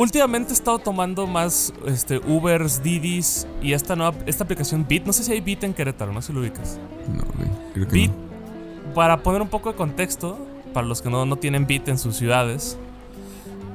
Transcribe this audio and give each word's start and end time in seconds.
últimamente 0.00 0.50
he 0.50 0.54
estado 0.54 0.78
tomando 0.78 1.26
más 1.26 1.72
este, 1.86 2.18
Ubers, 2.18 2.82
Didis 2.82 3.46
y 3.62 3.72
esta 3.72 3.96
nueva 3.96 4.14
esta 4.26 4.44
aplicación 4.44 4.86
Bit. 4.88 5.04
No 5.06 5.12
sé 5.12 5.24
si 5.24 5.32
hay 5.32 5.40
Bit 5.40 5.64
en 5.64 5.74
Querétaro, 5.74 6.12
no 6.12 6.20
sé 6.22 6.28
si 6.28 6.32
lo 6.32 6.40
ubicas. 6.40 6.78
No, 7.12 7.24
güey. 7.36 7.48
Creo 7.74 7.86
que 7.88 7.92
Bit, 7.92 8.10
no. 8.12 8.94
para 8.94 9.22
poner 9.22 9.42
un 9.42 9.48
poco 9.48 9.70
de 9.70 9.76
contexto, 9.76 10.38
para 10.72 10.86
los 10.86 11.02
que 11.02 11.10
no, 11.10 11.26
no 11.26 11.36
tienen 11.36 11.66
Bit 11.66 11.88
en 11.88 11.98
sus 11.98 12.16
ciudades, 12.16 12.78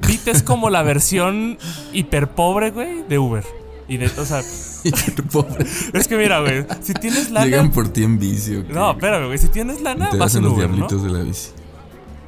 Bit 0.07 0.27
es 0.30 0.44
como 0.44 0.70
la 0.70 0.81
versión 0.84 1.57
hiper 1.94 2.30
pobre, 2.30 2.71
güey, 2.71 3.03
de 3.08 3.20
Uber. 3.20 3.44
Y 3.88 3.98
de, 3.98 4.05
o 4.08 4.26
sea, 4.26 4.41
Pobre. 5.31 5.66
es 5.94 6.08
que 6.08 6.17
mira, 6.17 6.40
güey, 6.40 6.66
si 6.81 6.94
tienes 6.94 7.31
lana. 7.31 7.45
Llegan 7.45 7.71
por 7.71 7.90
ti 7.90 8.03
en 8.03 8.17
vicio. 8.17 8.62
güey. 8.63 8.73
No, 8.73 8.91
espérame, 8.91 9.26
güey, 9.27 9.38
si 9.38 9.49
tienes 9.49 9.81
lana, 9.81 10.09
Te 10.09 10.17
vas 10.17 10.35
en 10.35 10.44
los 10.44 10.53
Uber, 10.53 10.70
¿no? 10.70 10.76
diablitos 10.76 11.03
de 11.03 11.09
la 11.09 11.20
bici. 11.20 11.49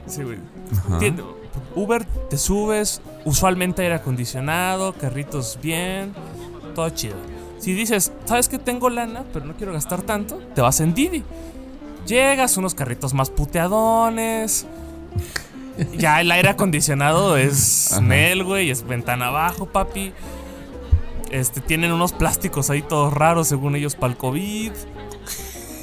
Sí, 0.05 0.23
güey. 0.23 0.38
Ajá. 0.88 0.99
Tien- 0.99 1.21
Uber 1.75 2.05
te 2.29 2.38
subes, 2.38 3.02
usualmente 3.25 3.81
aire 3.81 3.95
acondicionado, 3.95 4.93
carritos 4.93 5.59
bien, 5.61 6.13
todo 6.73 6.89
chido. 6.89 7.16
Si 7.59 7.73
dices, 7.73 8.11
¿sabes 8.25 8.47
que 8.47 8.59
tengo 8.59 8.89
lana, 8.89 9.23
pero 9.33 9.45
no 9.45 9.55
quiero 9.55 9.73
gastar 9.73 10.02
tanto? 10.02 10.38
Te 10.53 10.61
vas 10.61 10.80
en 10.80 10.93
Didi. 10.93 11.23
Llegas, 12.05 12.57
unos 12.57 12.75
carritos 12.75 13.13
más 13.13 13.30
puteadones. 13.30 14.67
Ya 15.97 16.21
el 16.21 16.31
aire 16.31 16.49
acondicionado 16.49 17.38
es 17.38 17.91
Ajá. 17.91 18.02
Nel, 18.02 18.44
güey, 18.44 18.69
es 18.69 18.85
ventana 18.85 19.27
abajo, 19.27 19.66
papi. 19.66 20.13
Este, 21.31 21.59
tienen 21.59 21.91
unos 21.91 22.13
plásticos 22.13 22.69
ahí 22.69 22.81
todos 22.81 23.13
raros, 23.13 23.47
según 23.47 23.75
ellos, 23.75 23.95
para 23.95 24.13
el 24.13 24.17
COVID. 24.17 24.71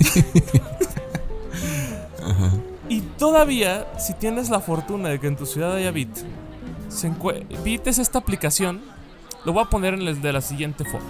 Todavía, 3.23 3.87
si 4.01 4.15
tienes 4.15 4.51
la 4.51 4.59
fortuna 4.59 5.09
de 5.09 5.21
que 5.21 5.29
en 5.29 5.37
tu 5.37 5.47
ciudad 5.47 5.77
haya 5.77 5.93
Bit, 5.93 6.11
se 6.89 7.09
Bit 7.63 7.87
es 7.87 8.01
esta 8.01 8.19
aplicación. 8.19 8.81
Lo 9.45 9.53
voy 9.53 9.63
a 9.63 9.67
poner 9.71 9.95
en 9.95 10.03
el 10.09 10.21
de 10.21 10.33
la 10.33 10.41
siguiente 10.41 10.85
forma. 10.85 11.07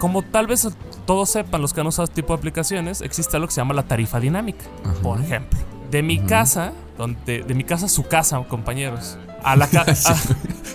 Como 0.00 0.22
tal 0.22 0.48
vez 0.48 0.66
todos 1.06 1.30
sepan, 1.30 1.62
los 1.62 1.72
que 1.72 1.80
han 1.80 1.86
usado 1.86 2.02
este 2.06 2.16
tipo 2.22 2.32
de 2.32 2.38
aplicaciones, 2.40 3.02
existe 3.02 3.36
algo 3.36 3.46
que 3.46 3.54
se 3.54 3.60
llama 3.60 3.72
la 3.72 3.84
tarifa 3.84 4.18
dinámica. 4.18 4.64
Ajá. 4.84 4.94
Por 5.00 5.20
ejemplo, 5.20 5.60
de 5.92 6.02
mi 6.02 6.18
casa, 6.18 6.72
donde, 6.98 7.44
de 7.44 7.54
mi 7.54 7.62
casa 7.62 7.86
a 7.86 7.88
su 7.88 8.02
casa, 8.08 8.42
compañeros, 8.48 9.16
a 9.44 9.54
la, 9.54 9.68
ca- 9.68 9.82
a- 10.06 10.16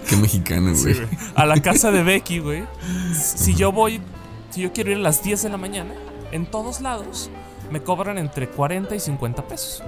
Qué 0.10 0.16
mexicano, 0.16 0.74
Sí, 0.76 0.84
güey. 0.84 0.96
güey. 0.96 1.08
A 1.36 1.46
la 1.46 1.60
casa 1.62 1.92
de 1.92 2.04
Becky, 2.04 2.40
güey. 2.40 2.64
Si 3.14 3.54
yo 3.54 3.74
voy, 3.74 4.00
si 4.50 4.62
yo 4.62 4.72
quiero 4.72 4.92
ir 4.92 4.98
a 4.98 5.02
las 5.02 5.22
10 5.24 5.44
de 5.44 5.50
la 5.50 5.58
mañana, 5.58 5.94
en 6.32 6.46
todos 6.46 6.80
lados 6.80 7.30
me 7.72 7.82
cobran 7.82 8.18
entre 8.18 8.48
40 8.50 8.96
y 8.96 9.00
50 9.00 9.48
pesos. 9.48 9.84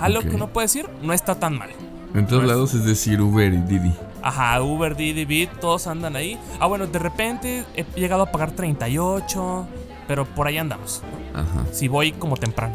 Algo 0.00 0.20
Ok. 0.20 0.28
que 0.28 0.34
uno 0.36 0.48
puede 0.48 0.66
decir, 0.66 0.88
no 1.02 1.12
está 1.12 1.34
tan 1.34 1.58
mal. 1.58 1.70
en 2.12 2.26
todos 2.26 2.44
lados 2.44 2.74
es 2.74 2.84
decir 2.84 3.20
Uber 3.20 3.52
y 3.52 3.58
Didi. 3.58 3.92
Ajá, 4.22 4.60
Uber, 4.62 4.96
Didi, 4.96 5.24
Bit, 5.24 5.50
todos 5.60 5.86
andan 5.86 6.16
ahí. 6.16 6.38
Ah, 6.58 6.66
bueno, 6.66 6.86
de 6.88 6.98
repente 6.98 7.64
he 7.74 7.84
llegado 7.98 8.22
a 8.24 8.32
pagar 8.32 8.50
38, 8.50 9.66
pero 10.08 10.24
por 10.26 10.46
ahí 10.48 10.58
andamos. 10.58 11.02
¿no? 11.32 11.40
Ajá. 11.40 11.66
Si 11.72 11.86
voy 11.88 12.10
como 12.12 12.36
temprano. 12.36 12.74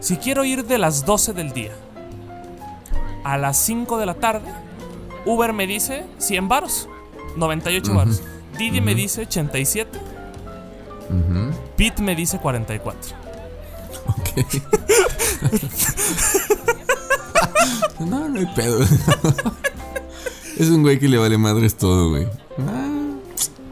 Si 0.00 0.16
quiero 0.18 0.44
ir 0.44 0.66
de 0.66 0.76
las 0.78 1.04
12 1.06 1.32
del 1.32 1.52
día 1.52 1.72
a 3.24 3.38
las 3.38 3.56
5 3.56 3.98
de 3.98 4.06
la 4.06 4.14
tarde, 4.14 4.46
Uber 5.24 5.52
me 5.52 5.66
dice 5.66 6.04
100 6.18 6.46
baros, 6.48 6.88
98 7.36 7.90
Ujú. 7.90 7.98
baros. 7.98 8.22
Didi 8.58 8.80
me 8.80 8.92
Ujú. 8.92 9.00
dice 9.00 9.22
87, 9.22 9.98
Ujú. 11.10 11.54
Bit 11.76 11.98
me 12.00 12.14
dice 12.14 12.38
44. 12.38 13.16
Ok. 14.06 14.28
no, 18.00 18.28
no 18.28 18.38
hay 18.38 18.46
pedo. 18.54 18.80
es 20.56 20.68
un 20.68 20.82
güey 20.82 20.98
que 20.98 21.08
le 21.08 21.18
vale 21.18 21.38
madres 21.38 21.76
todo, 21.76 22.10
güey. 22.10 22.26
Ah, 22.58 22.88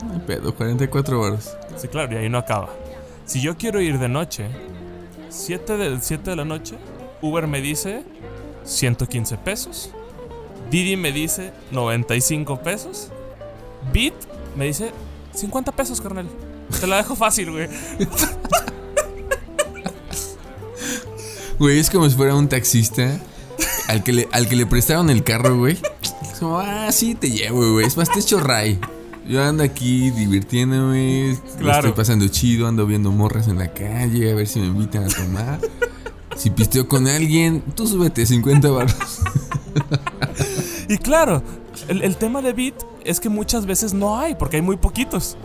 no 0.04 0.12
hay 0.12 0.20
pedo, 0.26 0.54
44 0.54 1.20
baros. 1.20 1.56
Sí, 1.76 1.88
claro, 1.88 2.12
y 2.14 2.16
ahí 2.16 2.28
no 2.28 2.38
acaba. 2.38 2.68
Si 3.24 3.40
yo 3.40 3.56
quiero 3.56 3.80
ir 3.80 3.98
de 3.98 4.08
noche, 4.08 4.48
7 5.30 5.76
de, 5.76 6.00
7 6.00 6.30
de 6.30 6.36
la 6.36 6.44
noche, 6.44 6.76
Uber 7.22 7.46
me 7.46 7.60
dice 7.60 8.04
115 8.64 9.36
pesos. 9.38 9.90
Didi 10.70 10.96
me 10.96 11.12
dice 11.12 11.52
95 11.72 12.60
pesos. 12.60 13.10
Bit 13.92 14.14
me 14.56 14.66
dice 14.66 14.92
50 15.32 15.72
pesos, 15.72 16.00
carnal. 16.00 16.28
Te 16.80 16.86
la 16.86 16.96
dejo 16.98 17.16
fácil, 17.16 17.50
güey. 17.50 17.68
Güey, 21.58 21.78
es 21.78 21.88
como 21.88 22.08
si 22.10 22.16
fuera 22.16 22.34
un 22.34 22.48
taxista 22.48 23.20
al 23.88 24.02
que 24.02 24.12
le, 24.12 24.28
al 24.32 24.48
que 24.48 24.56
le 24.56 24.66
prestaron 24.66 25.08
el 25.10 25.22
carro, 25.22 25.56
güey. 25.56 25.78
Es 26.22 26.40
como, 26.40 26.58
ah, 26.58 26.90
sí, 26.90 27.14
te 27.14 27.30
llevo, 27.30 27.72
güey. 27.74 27.86
Es 27.86 27.96
más, 27.96 28.10
te 28.10 28.18
echo 28.18 28.40
ray. 28.40 28.78
Yo 29.28 29.42
ando 29.42 29.62
aquí 29.62 30.10
divirtiéndome. 30.10 31.38
Claro. 31.58 31.88
Estoy 31.88 31.92
pasando 31.92 32.26
chido, 32.28 32.66
ando 32.66 32.86
viendo 32.86 33.10
morras 33.12 33.48
en 33.48 33.58
la 33.58 33.72
calle, 33.72 34.32
a 34.32 34.34
ver 34.34 34.46
si 34.46 34.60
me 34.60 34.66
invitan 34.66 35.04
a 35.04 35.08
tomar. 35.08 35.60
Si 36.36 36.50
pisteo 36.50 36.88
con 36.88 37.06
alguien, 37.06 37.62
tú 37.76 37.86
súbete 37.86 38.26
50 38.26 38.68
baros. 38.70 39.20
Y 40.88 40.98
claro, 40.98 41.42
el, 41.88 42.02
el 42.02 42.16
tema 42.16 42.42
de 42.42 42.52
Bit 42.52 42.74
es 43.04 43.20
que 43.20 43.28
muchas 43.28 43.64
veces 43.64 43.94
no 43.94 44.18
hay, 44.18 44.34
porque 44.34 44.56
hay 44.56 44.62
muy 44.62 44.76
poquitos. 44.76 45.36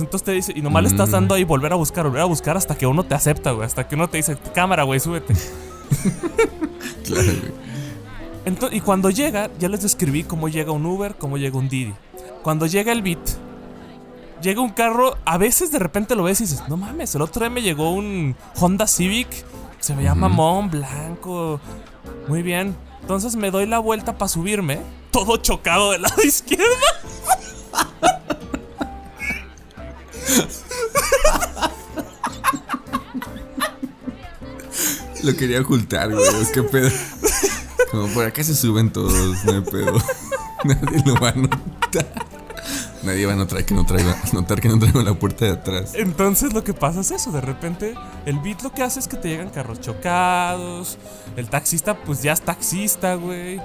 Entonces 0.00 0.24
te 0.24 0.32
dice, 0.32 0.52
y 0.54 0.62
nomás 0.62 0.82
le 0.82 0.88
estás 0.88 1.08
Mm. 1.08 1.12
dando 1.12 1.34
ahí 1.34 1.44
volver 1.44 1.72
a 1.72 1.76
buscar, 1.76 2.04
volver 2.06 2.22
a 2.22 2.26
buscar 2.26 2.56
hasta 2.56 2.76
que 2.76 2.86
uno 2.86 3.04
te 3.04 3.14
acepta, 3.14 3.52
güey. 3.52 3.66
Hasta 3.66 3.86
que 3.88 3.94
uno 3.94 4.08
te 4.08 4.16
dice, 4.18 4.36
cámara, 4.54 4.82
güey, 4.84 5.00
súbete. 5.00 5.34
Claro, 7.04 7.22
güey. 7.40 7.52
Ento- 8.46 8.68
y 8.72 8.80
cuando 8.80 9.10
llega, 9.10 9.50
ya 9.58 9.68
les 9.68 9.80
describí 9.82 10.22
cómo 10.24 10.48
llega 10.48 10.72
un 10.72 10.84
Uber, 10.84 11.14
cómo 11.16 11.38
llega 11.38 11.56
un 11.58 11.68
Didi. 11.68 11.94
Cuando 12.42 12.66
llega 12.66 12.92
el 12.92 13.00
Bit, 13.02 13.18
llega 14.42 14.60
un 14.60 14.70
carro, 14.70 15.16
a 15.24 15.38
veces 15.38 15.70
de 15.72 15.78
repente 15.78 16.14
lo 16.14 16.24
ves 16.24 16.40
y 16.40 16.44
dices, 16.44 16.62
no 16.68 16.76
mames, 16.76 17.14
el 17.14 17.22
otro 17.22 17.40
día 17.40 17.48
me 17.50 17.62
llegó 17.62 17.90
un 17.92 18.36
Honda 18.60 18.86
Civic, 18.86 19.28
se 19.80 19.94
veía 19.94 20.14
mamón, 20.14 20.70
blanco, 20.70 21.58
muy 22.28 22.42
bien. 22.42 22.76
Entonces 23.00 23.36
me 23.36 23.50
doy 23.50 23.66
la 23.66 23.78
vuelta 23.78 24.16
para 24.18 24.28
subirme, 24.28 24.78
todo 25.10 25.36
chocado 25.38 25.92
del 25.92 26.02
lado 26.02 26.22
izquierdo. 26.24 26.64
Lo 35.22 35.34
quería 35.36 35.60
ocultar, 35.60 36.10
güey. 36.10 36.24
¿Qué 36.52 36.62
pedo? 36.62 36.90
Como 37.90 38.08
por 38.08 38.24
acá 38.26 38.44
se 38.44 38.54
suben 38.54 38.92
todos, 38.92 39.44
no 39.44 39.52
hay 39.52 39.60
pedo. 39.62 39.98
Nadie 40.64 41.02
lo 41.04 41.14
va 41.14 41.30
a 41.30 41.34
notar. 41.34 42.24
Nadie 43.02 43.26
va 43.26 43.34
a 43.34 43.36
notar 43.36 43.64
que 43.64 43.74
no 43.74 43.84
traigo, 43.84 44.14
notar 44.32 44.60
que 44.60 44.68
no 44.68 44.78
traigo 44.78 45.02
la 45.02 45.14
puerta 45.14 45.44
de 45.44 45.52
atrás. 45.52 45.92
Entonces 45.94 46.52
lo 46.54 46.64
que 46.64 46.72
pasa 46.72 47.00
es 47.00 47.10
eso, 47.10 47.30
de 47.32 47.42
repente 47.42 47.94
el 48.24 48.38
Bit 48.40 48.62
lo 48.62 48.72
que 48.72 48.82
hace 48.82 48.98
es 48.98 49.08
que 49.08 49.16
te 49.16 49.28
llegan 49.28 49.50
carros 49.50 49.80
chocados, 49.80 50.98
el 51.36 51.50
taxista 51.50 51.96
pues 52.02 52.22
ya 52.22 52.32
es 52.32 52.40
taxista, 52.40 53.14
güey. 53.14 53.60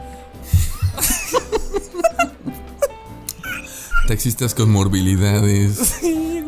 Taxistas 4.07 4.53
con 4.53 4.71
morbilidades. 4.71 5.77
Sí. 6.01 6.38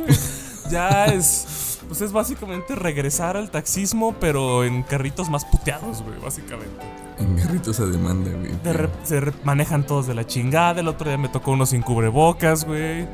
Ya 0.72 1.06
es. 1.06 1.80
Pues 1.88 2.02
es 2.02 2.12
básicamente 2.14 2.74
regresar 2.76 3.36
al 3.36 3.52
taxismo, 3.52 4.14
pero 4.20 4.64
en 4.64 4.84
carritos 4.84 5.30
más 5.30 5.44
puteados, 5.46 6.02
güey, 6.04 6.18
básicamente. 6.20 6.72
En 7.20 7.36
garritos 7.36 7.80
a 7.82 7.86
demanda, 7.86 8.32
güey. 8.32 8.52
De 8.64 8.74
re- 8.74 8.90
se 9.04 9.20
re- 9.20 9.34
manejan 9.44 9.86
todos 9.86 10.08
de 10.08 10.16
la 10.16 10.26
chingada. 10.26 10.80
El 10.80 10.88
otro 10.88 11.09
día 11.09 11.18
me 11.18 11.28
tocó 11.30 11.52
uno 11.52 11.66
sin 11.66 11.82
cubrebocas, 11.82 12.64
güey. 12.66 13.08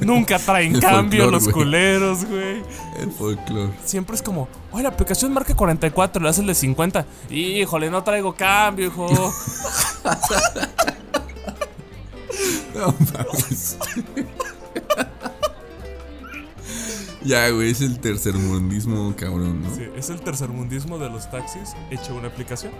Nunca 0.00 0.38
traen 0.38 0.78
cambio 0.80 1.24
folclor, 1.24 1.42
los 1.42 1.52
culeros, 1.52 2.24
güey. 2.26 2.62
El 3.00 3.10
folclore. 3.10 3.72
Siempre 3.84 4.14
es 4.14 4.22
como, 4.22 4.46
oye, 4.70 4.82
la 4.82 4.90
aplicación 4.90 5.32
marca 5.32 5.56
44, 5.56 6.22
le 6.22 6.28
haces 6.28 6.40
el 6.40 6.46
de 6.48 6.54
50. 6.54 7.06
Híjole, 7.30 7.90
no 7.90 8.04
traigo 8.04 8.34
cambio, 8.34 8.86
hijo. 8.88 9.06
No 12.74 12.94
mames. 13.12 13.76
Ya, 17.28 17.50
güey, 17.50 17.70
es 17.70 17.82
el 17.82 18.00
tercermundismo 18.00 19.14
cabrón, 19.14 19.62
¿no? 19.62 19.74
Sí, 19.74 19.84
es 19.94 20.08
el 20.08 20.20
tercermundismo 20.22 20.98
de 20.98 21.10
los 21.10 21.30
taxis 21.30 21.74
hecho 21.90 22.14
una 22.14 22.28
aplicación. 22.28 22.72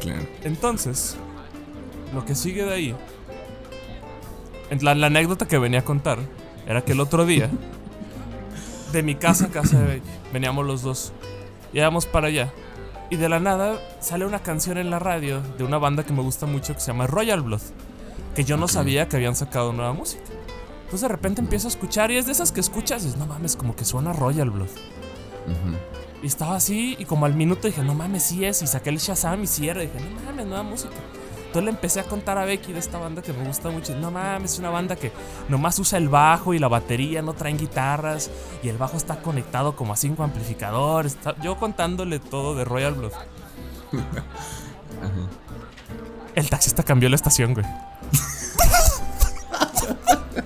Claro. 0.00 0.22
Entonces, 0.44 1.16
lo 2.14 2.24
que 2.24 2.36
sigue 2.36 2.64
de 2.64 2.72
ahí. 2.72 2.96
en 4.70 4.84
La, 4.84 4.94
la 4.94 5.08
anécdota 5.08 5.48
que 5.48 5.58
venía 5.58 5.80
a 5.80 5.84
contar 5.84 6.18
era 6.66 6.82
que 6.82 6.92
el 6.92 7.00
otro 7.00 7.26
día, 7.26 7.50
de 8.92 9.02
mi 9.02 9.16
casa 9.16 9.46
a 9.46 9.48
casa 9.48 9.80
de 9.80 9.86
Becky, 9.86 10.08
veníamos 10.32 10.64
los 10.64 10.82
dos. 10.82 11.12
Íbamos 11.72 12.06
para 12.06 12.28
allá. 12.28 12.52
Y 13.10 13.16
de 13.16 13.28
la 13.28 13.40
nada 13.40 13.80
sale 14.00 14.26
una 14.26 14.38
canción 14.38 14.78
en 14.78 14.90
la 14.90 15.00
radio 15.00 15.42
de 15.58 15.64
una 15.64 15.78
banda 15.78 16.04
que 16.04 16.12
me 16.12 16.22
gusta 16.22 16.46
mucho 16.46 16.74
que 16.74 16.80
se 16.80 16.86
llama 16.86 17.08
Royal 17.08 17.42
Blood. 17.42 17.60
Que 18.36 18.44
yo 18.44 18.56
no 18.56 18.68
sabía 18.68 19.08
que 19.08 19.16
habían 19.16 19.34
sacado 19.34 19.72
nueva 19.72 19.92
música. 19.92 20.22
Entonces 20.84 21.02
de 21.02 21.08
repente 21.08 21.40
empiezo 21.40 21.68
a 21.68 21.70
escuchar 21.70 22.10
y 22.10 22.16
es 22.16 22.26
de 22.26 22.32
esas 22.32 22.52
que 22.52 22.60
escuchas 22.60 23.02
y 23.02 23.06
dices, 23.06 23.18
no 23.18 23.26
mames, 23.26 23.56
como 23.56 23.74
que 23.74 23.84
suena 23.84 24.12
Royal 24.12 24.50
Blood. 24.50 24.68
Y 26.22 26.26
estaba 26.26 26.56
así, 26.56 26.96
y 26.98 27.04
como 27.04 27.26
al 27.26 27.34
minuto 27.34 27.66
dije, 27.66 27.82
no 27.82 27.94
mames, 27.94 28.22
sí 28.22 28.44
es. 28.44 28.62
Y 28.62 28.66
saqué 28.66 28.90
el 28.90 28.98
Shazam 28.98 29.42
y 29.42 29.46
sí 29.46 29.68
era. 29.68 29.80
Dije, 29.80 29.98
no 30.00 30.20
mames, 30.24 30.46
nueva 30.46 30.62
música. 30.62 30.94
Entonces 31.38 31.64
le 31.64 31.70
empecé 31.70 32.00
a 32.00 32.04
contar 32.04 32.38
a 32.38 32.44
Becky 32.44 32.72
de 32.72 32.78
esta 32.78 32.98
banda 32.98 33.22
que 33.22 33.32
me 33.32 33.44
gusta 33.44 33.70
mucho. 33.70 33.94
No 33.96 34.10
mames, 34.10 34.54
es 34.54 34.58
una 34.58 34.70
banda 34.70 34.96
que 34.96 35.12
nomás 35.48 35.78
usa 35.78 35.98
el 35.98 36.08
bajo 36.08 36.54
y 36.54 36.58
la 36.58 36.68
batería, 36.68 37.22
no 37.22 37.34
traen 37.34 37.58
guitarras. 37.58 38.30
Y 38.62 38.68
el 38.68 38.78
bajo 38.78 38.96
está 38.96 39.20
conectado 39.22 39.76
como 39.76 39.92
a 39.92 39.96
cinco 39.96 40.22
amplificadores. 40.22 41.18
Yo 41.42 41.56
contándole 41.58 42.18
todo 42.18 42.54
de 42.54 42.64
Royal 42.64 42.94
Blood. 42.94 43.12
El 46.34 46.50
taxista 46.50 46.82
cambió 46.82 47.08
la 47.08 47.16
estación, 47.16 47.54
güey. 47.54 47.66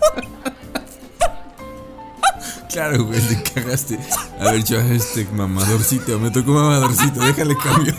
Claro, 2.71 3.05
güey, 3.07 3.19
te 3.21 3.43
cagaste. 3.55 3.99
A 4.39 4.53
ver, 4.53 4.63
yo 4.63 4.79
este 4.79 5.27
mamadorcito, 5.33 6.19
me 6.19 6.31
tocó 6.31 6.53
mamadorcito, 6.53 7.19
déjale 7.21 7.57
cambio. 7.57 7.95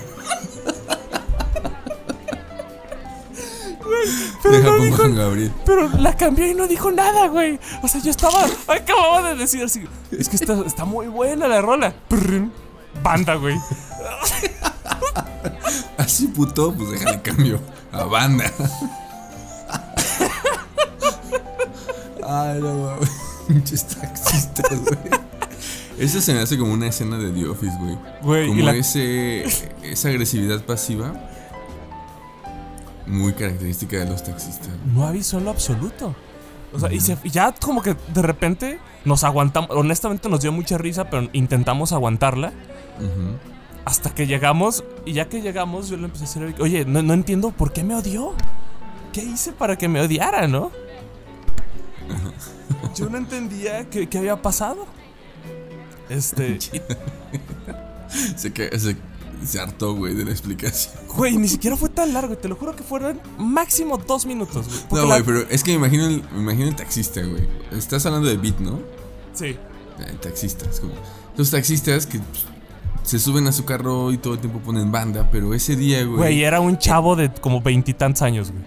Deja 4.43 4.67
pongo 4.69 4.93
a 4.93 4.97
Juan 4.97 5.15
Gabriel. 5.15 5.53
Pero 5.65 5.89
la 5.89 6.15
cambió 6.15 6.47
y 6.47 6.53
no 6.53 6.67
dijo 6.67 6.91
nada, 6.91 7.27
güey. 7.27 7.59
O 7.81 7.87
sea, 7.87 8.01
yo 8.01 8.11
estaba. 8.11 8.45
Acababa 8.67 9.29
de 9.29 9.35
decir 9.35 9.63
así. 9.63 9.83
Es 10.11 10.29
que 10.29 10.35
está, 10.35 10.59
está 10.65 10.85
muy 10.85 11.07
buena 11.07 11.47
la 11.47 11.61
rola. 11.61 11.93
Banda, 13.03 13.35
güey. 13.35 13.55
Así 15.97 16.27
puto, 16.27 16.73
pues 16.73 16.91
déjale 16.91 17.21
cambio. 17.21 17.59
A 17.91 18.03
banda. 18.05 18.51
Ay, 22.29 22.59
no. 22.61 22.93
Pinches 23.47 23.85
taxistas, 23.87 24.79
güey. 24.85 25.19
Eso 25.97 26.21
se 26.21 26.33
me 26.33 26.39
hace 26.39 26.57
como 26.57 26.73
una 26.73 26.87
escena 26.87 27.17
de 27.17 27.31
The 27.31 27.47
Office, 27.49 27.75
güey. 27.79 27.97
Güey, 28.21 28.47
Como 28.49 28.61
la- 28.63 28.75
ese, 28.75 29.43
esa 29.83 30.09
agresividad 30.09 30.63
pasiva. 30.63 31.13
Muy 33.07 33.33
característica 33.33 33.97
de 33.97 34.05
los 34.05 34.23
taxistas. 34.23 34.69
No 34.93 35.05
avisó 35.07 35.39
en 35.39 35.45
lo 35.45 35.49
absoluto. 35.51 36.15
O 36.71 36.79
sea, 36.79 36.93
y, 36.93 36.99
se- 36.99 37.17
ya 37.25 37.51
como 37.53 37.81
que 37.81 37.95
de 38.13 38.21
repente 38.21 38.79
nos 39.03 39.23
aguantamos. 39.23 39.71
Honestamente 39.71 40.29
nos 40.29 40.41
dio 40.41 40.51
mucha 40.51 40.77
risa, 40.77 41.09
pero 41.09 41.27
intentamos 41.33 41.91
aguantarla. 41.91 42.53
Hasta 43.85 44.11
que 44.13 44.27
llegamos. 44.27 44.83
Y 45.05 45.13
ya 45.13 45.27
que 45.27 45.41
llegamos, 45.41 45.89
yo 45.89 45.97
le 45.97 46.05
empecé 46.05 46.25
a 46.25 46.27
decir, 46.45 46.55
oye, 46.61 46.85
no, 46.85 47.01
no 47.01 47.13
entiendo 47.15 47.49
por 47.51 47.73
qué 47.73 47.83
me 47.83 47.95
odió. 47.95 48.35
¿Qué 49.11 49.23
hice 49.23 49.51
para 49.53 49.75
que 49.77 49.87
me 49.87 49.99
odiara, 50.01 50.47
no? 50.47 50.71
Yo 52.95 53.09
no 53.09 53.17
entendía 53.17 53.89
qué, 53.89 54.07
había 54.17 54.41
pasado. 54.41 54.85
Este. 56.09 56.57
Se, 58.35 58.51
ca- 58.51 58.77
se, 58.79 58.95
se 59.45 59.59
hartó, 59.59 59.93
güey, 59.93 60.15
de 60.15 60.25
la 60.25 60.31
explicación. 60.31 60.95
Güey, 61.15 61.37
ni 61.37 61.47
siquiera 61.47 61.77
fue 61.77 61.89
tan 61.89 62.11
largo. 62.11 62.35
Te 62.37 62.47
lo 62.47 62.55
juro 62.55 62.75
que 62.75 62.81
fueron 62.83 63.21
máximo 63.37 63.97
dos 63.99 64.25
minutos, 64.25 64.65
güey. 64.67 64.79
No, 65.03 65.07
la- 65.07 65.19
güey, 65.21 65.23
pero 65.23 65.49
es 65.49 65.63
que 65.63 65.71
me 65.71 65.77
imagino 65.77 66.07
el, 66.07 66.23
me 66.33 66.39
imagino 66.39 66.67
el 66.69 66.75
taxista, 66.75 67.21
güey. 67.21 67.47
Estás 67.71 68.05
hablando 68.07 68.27
de 68.27 68.37
beat, 68.37 68.59
¿no? 68.59 68.79
Sí. 69.33 69.45
Eh, 69.99 70.17
taxistas, 70.21 70.79
como. 70.79 70.93
Los 71.37 71.51
taxistas 71.51 72.07
que 72.07 72.17
pues, 72.19 72.45
se 73.03 73.19
suben 73.19 73.45
a 73.47 73.51
su 73.51 73.63
carro 73.63 74.11
y 74.11 74.17
todo 74.17 74.33
el 74.33 74.39
tiempo 74.39 74.59
ponen 74.59 74.91
banda, 74.91 75.29
pero 75.31 75.53
ese 75.53 75.75
día, 75.75 76.03
güey. 76.03 76.17
Güey, 76.17 76.43
era 76.43 76.59
un 76.61 76.79
chavo 76.79 77.15
de 77.15 77.31
como 77.31 77.61
veintitantos 77.61 78.23
años, 78.23 78.51
güey. 78.51 78.63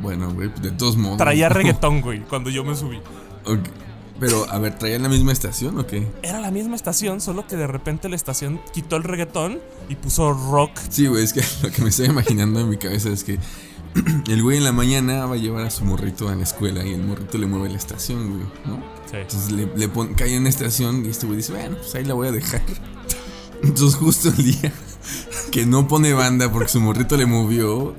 Bueno, 0.00 0.32
güey, 0.32 0.50
de 0.60 0.70
todos 0.72 0.96
modos. 0.96 1.18
Traía 1.18 1.48
reggaetón, 1.48 2.00
güey, 2.02 2.20
cuando 2.20 2.50
yo 2.50 2.64
me 2.64 2.74
subí. 2.76 2.98
Ok. 3.46 3.60
Pero, 4.18 4.44
a 4.50 4.58
ver, 4.58 4.78
¿traían 4.78 5.02
la 5.02 5.08
misma 5.08 5.32
estación 5.32 5.78
o 5.78 5.86
qué? 5.86 6.06
Era 6.22 6.40
la 6.40 6.50
misma 6.50 6.76
estación, 6.76 7.22
solo 7.22 7.46
que 7.46 7.56
de 7.56 7.66
repente 7.66 8.08
la 8.10 8.16
estación 8.16 8.60
quitó 8.74 8.96
el 8.96 9.02
reggaetón 9.02 9.58
y 9.88 9.94
puso 9.94 10.34
rock. 10.34 10.72
Sí, 10.90 11.06
güey, 11.06 11.24
es 11.24 11.32
que 11.32 11.42
lo 11.62 11.70
que 11.70 11.80
me 11.82 11.88
estoy 11.88 12.06
imaginando 12.06 12.60
en 12.60 12.68
mi 12.68 12.76
cabeza 12.76 13.08
es 13.08 13.24
que 13.24 13.38
el 14.28 14.42
güey 14.42 14.58
en 14.58 14.64
la 14.64 14.72
mañana 14.72 15.24
va 15.24 15.36
a 15.36 15.38
llevar 15.38 15.64
a 15.64 15.70
su 15.70 15.86
morrito 15.86 16.28
a 16.28 16.34
la 16.34 16.42
escuela 16.42 16.84
y 16.84 16.92
el 16.92 17.02
morrito 17.02 17.38
le 17.38 17.46
mueve 17.46 17.70
la 17.70 17.78
estación, 17.78 18.28
güey, 18.30 18.44
¿no? 18.66 18.76
Sí. 19.10 19.16
Entonces 19.16 19.52
le, 19.52 19.66
le 19.74 19.88
pon- 19.88 20.12
cae 20.14 20.34
en 20.36 20.42
la 20.44 20.50
estación 20.50 21.04
y 21.06 21.08
este 21.08 21.24
güey 21.26 21.38
dice, 21.38 21.52
bueno, 21.52 21.76
pues 21.78 21.94
ahí 21.94 22.04
la 22.04 22.12
voy 22.14 22.28
a 22.28 22.32
dejar. 22.32 22.60
Entonces 23.62 23.98
justo 23.98 24.28
el 24.28 24.36
día 24.36 24.72
que 25.50 25.64
no 25.66 25.88
pone 25.88 26.12
banda 26.12 26.52
porque 26.52 26.68
su 26.68 26.80
morrito 26.80 27.16
le 27.16 27.24
movió, 27.26 27.94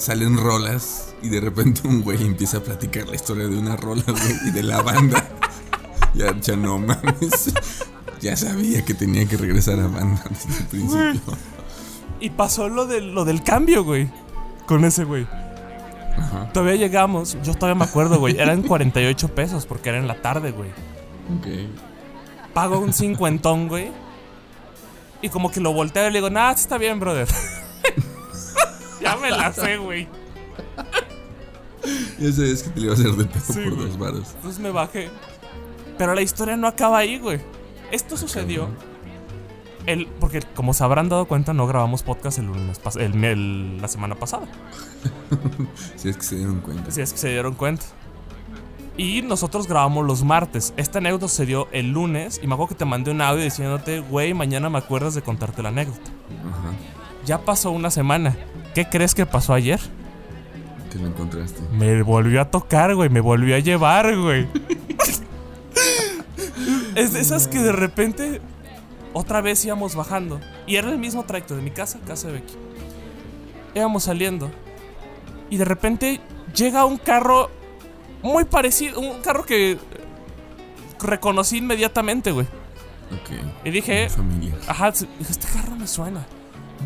salen 0.00 0.36
rolas 0.38 1.14
y 1.22 1.28
de 1.28 1.40
repente 1.40 1.86
un 1.86 2.02
güey 2.02 2.24
empieza 2.24 2.58
a 2.58 2.60
platicar 2.60 3.06
la 3.08 3.14
historia 3.14 3.46
de 3.46 3.56
una 3.56 3.76
rola, 3.76 4.02
güey, 4.06 4.48
y 4.48 4.50
de 4.50 4.62
la 4.62 4.82
banda. 4.82 5.24
Ya, 6.12 6.36
ya 6.40 6.56
no 6.56 6.76
mames. 6.78 7.54
Ya 8.20 8.36
sabía 8.36 8.84
que 8.84 8.94
tenía 8.94 9.26
que 9.26 9.36
regresar 9.36 9.78
a 9.80 9.86
banda 9.86 10.22
desde 10.28 10.58
el 10.58 10.66
principio. 10.66 11.20
Y 12.18 12.30
pasó 12.30 12.68
lo 12.68 12.84
del, 12.84 13.14
lo 13.14 13.24
del 13.24 13.42
cambio, 13.42 13.82
güey. 13.82 14.10
Con 14.66 14.84
ese 14.84 15.04
güey. 15.04 15.26
Ajá. 16.18 16.50
Todavía 16.52 16.74
llegamos, 16.74 17.38
yo 17.42 17.54
todavía 17.54 17.76
me 17.76 17.88
acuerdo, 17.88 18.18
güey. 18.18 18.38
Eran 18.38 18.62
48 18.62 19.28
pesos 19.34 19.64
porque 19.64 19.88
era 19.88 19.98
en 19.98 20.06
la 20.06 20.20
tarde, 20.20 20.50
güey. 20.50 20.68
Ok. 21.38 21.46
Pago 22.52 22.80
un 22.80 22.92
cincuentón, 22.92 23.68
güey. 23.68 23.90
Y 25.22 25.28
como 25.30 25.50
que 25.50 25.60
lo 25.60 25.72
volteo 25.72 26.08
y 26.08 26.12
le 26.12 26.18
digo, 26.18 26.28
nah, 26.28 26.50
está 26.50 26.76
bien, 26.76 27.00
brother. 27.00 27.28
Ya 29.14 29.16
me 29.20 29.30
la 29.30 29.52
sé, 29.52 29.76
güey. 29.78 30.08
Ya 32.18 32.32
sabes 32.32 32.62
que 32.62 32.70
te 32.70 32.80
le 32.80 32.86
iba 32.86 32.94
a 32.94 32.98
hacer 32.98 33.12
de 33.12 33.24
pedo 33.24 33.40
Sí, 33.46 33.52
por 33.64 33.74
güey. 33.74 33.86
dos 33.88 33.98
varos. 33.98 34.32
Entonces 34.36 34.60
me 34.60 34.70
bajé. 34.70 35.08
Pero 35.96 36.14
la 36.14 36.22
historia 36.22 36.56
no 36.56 36.66
acaba 36.66 36.98
ahí, 36.98 37.18
güey. 37.18 37.40
Esto 37.90 38.16
sucedió. 38.16 38.68
El, 39.86 40.06
porque 40.06 40.40
como 40.54 40.74
se 40.74 40.84
habrán 40.84 41.08
dado 41.08 41.24
cuenta, 41.26 41.54
no 41.54 41.66
grabamos 41.66 42.02
podcast 42.02 42.38
el 42.38 42.46
lunes 42.46 42.80
pas- 42.82 43.00
el- 43.00 43.24
el- 43.24 43.80
la 43.80 43.88
semana 43.88 44.14
pasada. 44.14 44.46
Si 45.96 46.08
es 46.10 46.16
que 46.16 46.22
se 46.22 46.36
dieron 46.36 46.60
cuenta. 46.60 46.90
Si 46.90 47.00
es 47.00 47.12
que 47.12 47.18
se 47.18 47.28
dieron 47.30 47.54
cuenta. 47.54 47.84
Y 48.96 49.22
nosotros 49.22 49.66
grabamos 49.66 50.06
los 50.06 50.22
martes. 50.22 50.74
Esta 50.76 50.98
anécdota 50.98 51.28
se 51.28 51.46
dio 51.46 51.68
el 51.72 51.90
lunes. 51.92 52.38
Y 52.42 52.46
me 52.46 52.54
acuerdo 52.54 52.68
que 52.70 52.74
te 52.74 52.84
mandé 52.84 53.10
un 53.10 53.22
audio 53.22 53.42
diciéndote, 53.42 54.00
güey, 54.00 54.34
mañana 54.34 54.68
me 54.68 54.76
acuerdas 54.78 55.14
de 55.14 55.22
contarte 55.22 55.62
la 55.62 55.70
anécdota. 55.70 56.10
Ajá. 56.46 56.72
Ya 57.24 57.38
pasó 57.44 57.70
una 57.70 57.90
semana. 57.90 58.36
¿Qué 58.74 58.88
crees 58.88 59.14
que 59.14 59.26
pasó 59.26 59.54
ayer? 59.54 59.80
Que 60.90 60.98
lo 60.98 61.06
encontraste. 61.08 61.60
Me 61.72 62.02
volvió 62.02 62.40
a 62.40 62.50
tocar, 62.50 62.94
güey. 62.94 63.08
Me 63.08 63.20
volvió 63.20 63.56
a 63.56 63.58
llevar, 63.58 64.16
güey. 64.16 64.48
es 66.94 67.12
de 67.12 67.20
esas 67.20 67.48
que 67.48 67.58
de 67.58 67.72
repente 67.72 68.40
otra 69.12 69.40
vez 69.40 69.64
íbamos 69.64 69.94
bajando. 69.94 70.40
Y 70.66 70.76
era 70.76 70.90
el 70.90 70.98
mismo 70.98 71.24
trayecto 71.24 71.56
de 71.56 71.62
mi 71.62 71.70
casa 71.70 71.98
a 72.02 72.06
casa 72.06 72.28
de 72.28 72.34
Becky. 72.34 72.54
Íbamos 73.74 74.04
saliendo. 74.04 74.50
Y 75.48 75.56
de 75.56 75.64
repente 75.64 76.20
llega 76.54 76.84
un 76.84 76.96
carro 76.96 77.50
muy 78.22 78.44
parecido. 78.44 79.00
Un 79.00 79.20
carro 79.20 79.44
que 79.44 79.78
reconocí 81.00 81.58
inmediatamente, 81.58 82.32
güey. 82.32 82.46
Ok. 83.12 83.30
Y 83.64 83.70
dije, 83.70 84.08
Familia. 84.08 84.54
Ajá, 84.68 84.90
dije, 84.90 85.06
este 85.20 85.46
carro 85.48 85.74
me 85.76 85.86
suena. 85.86 86.26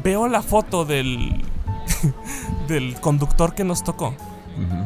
Veo 0.02 0.28
la 0.28 0.42
foto 0.42 0.85
del. 0.85 1.42
del 2.68 2.99
conductor 3.00 3.54
que 3.54 3.64
nos 3.64 3.84
tocó. 3.84 4.14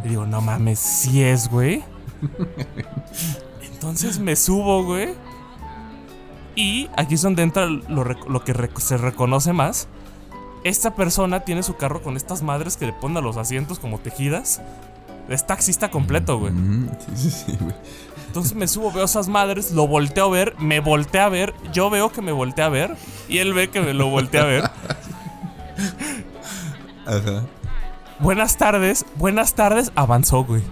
Y 0.05 0.09
digo, 0.09 0.25
no 0.27 0.41
mames, 0.41 0.79
sí 0.79 1.23
es, 1.23 1.49
güey. 1.51 1.83
Entonces 3.73 4.19
me 4.19 4.35
subo, 4.37 4.85
güey. 4.85 5.11
Y 6.55 6.89
aquí 6.97 7.15
es 7.15 7.23
donde 7.23 7.43
entra 7.43 7.67
lo, 7.67 8.05
que 8.45 8.55
rec- 8.55 8.79
se 8.81 8.97
reconoce 8.97 9.53
más. 9.53 9.89
Esta 10.65 10.95
persona 10.95 11.41
tiene 11.41 11.63
su 11.63 11.77
carro 11.77 12.03
con 12.03 12.17
estas 12.17 12.43
madres 12.43 12.77
que 12.77 12.87
le 12.87 12.93
ponen 12.93 13.19
a 13.19 13.21
los 13.21 13.37
asientos 13.37 13.79
como 13.79 13.99
tejidas. 13.99 14.61
Es 15.29 15.47
taxista 15.47 15.91
completo, 15.91 16.39
güey. 16.39 16.53
Sí, 17.15 17.17
sí, 17.17 17.31
sí, 17.31 17.57
güey. 17.61 17.75
Entonces 18.27 18.55
me 18.55 18.67
subo, 18.67 18.91
veo 18.93 19.05
esas 19.05 19.29
madres, 19.29 19.73
lo 19.73 19.87
volteo 19.87 20.25
a 20.27 20.31
ver, 20.31 20.55
me 20.59 20.81
voltea 20.81 21.27
a 21.27 21.29
ver, 21.29 21.55
yo 21.73 21.89
veo 21.91 22.11
que 22.13 22.21
me 22.21 22.33
voltea 22.33 22.67
a 22.67 22.69
ver 22.71 22.95
y 23.29 23.39
él 23.39 23.55
ve 23.55 23.71
que 23.71 23.81
me 23.81 23.95
lo 23.95 24.09
voltea 24.11 24.43
a 24.43 24.47
ver. 24.47 24.71
Ajá. 27.09 27.43
Buenas 28.21 28.57
tardes, 28.57 29.07
buenas 29.17 29.55
tardes, 29.55 29.91
avanzó, 29.95 30.45
güey. 30.45 30.63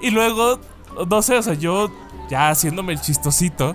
y 0.00 0.10
luego, 0.10 0.60
no 1.08 1.22
sé, 1.22 1.36
o 1.38 1.42
sea, 1.42 1.54
yo 1.54 1.90
ya 2.30 2.50
haciéndome 2.50 2.92
el 2.92 3.00
chistosito, 3.00 3.74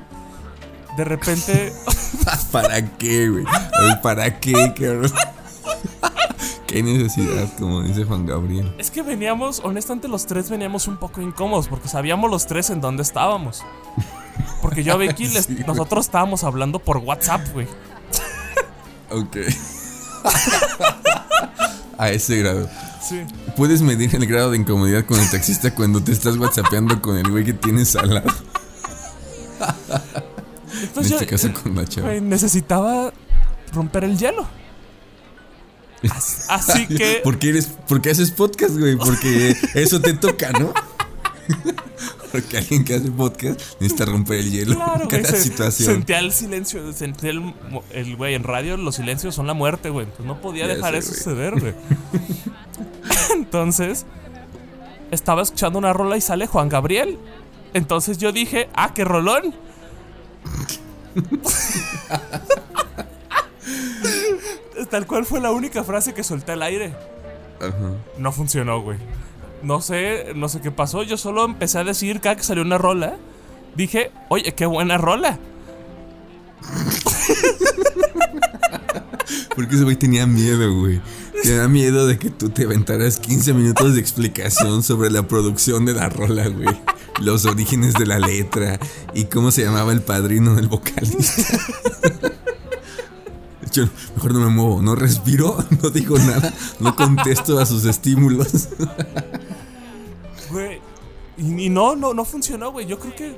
de 0.96 1.04
repente, 1.04 1.74
¿Para 2.52 2.82
qué, 2.98 3.30
güey? 3.30 3.46
¿Para 4.02 4.40
qué, 4.40 4.54
cabrón? 4.74 5.12
¿Qué 6.68 6.84
necesidad, 6.84 7.48
como 7.58 7.82
dice 7.82 8.04
Juan 8.04 8.26
Gabriel? 8.26 8.74
es 8.78 8.92
que 8.92 9.02
veníamos, 9.02 9.62
honestamente 9.64 10.08
los 10.08 10.26
tres 10.26 10.50
veníamos 10.50 10.88
un 10.88 10.98
poco 10.98 11.22
incómodos 11.22 11.68
porque 11.68 11.88
sabíamos 11.88 12.30
los 12.30 12.46
tres 12.46 12.70
en 12.70 12.82
dónde 12.82 13.04
estábamos. 13.04 13.64
Porque 14.62 14.84
yo 14.84 14.94
a 14.94 14.98
Becky, 14.98 15.26
Sí, 15.28 15.60
nosotros 15.66 16.06
estábamos 16.06 16.44
hablando 16.44 16.80
por 16.80 16.98
WhatsApp, 16.98 17.42
güey. 17.54 17.68
Ok. 19.10 19.38
A 21.98 22.10
ese 22.12 22.38
grado. 22.38 22.70
Sí. 23.08 23.22
¿Puedes 23.56 23.82
medir 23.82 24.14
el 24.16 24.26
grado 24.28 24.52
de 24.52 24.58
incomodidad 24.58 25.06
con 25.06 25.20
el 25.20 25.30
taxista 25.32 25.74
cuando 25.74 26.04
te 26.04 26.12
estás 26.12 26.38
whatsappeando 26.38 27.02
con 27.02 27.18
el 27.18 27.30
güey 27.32 27.44
que 27.46 27.54
tienes 27.54 27.96
al 27.96 28.14
lado? 28.16 28.30
En 30.70 30.84
Entonces 30.84 31.14
este 31.14 31.26
yo, 31.26 31.32
caso 31.32 31.52
con 31.64 31.76
la 31.76 31.86
chava. 31.88 32.08
güey, 32.10 32.22
necesitaba 32.22 33.12
romper 33.74 34.04
el 34.04 34.16
hielo. 34.18 34.48
As- 36.12 36.46
Así 36.50 36.86
que. 36.86 37.22
Porque 37.24 37.50
eres, 37.50 37.70
porque 37.88 38.12
haces 38.12 38.30
podcast, 38.30 38.76
güey, 38.78 38.96
porque 38.96 39.56
eso 39.74 40.00
te 40.00 40.14
toca, 40.14 40.52
¿no? 40.52 40.72
Porque 42.32 42.58
alguien 42.58 42.84
que 42.84 42.96
hace 42.96 43.10
podcast 43.12 43.60
necesita 43.80 44.06
romper 44.06 44.40
el 44.40 44.52
hielo 44.52 44.76
Claro, 44.76 45.04
en 45.04 45.10
güey. 45.10 45.22
cada 45.24 45.36
se- 45.38 45.44
situación. 45.44 45.94
Sentía 45.96 46.20
el 46.20 46.32
silencio. 46.34 46.94
Sentía 46.94 47.32
el, 47.92 48.16
güey. 48.16 48.34
En 48.36 48.44
radio 48.44 48.78
los 48.78 48.96
silencios 48.96 49.36
son 49.36 49.48
la 49.48 49.54
muerte, 49.54 49.90
güey. 49.90 50.06
Entonces 50.06 50.26
no 50.26 50.42
podía 50.42 50.68
Ya 50.68 50.76
dejar 50.76 50.94
sé, 50.94 51.00
eso 51.00 51.10
güey. 51.12 51.20
suceder, 51.24 51.60
güey. 51.60 51.74
Entonces. 53.36 54.06
Estaba 55.12 55.42
escuchando 55.42 55.80
una 55.80 55.94
rola 55.94 56.18
y 56.18 56.22
sale 56.22 56.48
Juan 56.48 56.68
Gabriel. 56.70 57.18
Entonces 57.74 58.18
yo 58.18 58.32
dije, 58.34 58.68
ah, 58.76 58.94
qué 58.94 59.06
rolón. 59.06 59.54
Tal 64.90 65.06
cual 65.08 65.26
fue 65.26 65.42
la 65.42 65.52
única 65.52 65.84
frase 65.84 66.14
que 66.14 66.24
solté 66.24 66.54
al 66.54 66.62
aire. 66.62 66.94
Ajá. 67.60 67.92
No 68.18 68.32
funcionó, 68.32 68.82
güey. 68.82 68.98
No 69.64 69.82
sé, 69.82 70.34
no 70.36 70.50
sé 70.50 70.62
qué 70.62 70.72
pasó. 70.72 71.04
Yo 71.04 71.18
solo 71.18 71.46
empecé 71.46 71.80
a 71.80 71.84
decir 71.84 72.22
cada 72.22 72.36
que 72.36 72.44
salió 72.44 72.64
una 72.64 72.78
rola. 72.78 73.18
Dije, 73.76 74.12
oye, 74.30 74.54
qué 74.54 74.66
buena 74.66 74.98
rola. 74.98 75.40
Porque 79.56 79.76
ese 79.76 79.84
güey 79.84 79.96
tenía 79.96 80.26
miedo, 80.28 80.74
güey. 80.80 81.02
Tenía 81.44 81.68
miedo 81.68 82.08
de 82.08 82.18
que 82.18 82.30
tú 82.30 82.50
te 82.50 82.64
aventaras 82.66 83.20
15 83.20 83.54
minutos 83.54 83.94
de 83.96 84.00
explicación 84.00 84.84
sobre 84.84 85.10
la 85.10 85.28
producción 85.28 85.86
de 85.86 85.94
la 85.94 86.10
rola, 86.10 86.48
güey. 86.48 86.80
Los 87.20 87.46
orígenes 87.46 87.94
de 87.96 88.06
la 88.06 88.20
letra 88.20 88.80
y 89.14 89.26
cómo 89.26 89.52
se 89.52 89.64
llamaba 89.64 89.92
el 89.92 90.02
padrino 90.02 90.56
del 90.56 90.68
vocalista. 90.68 91.44
Mejor 94.16 94.34
no 94.34 94.40
me 94.40 94.50
muevo, 94.50 94.82
no 94.82 94.96
respiro, 94.96 95.58
no 95.84 95.90
digo 95.90 96.18
nada, 96.18 96.54
no 96.80 96.96
contesto 96.96 97.60
a 97.60 97.66
sus 97.66 97.86
estímulos. 97.86 98.70
Y, 101.58 101.70
no, 101.70 101.96
no, 101.96 102.14
no 102.14 102.26
funcionó, 102.26 102.72
güey. 102.72 102.86
Yo 102.86 103.00
creo 103.00 103.16
que. 103.16 103.38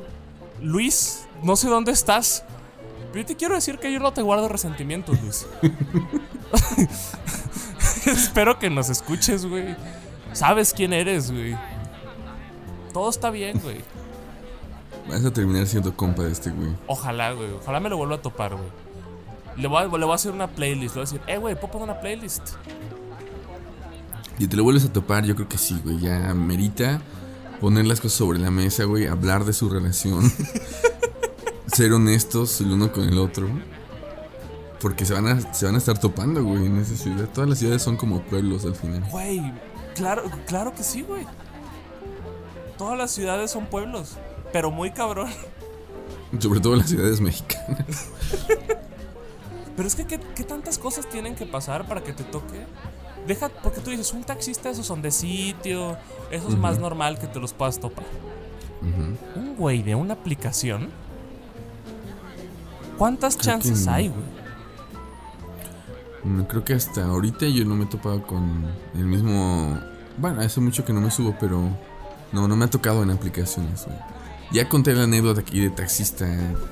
Luis, 0.61 1.25
no 1.43 1.55
sé 1.55 1.69
dónde 1.69 1.91
estás. 1.91 2.43
Pero 3.11 3.21
yo 3.21 3.25
te 3.25 3.35
quiero 3.35 3.55
decir 3.55 3.79
que 3.79 3.91
yo 3.91 3.99
no 3.99 4.13
te 4.13 4.21
guardo 4.21 4.47
resentimientos, 4.47 5.19
Luis. 5.21 5.47
Espero 8.05 8.59
que 8.59 8.69
nos 8.69 8.89
escuches, 8.89 9.45
güey. 9.45 9.75
Sabes 10.33 10.73
quién 10.73 10.93
eres, 10.93 11.31
güey. 11.31 11.55
Todo 12.93 13.09
está 13.09 13.29
bien, 13.29 13.59
güey. 13.63 13.77
Vas 15.07 15.25
a 15.25 15.33
terminar 15.33 15.65
siendo 15.65 15.95
compa 15.95 16.23
de 16.23 16.31
este 16.31 16.51
güey. 16.51 16.69
Ojalá, 16.88 17.31
güey. 17.31 17.51
Ojalá 17.51 17.79
me 17.79 17.89
lo 17.89 17.97
vuelva 17.97 18.15
a 18.15 18.21
topar, 18.21 18.55
güey. 18.55 18.69
Le 19.57 19.67
voy, 19.67 19.81
a, 19.81 19.83
le 19.85 20.05
voy 20.05 20.11
a 20.11 20.15
hacer 20.15 20.31
una 20.31 20.47
playlist. 20.47 20.95
Le 20.95 21.01
voy 21.01 21.09
a 21.09 21.11
decir, 21.11 21.21
eh, 21.27 21.38
güey, 21.38 21.55
¿puedo 21.55 21.71
poner 21.71 21.89
una 21.89 21.99
playlist? 21.99 22.49
Y 24.38 24.47
te 24.47 24.55
lo 24.55 24.63
vuelves 24.63 24.85
a 24.85 24.93
topar, 24.93 25.25
yo 25.25 25.35
creo 25.35 25.49
que 25.49 25.57
sí, 25.57 25.79
güey. 25.83 25.99
Ya 25.99 26.33
merita 26.33 27.01
poner 27.59 27.85
las 27.85 28.01
cosas 28.01 28.17
sobre 28.17 28.39
la 28.39 28.51
mesa, 28.51 28.85
güey. 28.85 29.07
Hablar 29.07 29.45
de 29.45 29.53
su 29.53 29.69
relación. 29.69 30.31
ser 31.67 31.93
honestos 31.93 32.61
el 32.61 32.71
uno 32.71 32.91
con 32.91 33.07
el 33.07 33.17
otro. 33.17 33.47
Porque 34.81 35.05
se 35.05 35.13
van 35.13 35.27
a, 35.27 35.53
se 35.53 35.65
van 35.65 35.75
a 35.75 35.77
estar 35.77 35.99
topando, 35.99 36.43
güey, 36.43 36.65
en 36.65 36.77
esa 36.77 36.95
ciudad. 36.95 37.27
Todas 37.29 37.49
las 37.49 37.59
ciudades 37.59 37.81
son 37.81 37.97
como 37.97 38.21
pueblos 38.21 38.65
al 38.65 38.75
final. 38.75 39.03
Güey, 39.11 39.41
claro, 39.95 40.23
claro 40.47 40.73
que 40.73 40.83
sí, 40.83 41.01
güey. 41.01 41.25
Todas 42.77 42.97
las 42.97 43.11
ciudades 43.11 43.51
son 43.51 43.65
pueblos. 43.65 44.17
Pero 44.53 44.71
muy 44.71 44.91
cabrón. 44.91 45.29
Sobre 46.39 46.59
todo 46.59 46.75
las 46.75 46.89
ciudades 46.89 47.19
mexicanas. 47.19 48.07
Pero 49.75 49.87
es 49.87 49.95
que, 49.95 50.05
¿qué, 50.05 50.19
qué 50.35 50.43
tantas 50.43 50.77
cosas 50.77 51.07
tienen 51.09 51.35
que 51.35 51.45
pasar 51.45 51.87
para 51.87 52.03
que 52.03 52.13
te 52.13 52.23
toque? 52.23 52.65
Deja, 53.27 53.49
porque 53.49 53.81
tú 53.81 53.91
dices, 53.91 54.11
un 54.13 54.23
taxista, 54.23 54.69
esos 54.69 54.85
son 54.85 55.01
de 55.01 55.11
sitio. 55.11 55.97
Eso 56.31 56.47
es 56.49 56.57
más 56.57 56.79
normal 56.79 57.19
que 57.19 57.27
te 57.27 57.39
los 57.39 57.53
puedas 57.53 57.79
topar. 57.79 58.05
Un 59.35 59.55
güey 59.55 59.83
de 59.83 59.95
una 59.95 60.13
aplicación. 60.13 60.89
¿Cuántas 62.97 63.35
Creo 63.35 63.45
chances 63.45 63.88
hay, 63.88 64.09
güey? 64.09 64.39
Mm, 66.23 66.41
Creo 66.43 66.63
que 66.65 66.73
hasta 66.73 67.05
ahorita 67.05 67.45
yo 67.47 67.65
no 67.65 67.75
me 67.75 67.85
he 67.85 67.88
topado 67.88 68.25
con 68.25 68.65
el 68.95 69.05
mismo. 69.05 69.79
Bueno, 70.17 70.41
hace 70.41 70.59
mucho 70.59 70.83
que 70.83 70.91
no 70.93 70.99
me 71.01 71.11
subo, 71.11 71.35
pero 71.39 71.61
no, 72.31 72.47
no 72.47 72.55
me 72.55 72.65
ha 72.65 72.69
tocado 72.69 73.03
en 73.03 73.11
aplicaciones. 73.11 73.85
güey. 73.85 73.97
Ya 74.51 74.67
conté 74.67 74.93
la 74.93 75.03
anécdota 75.03 75.41
aquí 75.41 75.59
de 75.61 75.69
taxista, 75.69 76.25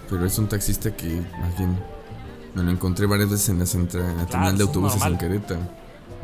pero 0.10 0.25
es 0.25 0.38
un 0.39 0.48
taxista 0.48 0.96
que 0.96 1.22
más 1.39 1.58
bien 1.58 1.77
me 2.56 2.63
lo 2.63 2.72
encontré 2.72 3.06
varias 3.06 3.30
veces 3.30 3.50
en 3.50 3.60
la, 3.60 3.66
central, 3.66 4.04
en 4.10 4.18
la 4.18 4.25
terminal 4.25 4.58
de 4.58 4.63
autobuses 4.63 5.01
en. 5.06 5.18
Querétaro. 5.18 5.62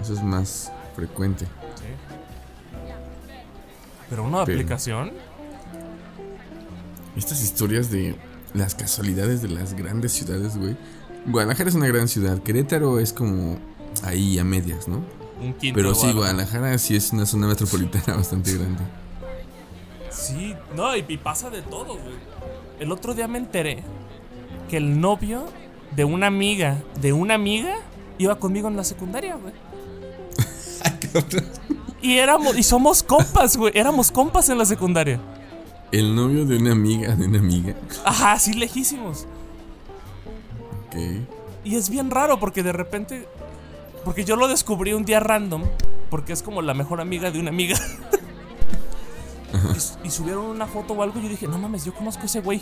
Eso 0.01 0.13
es 0.13 0.23
más 0.23 0.71
frecuente. 0.95 1.45
Pero 4.09 4.23
una 4.23 4.43
Pero- 4.45 4.57
aplicación. 4.59 5.11
Estas 7.15 7.41
historias 7.43 7.91
de 7.91 8.15
las 8.53 8.75
casualidades 8.75 9.41
de 9.41 9.49
las 9.49 9.73
grandes 9.73 10.11
ciudades, 10.13 10.57
güey. 10.57 10.75
Guadalajara 11.25 11.69
es 11.69 11.75
una 11.75 11.87
gran 11.87 12.07
ciudad. 12.07 12.39
Querétaro 12.39 12.99
es 12.99 13.13
como 13.13 13.57
ahí 14.03 14.37
a 14.39 14.43
medias, 14.43 14.87
¿no? 14.87 14.97
Un 15.41 15.53
quinto. 15.53 15.75
Pero 15.75 15.93
sí, 15.95 16.11
Guadalajara. 16.11 16.59
Guadalajara 16.59 16.77
sí 16.77 16.95
es 16.95 17.11
una 17.13 17.25
zona 17.25 17.47
metropolitana 17.47 18.15
bastante 18.17 18.53
grande. 18.55 18.81
Sí, 20.09 20.55
no, 20.75 20.95
y, 20.95 21.05
y 21.07 21.17
pasa 21.17 21.49
de 21.49 21.61
todo, 21.61 21.85
güey. 21.95 22.15
El 22.79 22.91
otro 22.91 23.13
día 23.13 23.27
me 23.27 23.37
enteré 23.37 23.83
que 24.69 24.77
el 24.77 24.99
novio 24.99 25.45
de 25.95 26.03
una 26.05 26.27
amiga, 26.27 26.81
de 26.99 27.13
una 27.13 27.35
amiga, 27.35 27.75
iba 28.17 28.37
conmigo 28.39 28.67
en 28.67 28.75
la 28.75 28.83
secundaria, 28.83 29.35
güey. 29.35 29.53
Y 32.01 32.17
éramos, 32.17 32.57
y 32.57 32.63
somos 32.63 33.01
compas, 33.01 33.55
güey. 33.55 33.71
Éramos 33.75 34.11
compas 34.11 34.49
en 34.49 34.57
la 34.57 34.65
secundaria. 34.65 35.21
El 35.91 36.15
novio 36.15 36.45
de 36.45 36.57
una 36.57 36.73
amiga, 36.73 37.15
de 37.15 37.27
una 37.27 37.39
amiga. 37.39 37.75
Ajá, 38.03 38.37
sí, 38.39 38.53
lejísimos. 38.53 39.25
Ok. 40.87 40.95
Y 41.63 41.75
es 41.75 41.89
bien 41.89 42.11
raro 42.11 42.39
porque 42.39 42.61
de 42.61 42.73
repente. 42.73 43.27
Porque 44.03 44.25
yo 44.25 44.35
lo 44.35 44.49
descubrí 44.49 44.91
un 44.93 45.05
día 45.05 45.21
random. 45.21 45.63
Porque 46.09 46.33
es 46.33 46.43
como 46.43 46.61
la 46.61 46.73
mejor 46.73 46.99
amiga 46.99 47.31
de 47.31 47.39
una 47.39 47.51
amiga. 47.51 47.77
y, 50.03 50.07
y 50.07 50.11
subieron 50.11 50.45
una 50.45 50.67
foto 50.67 50.93
o 50.93 51.03
algo. 51.03 51.19
Y 51.19 51.23
yo 51.23 51.29
dije, 51.29 51.47
no 51.47 51.57
mames, 51.57 51.85
yo 51.85 51.93
conozco 51.93 52.23
a 52.23 52.25
ese 52.25 52.41
güey. 52.41 52.59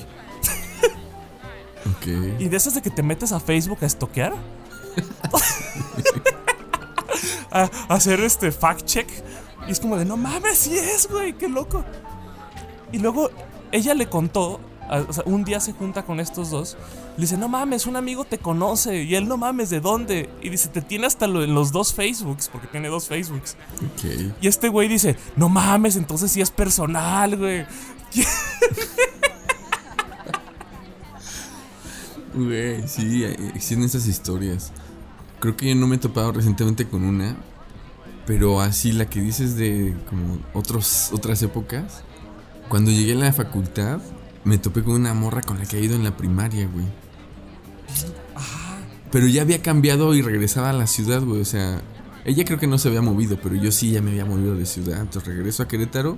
Ok. 1.98 2.06
Y 2.38 2.48
de 2.48 2.58
esas 2.58 2.76
de 2.76 2.84
que 2.84 2.92
te 2.92 3.02
metes 3.02 3.32
a 3.32 3.40
Facebook 3.40 3.80
a 3.82 3.88
estoquear. 3.88 4.36
a, 7.52 7.70
a 7.90 7.94
hacer 7.94 8.20
este 8.22 8.52
fact 8.52 8.86
check. 8.86 9.08
Y 9.68 9.72
es 9.72 9.80
como 9.80 9.98
de, 9.98 10.06
no 10.06 10.18
mames, 10.18 10.58
sí 10.58 10.76
es, 10.78 11.08
güey, 11.10 11.34
qué 11.34 11.48
loco. 11.48 11.84
Y 12.92 12.98
luego 13.00 13.30
ella 13.72 13.94
le 13.94 14.08
contó, 14.10 14.60
a- 14.90 15.00
o 15.08 15.14
sea, 15.14 15.24
un 15.28 15.44
día 15.44 15.60
se 15.60 15.74
junta 15.74 16.04
con 16.04 16.20
estos 16.20 16.50
dos. 16.50 16.78
Le 17.18 17.22
dice, 17.24 17.38
no 17.38 17.48
mames, 17.50 17.86
un 17.86 17.96
amigo 17.96 18.24
te 18.26 18.38
conoce. 18.38 19.04
Y 19.04 19.16
él, 19.16 19.28
no 19.28 19.38
mames, 19.38 19.70
¿de 19.70 19.80
dónde? 19.80 20.30
Y 20.42 20.50
dice, 20.50 20.70
te 20.70 20.82
tiene 20.82 21.06
hasta 21.08 21.28
lo- 21.28 21.44
en 21.44 21.54
los 21.54 21.72
dos 21.72 21.94
Facebooks, 21.94 22.48
porque 22.50 22.68
tiene 22.68 22.88
dos 22.88 23.08
Facebooks. 23.08 23.56
Ok. 23.78 24.34
Y 24.42 24.48
este 24.48 24.70
güey 24.70 24.88
dice, 24.88 25.16
no 25.36 25.48
mames, 25.50 25.96
entonces 25.98 26.32
sí 26.32 26.42
es 26.42 26.50
personal, 26.52 27.38
güey. 27.38 27.66
Güey, 32.34 32.88
sí, 32.88 33.26
existen 33.26 33.84
esas 33.84 34.08
historias. 34.08 34.72
Creo 35.42 35.58
que 35.58 35.70
yo 35.70 35.76
no 35.76 35.88
me 35.88 35.98
he 35.98 36.00
topado 36.00 36.32
recientemente 36.32 36.88
con 36.88 37.04
una. 37.04 37.36
Pero 38.26 38.62
así 38.62 38.94
la 38.94 39.08
que 39.08 39.20
dices 39.20 39.58
de 39.58 39.96
como 40.08 40.40
otros, 40.54 41.10
otras 41.12 41.42
épocas. 41.42 42.04
Cuando 42.70 42.92
llegué 42.92 43.14
a 43.14 43.16
la 43.16 43.34
facultad, 43.34 44.00
me 44.44 44.58
topé 44.58 44.84
con 44.84 44.94
una 44.94 45.14
morra 45.14 45.42
con 45.42 45.58
la 45.58 45.66
que 45.66 45.78
he 45.78 45.84
ido 45.84 45.96
en 45.96 46.04
la 46.04 46.16
primaria, 46.16 46.68
güey. 46.68 46.86
Pero 49.12 49.28
ya 49.28 49.42
había 49.42 49.62
cambiado 49.62 50.16
y 50.16 50.22
regresaba 50.22 50.70
a 50.70 50.74
la 50.74 50.88
ciudad, 50.88 51.22
güey. 51.22 51.42
O 51.42 51.46
sea, 51.46 51.82
ella 52.24 52.46
creo 52.46 52.60
que 52.60 52.68
no 52.68 52.78
se 52.78 52.88
había 52.88 53.02
movido, 53.02 53.38
pero 53.42 53.56
yo 53.56 53.72
sí 53.72 53.92
ya 53.92 54.02
me 54.02 54.12
había 54.12 54.26
movido 54.26 54.56
de 54.56 54.66
ciudad. 54.66 55.02
Entonces 55.02 55.28
regreso 55.36 55.64
a 55.64 55.68
Querétaro 55.68 56.18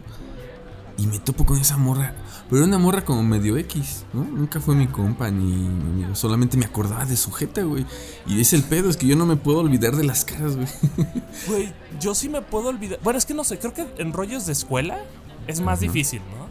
y 0.98 1.08
me 1.08 1.20
topo 1.20 1.46
con 1.46 1.58
esa 1.58 1.78
morra. 1.78 2.14
Pero 2.50 2.58
era 2.58 2.66
una 2.68 2.78
morra 2.78 3.04
como 3.04 3.24
medio 3.24 3.58
X, 3.58 4.06
¿no? 4.14 4.24
Nunca 4.24 4.60
fue 4.60 4.76
mi 4.76 4.88
compa 4.88 5.32
ni 5.32 5.44
mi 5.44 5.90
amigo. 5.92 6.16
Solamente 6.16 6.58
me 6.58 6.66
acordaba 6.66 7.06
de 7.06 7.18
su 7.18 7.32
jeta, 7.32 7.64
güey. 7.64 7.86
Y 8.28 8.40
es 8.42 8.54
el 8.54 8.64
pedo, 8.64 8.90
es 8.90 8.98
que 8.98 9.08
yo 9.08 9.16
no 9.16 9.26
me 9.26 9.36
puedo 9.38 9.60
olvidar 9.60 9.96
de 9.96 10.04
las 10.04 10.26
caras, 10.26 10.56
güey. 10.56 10.68
Güey, 11.48 11.74
yo 12.00 12.14
sí 12.14 12.30
me 12.30 12.42
puedo 12.42 12.70
olvidar. 12.70 13.00
Bueno, 13.04 13.18
es 13.18 13.26
que 13.26 13.34
no 13.34 13.44
sé, 13.44 13.58
creo 13.60 13.74
que 13.74 13.88
en 13.98 14.14
rollos 14.14 14.46
de 14.46 14.54
escuela 14.54 15.00
es 15.48 15.62
más 15.62 15.80
difícil, 15.80 16.22
¿no? 16.38 16.44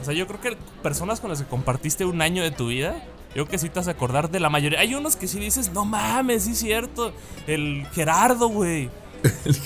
O 0.00 0.04
sea, 0.04 0.14
yo 0.14 0.26
creo 0.26 0.40
que 0.40 0.56
personas 0.82 1.20
con 1.20 1.30
las 1.30 1.42
que 1.42 1.48
compartiste 1.48 2.04
un 2.04 2.22
año 2.22 2.42
de 2.42 2.50
tu 2.50 2.68
vida, 2.68 3.02
yo 3.28 3.44
creo 3.44 3.48
que 3.48 3.58
sí 3.58 3.68
te 3.68 3.80
vas 3.80 3.88
a 3.88 3.92
acordar 3.92 4.30
de 4.30 4.40
la 4.40 4.48
mayoría. 4.50 4.80
Hay 4.80 4.94
unos 4.94 5.16
que 5.16 5.28
sí 5.28 5.38
dices, 5.38 5.72
no 5.72 5.84
mames, 5.84 6.44
sí 6.44 6.52
es 6.52 6.58
cierto. 6.58 7.12
El 7.46 7.86
Gerardo, 7.92 8.48
güey. 8.48 8.90
El 9.44 9.56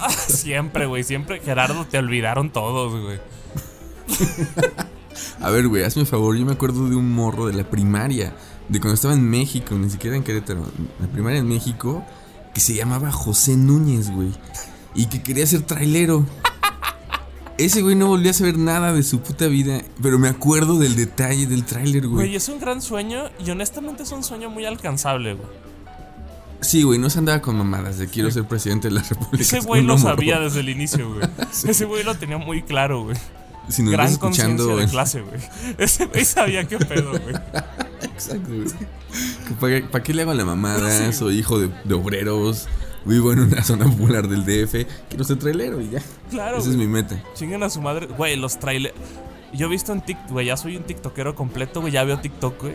Ah, 0.00 0.10
siempre, 0.28 0.86
güey, 0.86 1.04
siempre 1.04 1.40
Gerardo 1.40 1.86
te 1.86 1.98
olvidaron 1.98 2.50
todos, 2.50 3.00
güey. 3.00 3.18
A 5.40 5.50
ver, 5.50 5.68
güey, 5.68 5.84
hazme 5.84 6.02
un 6.02 6.08
favor. 6.08 6.36
Yo 6.36 6.44
me 6.44 6.52
acuerdo 6.52 6.88
de 6.88 6.96
un 6.96 7.12
morro 7.12 7.46
de 7.46 7.54
la 7.54 7.68
primaria. 7.68 8.34
De 8.68 8.80
cuando 8.80 8.94
estaba 8.94 9.14
en 9.14 9.28
México, 9.28 9.74
ni 9.74 9.90
siquiera 9.90 10.16
en 10.16 10.22
Querétaro. 10.22 10.64
La 11.00 11.06
primaria 11.06 11.40
en 11.40 11.48
México. 11.48 12.04
que 12.54 12.60
se 12.60 12.74
llamaba 12.74 13.10
José 13.10 13.56
Núñez, 13.56 14.10
güey. 14.10 14.30
Y 14.94 15.06
que 15.06 15.22
quería 15.22 15.46
ser 15.46 15.62
trailero. 15.62 16.24
Ese 17.56 17.82
güey 17.82 17.94
no 17.94 18.08
volvió 18.08 18.30
a 18.30 18.34
saber 18.34 18.58
nada 18.58 18.92
de 18.92 19.04
su 19.04 19.20
puta 19.20 19.46
vida, 19.46 19.80
pero 20.02 20.18
me 20.18 20.28
acuerdo 20.28 20.78
del 20.78 20.96
detalle 20.96 21.46
del 21.46 21.64
tráiler, 21.64 22.06
güey. 22.08 22.26
Güey, 22.26 22.36
es 22.36 22.48
un 22.48 22.58
gran 22.58 22.82
sueño 22.82 23.30
y 23.44 23.50
honestamente 23.50 24.02
es 24.02 24.10
un 24.10 24.24
sueño 24.24 24.50
muy 24.50 24.64
alcanzable, 24.64 25.34
güey. 25.34 25.48
Sí, 26.60 26.82
güey, 26.82 26.98
no 26.98 27.10
se 27.10 27.18
andaba 27.18 27.40
con 27.42 27.56
mamadas 27.56 27.98
de 27.98 28.08
quiero 28.08 28.30
ser 28.30 28.44
presidente 28.44 28.88
de 28.88 28.94
la 28.94 29.02
República. 29.02 29.42
Ese 29.42 29.60
güey 29.66 29.82
lo 29.82 29.98
sabía 29.98 30.40
desde 30.40 30.60
el 30.60 30.68
inicio, 30.68 31.12
güey. 31.14 31.28
Ese 31.68 31.84
güey 31.84 32.02
lo 32.02 32.16
tenía 32.16 32.38
muy 32.38 32.62
claro, 32.62 33.04
güey. 33.04 33.16
Si 33.68 33.82
nos 33.82 33.92
Gran 33.92 34.08
escuchando, 34.08 34.76
de 34.76 34.84
en- 34.84 34.90
clase, 34.90 35.20
güey. 35.22 35.40
Ese 35.78 36.06
güey 36.06 36.24
sabía 36.24 36.66
qué 36.68 36.78
pedo, 36.78 37.10
güey. 37.10 37.34
Exacto, 38.02 38.50
güey. 39.60 39.82
¿Para 39.88 40.02
qué 40.02 40.12
le 40.14 40.22
hago 40.22 40.34
la 40.34 40.44
mamada? 40.44 41.12
Soy 41.12 41.38
hijo 41.38 41.58
de, 41.58 41.70
de 41.84 41.94
obreros. 41.94 42.68
Vivo 43.06 43.32
en 43.32 43.40
una 43.40 43.62
zona 43.64 43.84
popular 43.84 44.28
del 44.28 44.44
DF. 44.44 44.86
Quiero 45.08 45.24
ser 45.24 45.38
trailero 45.38 45.80
y 45.80 45.90
ya. 45.90 46.02
Claro, 46.30 46.58
Esa 46.58 46.70
es 46.70 46.76
mi 46.76 46.86
meta. 46.86 47.22
Chinguen 47.34 47.62
a 47.62 47.68
su 47.70 47.80
madre. 47.82 48.06
Güey, 48.06 48.36
los 48.36 48.58
trailers. 48.58 48.94
Yo 49.52 49.66
he 49.66 49.70
visto 49.70 49.92
en 49.92 50.00
TikTok, 50.00 50.30
güey, 50.32 50.46
ya 50.46 50.56
soy 50.56 50.76
un 50.76 50.82
TikTokero 50.84 51.34
completo, 51.34 51.80
güey, 51.80 51.92
ya 51.92 52.02
veo 52.02 52.18
TikTok, 52.18 52.60
güey. 52.60 52.74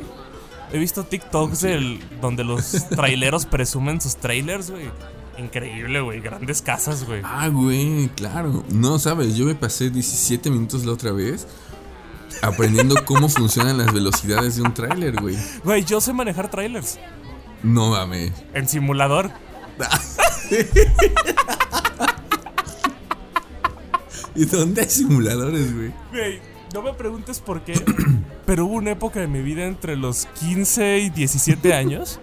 He 0.72 0.78
visto 0.78 1.04
TikToks 1.04 1.62
del, 1.62 2.00
donde 2.22 2.44
los 2.44 2.72
traileros 2.90 3.46
presumen 3.48 4.00
sus 4.00 4.16
trailers, 4.18 4.70
güey. 4.72 4.86
Increíble, 5.40 6.02
güey. 6.02 6.20
Grandes 6.20 6.62
casas, 6.62 7.06
güey. 7.06 7.22
Ah, 7.24 7.48
güey, 7.48 8.10
claro. 8.10 8.64
No, 8.70 9.00
sabes, 9.00 9.36
yo 9.36 9.46
me 9.46 9.56
pasé 9.56 9.90
17 9.90 10.50
minutos 10.50 10.86
la 10.86 10.92
otra 10.92 11.12
vez 11.12 11.48
aprendiendo 12.42 12.96
cómo 13.06 13.30
funcionan 13.30 13.78
las 13.78 13.94
velocidades 13.94 14.58
de 14.58 14.64
un 14.64 14.74
tráiler, 14.74 15.20
güey. 15.22 15.38
Güey, 15.64 15.86
yo 15.86 16.02
sé 16.02 16.12
manejar 16.14 16.50
trailers. 16.50 17.00
No 17.64 17.92
mames. 17.92 18.32
En 18.54 18.68
simulador. 18.68 19.32
¿Y 24.36 24.46
dónde 24.46 24.82
hay 24.82 24.90
simuladores, 24.90 25.74
güey? 25.76 25.94
Güey, 26.12 26.42
no 26.74 26.82
me 26.82 26.94
preguntes 26.94 27.40
por 27.40 27.62
qué, 27.64 27.74
pero 28.46 28.66
hubo 28.66 28.76
una 28.76 28.92
época 28.92 29.20
de 29.20 29.28
mi 29.28 29.42
vida 29.42 29.66
entre 29.66 29.96
los 29.96 30.28
15 30.40 31.00
y 31.00 31.10
17 31.10 31.74
años 31.74 32.20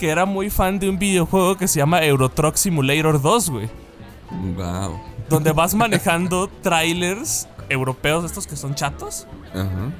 que 0.00 0.08
era 0.08 0.24
muy 0.24 0.48
fan 0.48 0.78
de 0.78 0.88
un 0.88 0.98
videojuego 0.98 1.56
que 1.58 1.68
se 1.68 1.78
llama 1.78 2.02
Euro 2.02 2.30
Truck 2.30 2.56
Simulator 2.56 3.20
2, 3.20 3.50
güey. 3.50 3.68
Wow. 4.56 4.98
Donde 5.28 5.52
vas 5.52 5.74
manejando 5.84 6.48
trailers 6.62 7.46
europeos, 7.68 8.24
estos 8.24 8.46
que 8.46 8.56
son 8.56 8.74
chatos, 8.74 9.26
Ajá. 9.52 9.92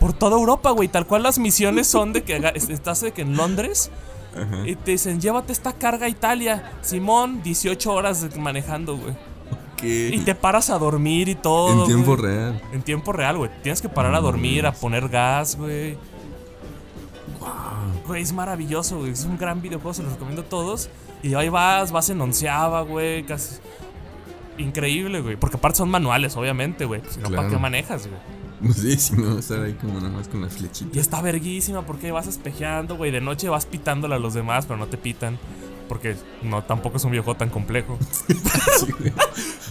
por 0.00 0.12
toda 0.12 0.36
Europa, 0.36 0.72
güey. 0.72 0.88
Tal 0.88 1.06
cual 1.06 1.22
las 1.22 1.38
misiones 1.38 1.86
son 1.86 2.12
de 2.12 2.24
que 2.24 2.36
estás 2.68 3.00
de 3.00 3.12
que 3.12 3.22
en 3.22 3.36
Londres 3.36 3.92
y 4.66 4.74
te 4.74 4.90
dicen, 4.90 5.20
llévate 5.20 5.52
esta 5.52 5.72
carga 5.72 6.06
a 6.06 6.08
Italia. 6.08 6.72
Simón, 6.82 7.40
18 7.44 7.92
horas 7.92 8.26
manejando, 8.36 8.96
güey. 8.96 9.14
Y 9.86 10.18
te 10.20 10.34
paras 10.34 10.70
a 10.70 10.78
dormir 10.78 11.28
y 11.28 11.34
todo. 11.36 11.82
en 11.82 11.86
tiempo 11.86 12.16
real. 12.16 12.60
En 12.72 12.82
tiempo 12.82 13.12
real, 13.12 13.36
güey. 13.36 13.50
Tienes 13.62 13.80
que 13.82 13.88
parar 13.88 14.14
a 14.14 14.20
dormir, 14.20 14.66
a 14.66 14.72
poner 14.72 15.08
gas, 15.08 15.56
güey. 15.56 15.96
Güey, 18.06 18.22
es 18.22 18.32
maravilloso, 18.32 18.98
güey. 18.98 19.12
Es 19.12 19.24
un 19.24 19.38
gran 19.38 19.62
videojuego, 19.62 19.94
se 19.94 20.02
los 20.02 20.12
recomiendo 20.12 20.42
a 20.42 20.44
todos. 20.44 20.90
Y 21.22 21.34
ahí 21.34 21.48
vas, 21.48 21.90
vas 21.92 22.10
en 22.10 22.20
onceava, 22.20 22.82
güey. 22.82 23.24
Casi. 23.24 23.56
Increíble, 24.58 25.20
güey. 25.20 25.36
Porque 25.36 25.56
aparte 25.56 25.78
son 25.78 25.90
manuales, 25.90 26.36
obviamente, 26.36 26.84
güey. 26.84 27.00
Si 27.08 27.16
no, 27.18 27.24
¿para 27.24 27.34
Claro. 27.42 27.50
qué 27.50 27.58
manejas, 27.58 28.06
güey? 28.06 28.72
Sí, 28.72 28.96
si 28.96 29.14
no, 29.16 29.38
estar 29.38 29.60
ahí 29.62 29.74
como 29.74 29.94
nada 30.00 30.10
más 30.10 30.28
con 30.28 30.40
las 30.42 30.54
Y 30.54 30.58
flechitas. 30.60 30.96
está 30.96 31.20
verguísima 31.20 31.82
porque 31.82 32.12
vas 32.12 32.26
espejeando, 32.26 32.96
güey. 32.96 33.10
De 33.10 33.20
noche 33.20 33.48
vas 33.48 33.66
pitándole 33.66 34.14
a 34.14 34.18
los 34.18 34.32
demás, 34.34 34.66
pero 34.66 34.78
no 34.78 34.86
te 34.86 34.96
pitan. 34.96 35.38
Porque 35.88 36.16
no, 36.42 36.62
tampoco 36.64 36.96
es 36.96 37.04
un 37.04 37.10
videojuego 37.10 37.36
tan 37.38 37.50
complejo. 37.50 37.98
Sí, 38.78 38.86
güey. 38.98 39.12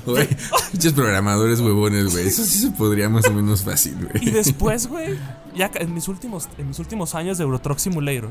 Güey, 0.06 0.28
muchos 0.74 0.94
programadores 0.94 1.60
huevones, 1.60 2.12
güey. 2.12 2.28
Eso 2.28 2.44
sí 2.44 2.60
se 2.60 2.72
podría 2.72 3.08
más 3.10 3.26
o 3.28 3.34
menos 3.34 3.64
fácil, 3.64 3.98
Y 4.16 4.20
güey. 4.20 4.32
después, 4.32 4.88
güey, 4.88 5.18
ya 5.56 5.70
en 5.76 5.94
mis 5.94 6.08
últimos, 6.08 6.48
en 6.58 6.68
mis 6.68 6.80
últimos 6.80 7.16
años 7.16 7.38
de 7.38 7.44
Euro 7.46 7.60
Truck 7.60 7.78
Simulator, 7.80 8.30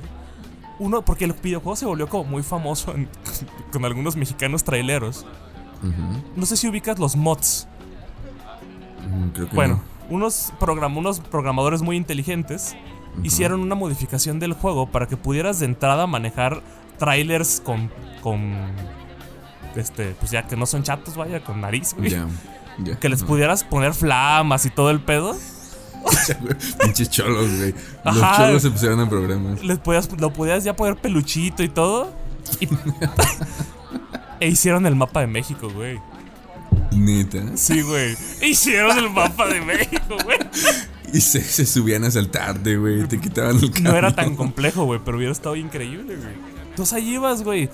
uno, 0.79 1.03
porque 1.03 1.25
el 1.25 1.33
videojuego 1.33 1.77
se 1.77 1.87
volvió 1.87 2.09
como 2.09 2.25
muy 2.25 2.43
famoso 2.43 2.95
en- 2.95 3.09
con 3.73 3.85
algunos 3.85 4.17
mexicanos 4.17 4.65
traileros. 4.65 5.25
No 6.37 6.47
sé 6.47 6.57
si 6.57 6.69
ubicas 6.69 6.99
los 6.99 7.17
mods. 7.17 7.67
Mm, 9.11 9.29
Creo 9.31 9.49
que 9.49 9.57
Bueno, 9.57 9.83
unos, 10.11 10.53
program- 10.61 10.97
unos 10.97 11.21
programadores 11.21 11.83
muy 11.83 11.97
inteligentes 11.97 12.77
no. 13.17 13.25
hicieron 13.25 13.61
una 13.61 13.75
modificación 13.75 14.39
del 14.39 14.53
juego 14.53 14.87
para 14.87 15.07
que 15.07 15.17
pudieras 15.17 15.59
de 15.59 15.67
entrada 15.67 16.07
manejar 16.07 16.63
trailers 17.03 17.61
con. 17.65 17.91
con. 18.23 18.55
Este, 19.75 20.15
pues 20.21 20.31
ya 20.31 20.47
que 20.47 20.55
no 20.57 20.67
son 20.67 20.83
chatos, 20.85 21.17
vaya, 21.17 21.43
con 21.43 21.61
nariz, 21.61 21.95
güey. 21.97 22.11
Ya. 22.11 22.27
Que 23.01 23.09
les 23.09 23.23
No. 23.23 23.27
pudieras 23.27 23.65
poner 23.65 23.93
flamas 23.95 24.65
y 24.67 24.71
todo 24.71 24.91
el 24.91 25.01
pedo. 25.01 25.37
Pinches 26.81 27.11
cholos, 27.11 27.49
güey. 27.59 27.75
Los 28.05 28.23
Ajá. 28.23 28.47
cholos 28.47 28.63
se 28.63 28.71
pusieron 28.71 29.01
a 29.01 29.09
programas. 29.09 29.63
Les 29.65 29.79
podías, 29.79 30.09
lo 30.21 30.33
podías 30.33 30.63
ya 30.65 30.77
poner 30.77 30.97
peluchito 30.97 31.63
y 31.63 31.69
todo. 31.69 32.13
Y- 32.61 32.69
e 34.41 34.49
hicieron 34.49 34.87
el 34.87 34.95
mapa 34.95 35.21
de 35.21 35.27
México, 35.27 35.69
güey. 35.71 35.99
Neta. 36.93 37.39
Sí, 37.57 37.81
güey. 37.83 38.15
Hicieron 38.43 38.97
el 38.99 39.11
mapa 39.11 39.49
de 39.49 39.61
México, 39.61 40.17
güey. 40.25 40.39
Y 41.13 41.21
se, 41.21 41.41
se 41.43 41.65
subían 41.67 42.05
a 42.05 42.11
saltarte, 42.11 42.77
güey. 42.77 43.07
Te 43.09 43.19
quitaban 43.19 43.57
el 43.57 43.83
No 43.83 43.95
era 43.97 44.15
tan 44.15 44.35
complejo, 44.37 44.85
güey, 44.85 45.01
pero 45.05 45.17
hubiera 45.17 45.33
estado 45.33 45.57
increíble, 45.57 46.17
güey. 46.17 46.52
Entonces 46.73 46.95
ahí 46.95 47.15
ibas, 47.15 47.43
güey. 47.45 47.69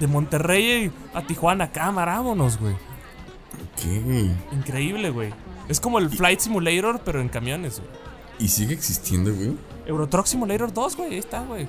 De 0.00 0.06
Monterrey 0.06 0.90
a 1.14 1.22
Tijuana, 1.22 1.70
cámara, 1.72 2.16
vámonos, 2.16 2.58
güey. 2.58 2.74
Ok. 2.74 4.52
Increíble, 4.52 5.10
güey. 5.10 5.32
Es 5.68 5.80
como 5.80 5.98
el 5.98 6.10
Flight 6.10 6.40
Simulator, 6.40 7.00
pero 7.04 7.20
en 7.20 7.28
camiones, 7.28 7.80
güey. 7.80 7.90
¿Y 8.38 8.48
sigue 8.48 8.74
existiendo, 8.74 9.32
güey? 9.34 9.56
Euro 9.86 10.08
Truck 10.08 10.26
Simulator 10.26 10.72
2, 10.72 10.96
güey, 10.96 11.12
ahí 11.12 11.18
está, 11.18 11.40
güey. 11.44 11.68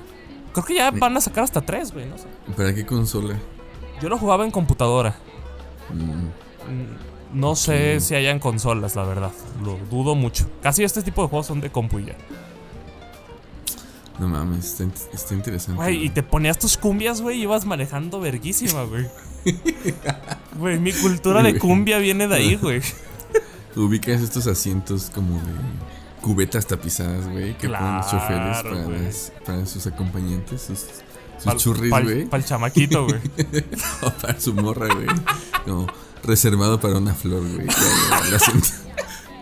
Creo 0.52 0.64
que 0.64 0.74
ya 0.74 0.90
van 0.90 1.16
a 1.16 1.20
sacar 1.20 1.44
hasta 1.44 1.60
3, 1.60 1.92
güey, 1.92 2.06
no 2.06 2.18
sé. 2.18 2.26
¿Para 2.56 2.74
qué 2.74 2.84
consola? 2.84 3.36
Yo 4.02 4.08
lo 4.08 4.18
jugaba 4.18 4.44
en 4.44 4.50
computadora. 4.50 5.14
Mm, 5.92 7.38
No 7.38 7.54
sé 7.56 8.00
si 8.00 8.14
hayan 8.14 8.38
consolas, 8.38 8.96
la 8.96 9.04
verdad. 9.04 9.32
Lo 9.62 9.76
dudo 9.90 10.14
mucho. 10.14 10.46
Casi 10.62 10.82
este 10.84 11.02
tipo 11.02 11.22
de 11.22 11.28
juegos 11.28 11.46
son 11.46 11.60
de 11.60 11.70
compu 11.70 12.00
ya. 12.00 12.16
No 14.18 14.28
mames, 14.28 14.64
está, 14.66 14.84
in- 14.84 14.92
está 15.12 15.34
interesante. 15.34 15.80
Güey, 15.82 16.06
y 16.06 16.08
te 16.10 16.22
ponías 16.22 16.58
tus 16.58 16.76
cumbias, 16.78 17.20
güey, 17.20 17.38
y 17.38 17.42
ibas 17.42 17.64
manejando 17.66 18.18
verguísima, 18.20 18.82
güey. 18.84 19.06
Güey, 20.58 20.78
mi 20.80 20.92
cultura 20.92 21.42
de 21.42 21.58
cumbia 21.58 21.98
viene 21.98 22.26
de 22.26 22.34
ahí, 22.34 22.56
güey. 22.56 22.80
Ubicas 23.76 24.22
estos 24.22 24.46
asientos 24.46 25.10
como 25.14 25.34
de 25.34 25.52
cubetas 26.22 26.66
tapizadas, 26.66 27.28
güey, 27.28 27.56
que 27.58 27.68
ponen 27.68 27.96
los 27.98 28.10
choferes 28.10 28.58
Claro, 28.62 28.70
para, 28.70 28.88
las- 29.02 29.32
para 29.44 29.66
sus 29.66 29.86
acompañantes, 29.86 30.62
sus, 30.62 30.78
sus 30.78 31.44
Pal- 31.44 31.56
churris, 31.58 31.90
güey. 31.90 32.24
Pa'l 32.26 32.44
chamaquito, 32.44 33.04
güey. 33.06 33.20
O 34.02 34.10
para 34.10 34.40
su 34.40 34.54
morra, 34.54 34.88
güey. 34.94 35.06
Como 35.64 35.86
reservado 36.24 36.80
para 36.80 36.96
una 36.96 37.14
flor, 37.14 37.42
güey. 37.42 37.68
El 38.28 38.34
asiento, 38.34 38.66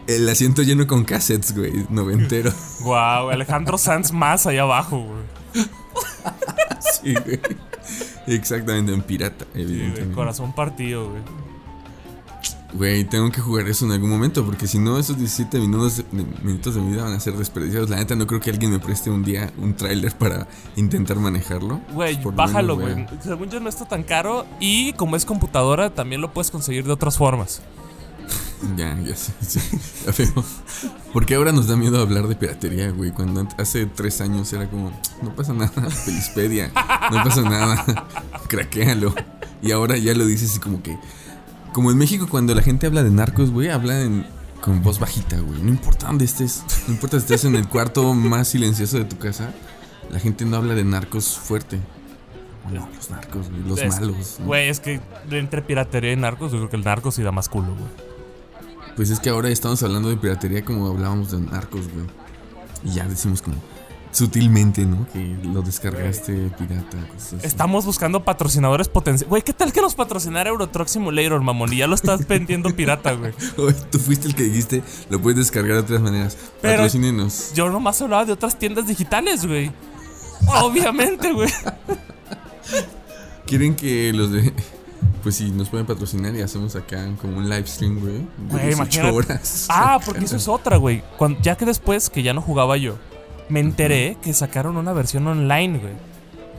el 0.06 0.28
asiento 0.28 0.62
lleno 0.62 0.86
con 0.86 1.04
cassettes, 1.04 1.56
güey, 1.56 1.86
noventero. 1.90 2.52
Guau, 2.80 3.30
Alejandro 3.30 3.78
Sanz 3.78 4.12
más 4.12 4.46
allá 4.46 4.62
abajo, 4.62 4.98
güey. 4.98 5.64
Sí, 7.02 7.14
güey. 7.14 7.40
Exactamente, 8.26 8.92
en 8.92 9.02
pirata, 9.02 9.44
Sí, 9.52 9.58
de 9.58 9.62
evidentemente. 9.64 10.14
corazón 10.14 10.54
partido, 10.54 11.10
güey. 11.10 11.22
Güey, 12.72 13.04
tengo 13.04 13.30
que 13.30 13.40
jugar 13.40 13.68
eso 13.68 13.84
en 13.84 13.92
algún 13.92 14.10
momento, 14.10 14.44
porque 14.44 14.66
si 14.66 14.78
no, 14.78 14.98
esos 14.98 15.16
17 15.16 15.60
minutos 15.60 15.98
de, 15.98 16.04
minutos 16.42 16.74
de 16.74 16.80
mi 16.80 16.92
vida 16.92 17.04
van 17.04 17.12
a 17.12 17.20
ser 17.20 17.34
desperdiciados. 17.34 17.88
La 17.88 17.96
neta, 17.96 18.16
no 18.16 18.26
creo 18.26 18.40
que 18.40 18.50
alguien 18.50 18.72
me 18.72 18.80
preste 18.80 19.10
un 19.10 19.22
día 19.22 19.52
un 19.58 19.74
tráiler 19.76 20.12
para 20.16 20.48
intentar 20.74 21.18
manejarlo. 21.18 21.80
Güey, 21.92 22.20
lo 22.20 22.32
bájalo, 22.32 22.76
menos, 22.76 23.10
güey. 23.10 23.20
Según 23.22 23.48
yo 23.50 23.60
no 23.60 23.68
está 23.68 23.84
tan 23.84 24.02
caro. 24.02 24.44
Y 24.58 24.92
como 24.94 25.14
es 25.14 25.24
computadora, 25.24 25.90
también 25.90 26.20
lo 26.20 26.32
puedes 26.32 26.50
conseguir 26.50 26.84
de 26.84 26.92
otras 26.92 27.16
formas. 27.16 27.62
Ya, 28.76 28.98
ya 29.00 29.14
sé, 29.16 29.32
sí, 29.40 29.60
ya 30.06 30.12
veo. 30.16 30.44
Porque 31.12 31.34
ahora 31.34 31.52
nos 31.52 31.66
da 31.68 31.76
miedo 31.76 32.00
hablar 32.00 32.26
de 32.28 32.34
piratería, 32.34 32.90
güey. 32.90 33.10
Cuando 33.12 33.46
hace 33.58 33.86
tres 33.86 34.20
años 34.20 34.52
era 34.52 34.68
como, 34.68 34.90
no 35.22 35.34
pasa 35.34 35.52
nada, 35.52 35.70
Felispedia, 35.90 36.72
no 37.10 37.22
pasa 37.24 37.42
nada, 37.42 38.06
craquéalo. 38.48 39.14
Y 39.62 39.72
ahora 39.72 39.96
ya 39.96 40.14
lo 40.14 40.26
dices 40.26 40.50
así 40.50 40.60
como 40.60 40.82
que, 40.82 40.98
como 41.72 41.90
en 41.90 41.98
México 41.98 42.26
cuando 42.28 42.54
la 42.54 42.62
gente 42.62 42.86
habla 42.86 43.02
de 43.02 43.10
narcos, 43.10 43.50
güey, 43.50 43.68
habla 43.70 44.00
en, 44.00 44.26
con 44.60 44.82
voz 44.82 44.98
bajita, 44.98 45.38
güey. 45.38 45.62
No 45.62 45.68
importa 45.70 46.06
dónde 46.06 46.24
estés, 46.24 46.62
no 46.88 46.94
importa 46.94 47.18
si 47.18 47.24
estás 47.24 47.44
en 47.44 47.56
el 47.56 47.68
cuarto 47.68 48.12
más 48.14 48.48
silencioso 48.48 48.98
de 48.98 49.04
tu 49.04 49.18
casa, 49.18 49.52
la 50.10 50.18
gente 50.18 50.44
no 50.44 50.56
habla 50.56 50.74
de 50.74 50.84
narcos 50.84 51.38
fuerte. 51.38 51.78
No, 52.72 52.88
los 52.96 53.10
narcos, 53.10 53.50
güey, 53.50 53.62
los 53.68 53.78
Es- 53.78 54.00
malos. 54.00 54.36
¿no? 54.40 54.46
Güey, 54.46 54.68
es 54.70 54.80
que 54.80 55.00
entre 55.30 55.60
piratería 55.62 56.12
y 56.12 56.16
narcos, 56.16 56.50
yo 56.50 56.58
creo 56.58 56.70
que 56.70 56.76
el 56.76 56.84
narco 56.84 57.10
sí 57.10 57.22
da 57.22 57.30
más 57.30 57.48
culo, 57.48 57.68
güey. 57.74 58.13
Pues 58.96 59.10
es 59.10 59.20
que 59.20 59.30
ahora 59.30 59.48
estamos 59.48 59.82
hablando 59.82 60.08
de 60.08 60.16
piratería 60.16 60.64
como 60.64 60.86
hablábamos 60.88 61.30
de 61.32 61.40
narcos, 61.40 61.82
güey. 61.92 62.06
Y 62.84 62.94
ya 62.96 63.04
decimos 63.08 63.42
como, 63.42 63.56
sutilmente, 64.12 64.86
¿no? 64.86 65.06
Que 65.12 65.36
lo 65.42 65.62
descargaste 65.62 66.32
pirata. 66.58 66.98
cosas. 67.12 67.42
Estamos 67.44 67.84
buscando 67.86 68.22
patrocinadores 68.22 68.88
potenciales. 68.88 69.28
Güey, 69.28 69.42
¿qué 69.42 69.52
tal 69.52 69.72
que 69.72 69.80
nos 69.80 69.94
patrocinara 69.94 70.50
Euro 70.50 70.68
Truck 70.68 70.86
Simulator, 70.86 71.40
mamón? 71.40 71.72
Y 71.72 71.78
ya 71.78 71.86
lo 71.88 71.94
estás 71.96 72.26
vendiendo 72.28 72.70
pirata, 72.76 73.12
güey. 73.14 73.32
Tú 73.90 73.98
fuiste 73.98 74.28
el 74.28 74.34
que 74.34 74.44
dijiste, 74.44 74.82
lo 75.10 75.20
puedes 75.20 75.38
descargar 75.38 75.74
de 75.76 75.80
otras 75.82 76.00
maneras. 76.00 76.36
Pero- 76.62 76.74
Patrocínenos. 76.76 77.52
Yo 77.54 77.68
nomás 77.70 78.00
hablaba 78.02 78.24
de 78.24 78.32
otras 78.32 78.58
tiendas 78.58 78.86
digitales, 78.86 79.44
güey. 79.46 79.72
Obviamente, 80.46 81.32
güey. 81.32 81.50
¿Quieren 83.46 83.74
que 83.74 84.12
los 84.12 84.30
de. 84.30 84.52
Pues 85.24 85.34
si 85.36 85.50
nos 85.50 85.68
pueden 85.70 85.86
patrocinar 85.86 86.32
y 86.36 86.42
hacemos 86.42 86.76
acá 86.76 87.04
como 87.20 87.38
un 87.38 87.48
live 87.48 87.66
stream, 87.66 87.98
güey. 87.98 88.18
De 88.18 88.26
Güey, 88.50 88.64
18 88.66 88.76
imagínate. 89.00 89.16
horas. 89.16 89.66
Ah, 89.70 89.98
porque 90.04 90.24
eso 90.26 90.36
es 90.36 90.46
otra, 90.46 90.76
güey. 90.76 91.02
Cuando- 91.16 91.40
Ya 91.40 91.56
que 91.56 91.64
después, 91.64 92.10
que 92.10 92.22
ya 92.22 92.32
no 92.34 92.40
jugaba 92.42 92.76
yo, 92.76 92.96
me 93.48 93.58
enteré 93.60 94.16
que 94.22 94.32
sacaron 94.34 94.76
una 94.76 94.92
versión 94.92 95.26
online, 95.26 95.78
güey. 95.78 95.92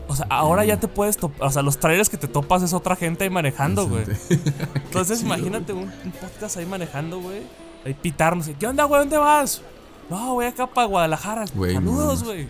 O 0.08 0.15
sea, 0.15 0.28
ahora 0.30 0.65
ya 0.65 0.80
te 0.80 0.88
puedes 0.88 1.17
topar. 1.17 1.47
O 1.47 1.51
sea, 1.51 1.62
los 1.62 1.80
trailers 1.80 2.10
que 2.10 2.17
te 2.17 2.28
topas 2.28 2.62
es 2.63 2.73
otra 2.73 2.95
gente 2.95 3.23
ahí 3.23 3.30
manejando, 3.30 3.88
güey. 3.88 4.04
Entonces, 4.75 5.21
imagínate 5.23 5.71
un, 5.73 5.84
un 6.04 6.12
podcast 6.19 6.58
ahí 6.58 6.65
manejando, 6.65 7.19
güey. 7.21 7.41
Ahí 7.86 7.93
pitarnos. 7.93 8.49
¿Qué 8.60 8.67
onda, 8.67 8.84
güey? 8.86 8.99
¿Dónde 9.01 9.17
vas? 9.17 9.62
No, 10.10 10.34
voy 10.36 10.45
acá 10.45 10.67
para 10.67 10.88
Guadalajara. 10.88 11.45
Güey, 11.56 11.75
no 11.75 11.80
Saludos, 11.82 12.19
mames. 12.21 12.23
güey. 12.23 12.49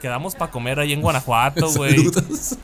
Quedamos 0.00 0.34
para 0.34 0.50
comer 0.50 0.78
ahí 0.80 0.92
en 0.92 1.00
Guanajuato, 1.02 1.72
güey. 1.76 1.96
Saludos. 1.96 2.56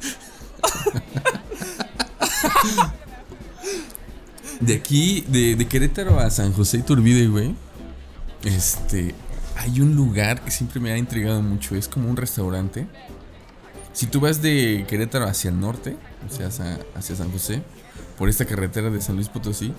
De 4.60 4.74
aquí, 4.74 5.24
de, 5.28 5.66
Querétaro 5.68 6.18
a 6.18 6.30
San 6.30 6.52
José 6.52 6.78
Iturbide, 6.78 7.28
güey. 7.28 7.54
Este. 8.42 9.14
Hay 9.56 9.80
un 9.80 9.96
lugar 9.96 10.42
que 10.42 10.50
siempre 10.50 10.80
me 10.80 10.92
ha 10.92 10.98
intrigado 10.98 11.42
mucho. 11.42 11.76
Es 11.76 11.88
como 11.88 12.08
un 12.08 12.16
restaurante. 12.16 12.86
Si 13.92 14.06
tú 14.06 14.20
vas 14.20 14.42
de 14.42 14.84
Querétaro 14.88 15.26
hacia 15.26 15.50
el 15.50 15.58
norte, 15.58 15.96
o 16.28 16.34
sea, 16.34 16.48
hacia, 16.48 16.78
hacia 16.94 17.16
San 17.16 17.30
José, 17.32 17.62
por 18.18 18.28
esta 18.28 18.44
carretera 18.44 18.90
de 18.90 19.00
San 19.00 19.16
Luis 19.16 19.28
Potosí, 19.28 19.72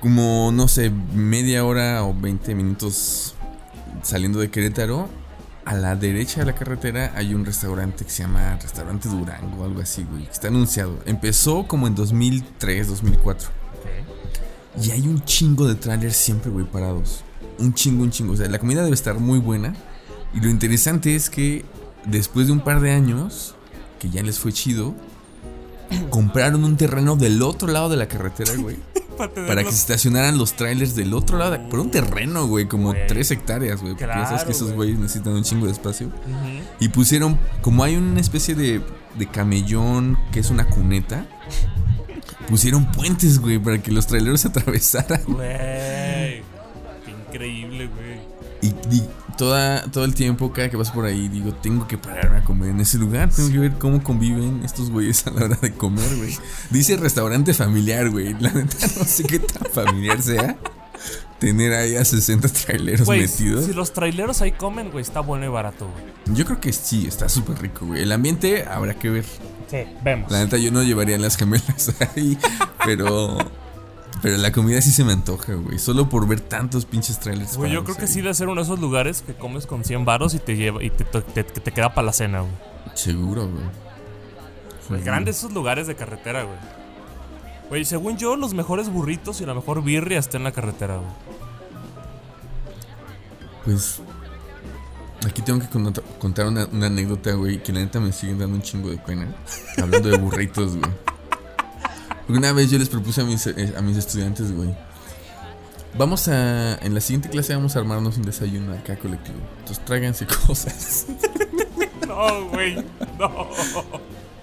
como, 0.00 0.50
no 0.52 0.68
sé, 0.68 0.90
media 0.90 1.64
hora 1.64 2.04
o 2.04 2.14
20 2.14 2.54
minutos 2.54 3.34
saliendo 4.02 4.40
de 4.40 4.50
Querétaro, 4.50 5.08
a 5.64 5.74
la 5.74 5.94
derecha 5.94 6.40
de 6.40 6.46
la 6.46 6.54
carretera 6.54 7.12
hay 7.14 7.34
un 7.34 7.44
restaurante 7.44 8.04
que 8.04 8.10
se 8.10 8.22
llama 8.22 8.58
Restaurante 8.60 9.08
Durango 9.08 9.64
algo 9.64 9.80
así, 9.80 10.04
güey. 10.04 10.24
Que 10.24 10.32
está 10.32 10.48
anunciado. 10.48 10.98
Empezó 11.06 11.66
como 11.66 11.86
en 11.86 11.94
2003, 11.94 12.88
2004. 12.88 13.48
Y 14.82 14.90
hay 14.90 15.06
un 15.06 15.22
chingo 15.24 15.68
de 15.68 15.74
trailers 15.74 16.16
siempre, 16.16 16.50
güey, 16.50 16.64
parados. 16.64 17.22
Un 17.58 17.74
chingo, 17.74 18.02
un 18.02 18.10
chingo. 18.10 18.32
O 18.32 18.36
sea, 18.36 18.48
la 18.48 18.58
comida 18.58 18.82
debe 18.82 18.94
estar 18.94 19.18
muy 19.18 19.38
buena. 19.38 19.74
Y 20.34 20.40
lo 20.40 20.48
interesante 20.48 21.14
es 21.14 21.28
que 21.28 21.64
después 22.06 22.46
de 22.46 22.54
un 22.54 22.60
par 22.60 22.80
de 22.80 22.90
años, 22.90 23.54
que 24.00 24.08
ya 24.08 24.22
les 24.22 24.38
fue 24.38 24.52
chido, 24.52 24.94
compraron 26.10 26.64
un 26.64 26.76
terreno 26.76 27.16
del 27.16 27.42
otro 27.42 27.68
lado 27.68 27.88
de 27.88 27.96
la 27.96 28.08
carretera, 28.08 28.52
güey. 28.56 28.78
Para 29.16 29.32
tener 29.32 29.48
Para 29.48 29.62
que 29.64 29.70
se 29.70 29.76
estacionaran 29.78 30.38
los 30.38 30.54
trailers 30.54 30.94
del 30.94 31.14
otro 31.14 31.38
lado. 31.38 31.52
de- 31.52 31.58
Por 31.60 31.78
un 31.80 31.90
terreno, 31.90 32.46
güey, 32.46 32.66
como. 32.66 32.94
3 33.08 33.30
hectáreas, 33.30 33.80
güey. 33.80 33.92
Porque 33.94 34.06
ya 34.06 34.14
sabes 34.24 34.28
Claro, 34.28 34.46
que 34.46 34.52
esos 34.52 34.66
güey. 34.68 34.76
güeyes 34.76 34.98
necesitan 34.98 35.32
un 35.34 35.42
chingo 35.44 35.66
de 35.66 35.72
espacio. 35.72 36.10
Y 36.80 36.88
pusieron, 36.88 37.38
como 37.60 37.84
hay 37.84 37.96
una 37.96 38.20
especie 38.20 38.54
de, 38.54 38.80
de 39.18 39.26
camellón 39.26 40.18
que 40.32 40.40
es 40.40 40.50
una 40.50 40.66
cuneta, 40.68 41.26
pusieron 42.48 42.90
puentes, 42.92 43.38
güey, 43.38 43.58
para 43.58 43.78
que 43.82 43.92
los 43.92 44.06
traileros 44.06 44.40
se 44.40 44.48
atravesaran. 44.48 45.22
Güey. 45.26 46.42
Increíble, 47.28 47.88
güey. 47.88 48.20
Y, 48.62 48.68
y 48.94 49.02
toda, 49.42 49.82
todo 49.90 50.04
el 50.04 50.14
tiempo, 50.14 50.52
cada 50.52 50.70
que 50.70 50.76
vas 50.76 50.92
por 50.92 51.04
ahí, 51.04 51.28
digo, 51.28 51.52
tengo 51.52 51.88
que 51.88 51.98
pararme 51.98 52.36
a 52.36 52.44
comer 52.44 52.70
en 52.70 52.78
ese 52.78 52.96
lugar. 52.96 53.28
Tengo 53.28 53.50
que 53.50 53.58
ver 53.58 53.72
cómo 53.72 54.00
conviven 54.00 54.60
estos 54.64 54.88
güeyes 54.88 55.26
a 55.26 55.32
la 55.32 55.46
hora 55.46 55.58
de 55.60 55.72
comer, 55.72 56.16
güey. 56.16 56.38
Dice 56.70 56.96
restaurante 56.96 57.52
familiar, 57.52 58.08
güey. 58.08 58.34
La 58.38 58.52
neta, 58.52 58.76
no 58.98 59.04
sé 59.04 59.24
qué 59.24 59.40
tan 59.40 59.68
familiar 59.72 60.22
sea 60.22 60.56
tener 61.40 61.72
ahí 61.72 61.96
a 61.96 62.04
60 62.04 62.48
traileros 62.50 63.08
metidos. 63.08 63.64
si 63.64 63.72
los 63.72 63.92
traileros 63.92 64.40
ahí 64.42 64.52
comen, 64.52 64.92
güey, 64.92 65.02
está 65.02 65.18
bueno 65.18 65.44
y 65.44 65.48
barato, 65.48 65.90
güey. 65.90 66.36
Yo 66.36 66.44
creo 66.44 66.60
que 66.60 66.72
sí, 66.72 67.08
está 67.08 67.28
súper 67.28 67.60
rico, 67.60 67.84
güey. 67.84 68.00
El 68.00 68.12
ambiente 68.12 68.64
habrá 68.64 68.94
que 68.94 69.10
ver. 69.10 69.24
Sí, 69.68 69.78
vemos. 70.04 70.30
La 70.30 70.38
neta, 70.38 70.56
yo 70.56 70.70
no 70.70 70.84
llevaría 70.84 71.18
las 71.18 71.36
gemelas 71.36 71.92
ahí, 72.16 72.38
pero. 72.84 73.38
Pero 74.22 74.36
la 74.36 74.52
comida 74.52 74.80
sí 74.80 74.92
se 74.92 75.02
me 75.04 75.12
antoja, 75.12 75.52
güey. 75.54 75.78
Solo 75.80 76.08
por 76.08 76.28
ver 76.28 76.40
tantos 76.40 76.84
pinches 76.86 77.18
trailers. 77.18 77.56
Güey, 77.56 77.72
yo 77.72 77.82
creo 77.82 77.96
que 77.96 78.02
ahí. 78.02 78.08
sí 78.08 78.20
de 78.20 78.32
ser 78.34 78.46
uno 78.48 78.60
de 78.60 78.64
esos 78.64 78.78
lugares 78.78 79.20
que 79.22 79.34
comes 79.34 79.66
con 79.66 79.84
100 79.84 80.04
varos 80.04 80.32
y 80.34 80.38
te 80.38 80.56
lleva 80.56 80.82
y 80.82 80.90
te, 80.90 81.04
te, 81.04 81.20
te- 81.22 81.42
te 81.44 81.72
queda 81.72 81.92
para 81.92 82.06
la 82.06 82.12
cena, 82.12 82.40
güey. 82.42 82.52
Seguro, 82.94 83.48
güey. 83.48 85.02
Grandes 85.02 85.38
esos 85.38 85.52
lugares 85.52 85.86
de 85.88 85.96
carretera, 85.96 86.44
güey. 86.44 86.56
Güey, 87.68 87.84
según 87.84 88.16
yo, 88.16 88.36
los 88.36 88.54
mejores 88.54 88.90
burritos 88.90 89.40
y 89.40 89.46
la 89.46 89.54
mejor 89.54 89.82
birria 89.82 90.18
está 90.18 90.36
en 90.36 90.44
la 90.44 90.52
carretera, 90.52 90.96
güey. 90.96 91.08
Pues. 93.64 94.00
Aquí 95.26 95.40
tengo 95.42 95.60
que 95.60 95.68
contar, 96.18 96.46
una, 96.46 96.66
una 96.66 96.86
anécdota, 96.86 97.32
güey, 97.34 97.62
que 97.62 97.72
la 97.72 97.78
neta 97.80 98.00
me 98.00 98.12
sigue 98.12 98.34
dando 98.34 98.56
un 98.56 98.62
chingo 98.62 98.90
de 98.90 98.98
pena. 98.98 99.32
Hablando 99.80 100.08
de 100.08 100.18
burritos, 100.18 100.76
güey. 100.76 100.90
Una 102.32 102.52
vez 102.52 102.70
yo 102.70 102.78
les 102.78 102.88
propuse 102.88 103.20
a 103.20 103.24
mis, 103.24 103.46
eh, 103.46 103.74
a 103.76 103.82
mis 103.82 103.96
estudiantes, 103.96 104.52
güey. 104.54 104.74
Vamos 105.98 106.28
a. 106.28 106.76
En 106.76 106.94
la 106.94 107.00
siguiente 107.00 107.28
clase 107.28 107.54
vamos 107.54 107.76
a 107.76 107.80
armarnos 107.80 108.16
un 108.16 108.22
desayuno 108.22 108.72
acá 108.72 108.96
colectivo. 108.96 109.38
Entonces 109.60 109.84
tráiganse 109.84 110.26
cosas. 110.46 111.06
No, 112.08 112.46
güey. 112.48 112.76
No. 113.18 113.48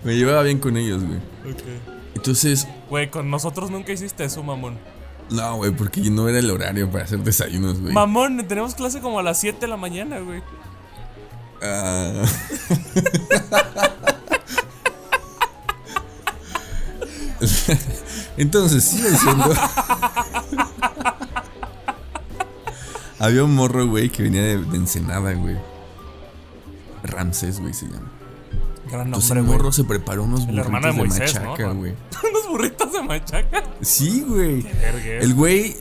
Me 0.04 0.16
llevaba 0.16 0.44
bien 0.44 0.60
con 0.60 0.78
ellos, 0.78 1.04
güey. 1.04 1.18
Ok. 1.52 1.64
Entonces, 2.16 2.68
Güey, 2.90 3.10
con 3.10 3.30
nosotros 3.30 3.70
nunca 3.72 3.92
hiciste 3.94 4.24
eso, 4.26 4.44
mamón. 4.44 4.78
no, 5.30 5.58
güey, 5.58 5.72
porque 5.72 6.02
no 6.10 6.28
era 6.28 6.40
el 6.40 6.50
horario 6.52 6.90
para 6.92 7.06
hacer 7.06 7.20
desayunos, 7.20 7.80
güey. 7.80 7.94
Mamón, 7.94 8.46
tenemos 8.48 8.76
clase 8.76 9.00
como 9.00 9.20
a 9.20 9.24
las 9.24 9.40
7 9.40 9.60
de 9.62 9.68
la 9.68 9.78
mañana, 9.78 10.20
güey. 10.20 10.42
Ah. 11.62 12.24
Entonces, 18.38 18.84
sigo 18.84 19.10
diciendo. 19.10 19.54
Había 23.20 23.44
un 23.44 23.54
morro, 23.54 23.86
güey, 23.88 24.10
que 24.10 24.24
venía 24.24 24.42
de, 24.42 24.58
de 24.64 24.78
Ensenada, 24.78 25.34
güey. 25.34 25.58
Ramsés, 27.04 27.60
güey, 27.60 27.74
se 27.74 27.86
llama. 27.88 28.12
Gran 28.90 29.08
Entonces 29.08 29.30
nombre, 29.30 29.42
el 29.42 29.46
güey. 29.46 29.58
morro 29.58 29.72
se 29.72 29.84
preparó 29.84 30.24
unos 30.24 30.48
El 30.48 30.58
hermano 30.58 30.94
burritos 30.94 31.18
de 31.18 31.20
de, 31.20 31.20
Moisés, 31.20 31.42
¿no? 31.42 31.50
machaca, 31.52 31.72
güey. 31.74 31.94
Unos 32.30 32.48
burritos 32.50 32.94
de 32.94 33.02
machaca. 33.04 33.64
Sí, 33.82 34.26
güey. 34.28 34.62
Verguero. 34.64 35.24
El 35.24 35.34
güey 35.34 35.76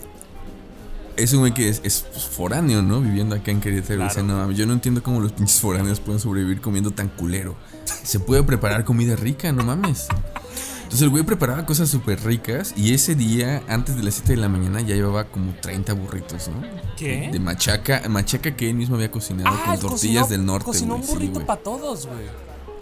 es 1.16 1.32
un 1.32 1.40
güey 1.40 1.54
que 1.54 1.68
es, 1.68 1.80
es 1.84 2.04
foráneo, 2.32 2.82
¿no? 2.82 3.00
Viviendo 3.00 3.34
acá 3.34 3.50
en 3.50 3.60
Querétaro. 3.60 3.96
Claro. 3.96 4.08
Dice, 4.10 4.22
no, 4.22 4.36
mames, 4.36 4.56
yo 4.58 4.66
no 4.66 4.72
entiendo 4.74 5.02
cómo 5.02 5.20
los 5.20 5.32
pinches 5.32 5.60
foráneos 5.60 6.00
pueden 6.00 6.20
sobrevivir 6.20 6.60
comiendo 6.60 6.90
tan 6.90 7.08
culero. 7.08 7.56
Se 8.02 8.20
puede 8.20 8.42
preparar 8.42 8.84
comida 8.84 9.16
rica, 9.16 9.50
no 9.52 9.64
mames. 9.64 10.06
Entonces 10.88 11.02
el 11.02 11.10
güey 11.10 11.22
preparaba 11.22 11.66
cosas 11.66 11.90
súper 11.90 12.24
ricas 12.24 12.72
y 12.74 12.94
ese 12.94 13.14
día, 13.14 13.62
antes 13.68 13.94
de 13.96 14.02
las 14.02 14.14
7 14.14 14.32
de 14.32 14.38
la 14.38 14.48
mañana, 14.48 14.80
ya 14.80 14.94
llevaba 14.94 15.24
como 15.24 15.52
30 15.60 15.92
burritos, 15.92 16.48
¿no? 16.48 16.62
¿Qué? 16.96 17.28
De 17.30 17.38
machaca, 17.38 18.02
machaca 18.08 18.56
que 18.56 18.70
él 18.70 18.74
mismo 18.76 18.96
había 18.96 19.10
cocinado 19.10 19.50
Ah, 19.50 19.64
con 19.66 19.80
tortillas 19.80 20.22
cocinó- 20.24 20.28
del 20.28 20.46
norte, 20.46 20.64
Cocinó 20.64 20.94
un 20.94 21.06
burrito 21.06 21.44
para 21.44 21.60
todos, 21.60 22.06
güey. 22.06 22.24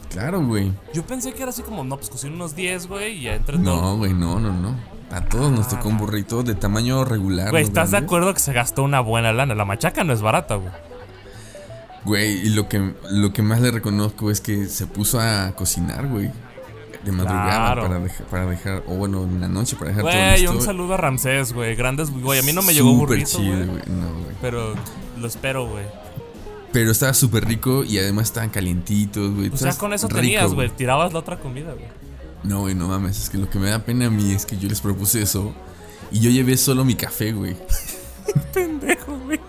Claro, 0.08 0.40
güey. 0.46 0.72
Yo 0.94 1.04
pensé 1.04 1.32
que 1.32 1.42
era 1.42 1.50
así 1.50 1.62
como, 1.62 1.82
no, 1.82 1.96
pues 1.96 2.08
cocino 2.08 2.36
unos 2.36 2.54
10, 2.54 2.86
güey, 2.86 3.18
y 3.18 3.22
ya 3.22 3.34
entre 3.34 3.58
todos. 3.58 3.64
No, 3.66 3.96
güey, 3.98 4.14
no, 4.14 4.38
no, 4.38 4.52
no. 4.52 4.76
A 5.10 5.22
todos 5.24 5.50
nos 5.50 5.66
Ah, 5.66 5.70
tocó 5.70 5.88
un 5.88 5.98
burrito 5.98 6.44
de 6.44 6.54
tamaño 6.54 7.04
regular. 7.04 7.50
Güey, 7.50 7.64
¿no, 7.64 7.68
¿estás 7.68 7.90
de 7.90 7.96
acuerdo 7.96 8.32
que 8.32 8.38
se 8.40 8.52
gastó 8.52 8.84
una 8.84 9.00
buena 9.00 9.32
lana? 9.32 9.56
La 9.56 9.64
machaca 9.64 10.04
no 10.04 10.12
es 10.12 10.22
barata, 10.22 10.54
güey. 10.54 10.70
Güey, 12.04 12.46
y 12.46 12.50
lo 12.50 12.68
que, 12.68 12.94
lo 13.10 13.32
que 13.32 13.42
más 13.42 13.60
le 13.60 13.72
reconozco 13.72 14.30
es 14.30 14.40
que 14.40 14.66
se 14.66 14.86
puso 14.86 15.18
a 15.20 15.52
cocinar, 15.56 16.06
güey. 16.06 16.30
De 17.06 17.12
madrugada 17.12 17.72
Claro. 17.72 17.82
para, 17.82 18.00
dejar, 18.00 18.26
para 18.26 18.46
dejar, 18.46 18.82
o 18.88 18.94
bueno, 18.96 19.22
en 19.22 19.40
la 19.40 19.48
noche 19.48 19.76
para 19.76 19.90
dejar 19.90 20.02
todo 20.04 20.12
Güey, 20.12 20.40
listo. 20.40 20.52
un 20.56 20.60
saludo 20.62 20.94
a 20.94 20.96
Ramsés, 20.98 21.52
güey. 21.52 21.74
Grandes, 21.76 22.10
güey. 22.10 22.38
A 22.40 22.42
mí 22.42 22.52
no 22.52 22.60
me 22.62 22.74
llegó 22.74 22.92
burrito, 22.92 23.30
chido, 23.38 23.64
güey. 23.66 23.82
No. 23.86 24.08
Pero 24.42 24.74
lo 25.18 25.26
espero, 25.26 25.68
güey. 25.68 25.84
Pero 26.72 26.90
estaba 26.90 27.14
súper 27.14 27.46
rico 27.46 27.84
y 27.84 27.98
además 27.98 28.24
estaban 28.26 28.50
calientitos, 28.50 29.34
güey. 29.34 29.48
O 29.50 29.56
sea, 29.56 29.72
con 29.78 29.92
eso 29.94 30.08
rico, 30.08 30.20
tenías, 30.20 30.52
güey. 30.52 30.68
Tirabas 30.68 31.12
la 31.12 31.20
otra 31.20 31.38
comida, 31.38 31.72
güey. 31.72 31.86
No, 32.42 32.60
güey, 32.60 32.74
no 32.74 32.88
mames. 32.88 33.18
Es 33.22 33.30
que 33.30 33.38
lo 33.38 33.48
que 33.48 33.58
me 33.58 33.70
da 33.70 33.78
pena 33.84 34.06
a 34.06 34.10
mí 34.10 34.32
es 34.32 34.44
que 34.44 34.58
yo 34.58 34.68
les 34.68 34.80
propuse 34.80 35.22
eso 35.22 35.54
y 36.10 36.20
yo 36.20 36.28
llevé 36.30 36.56
solo 36.56 36.84
mi 36.84 36.94
café, 36.96 37.32
güey. 37.32 37.56
Pendejo, 38.52 39.16
güey. 39.24 39.40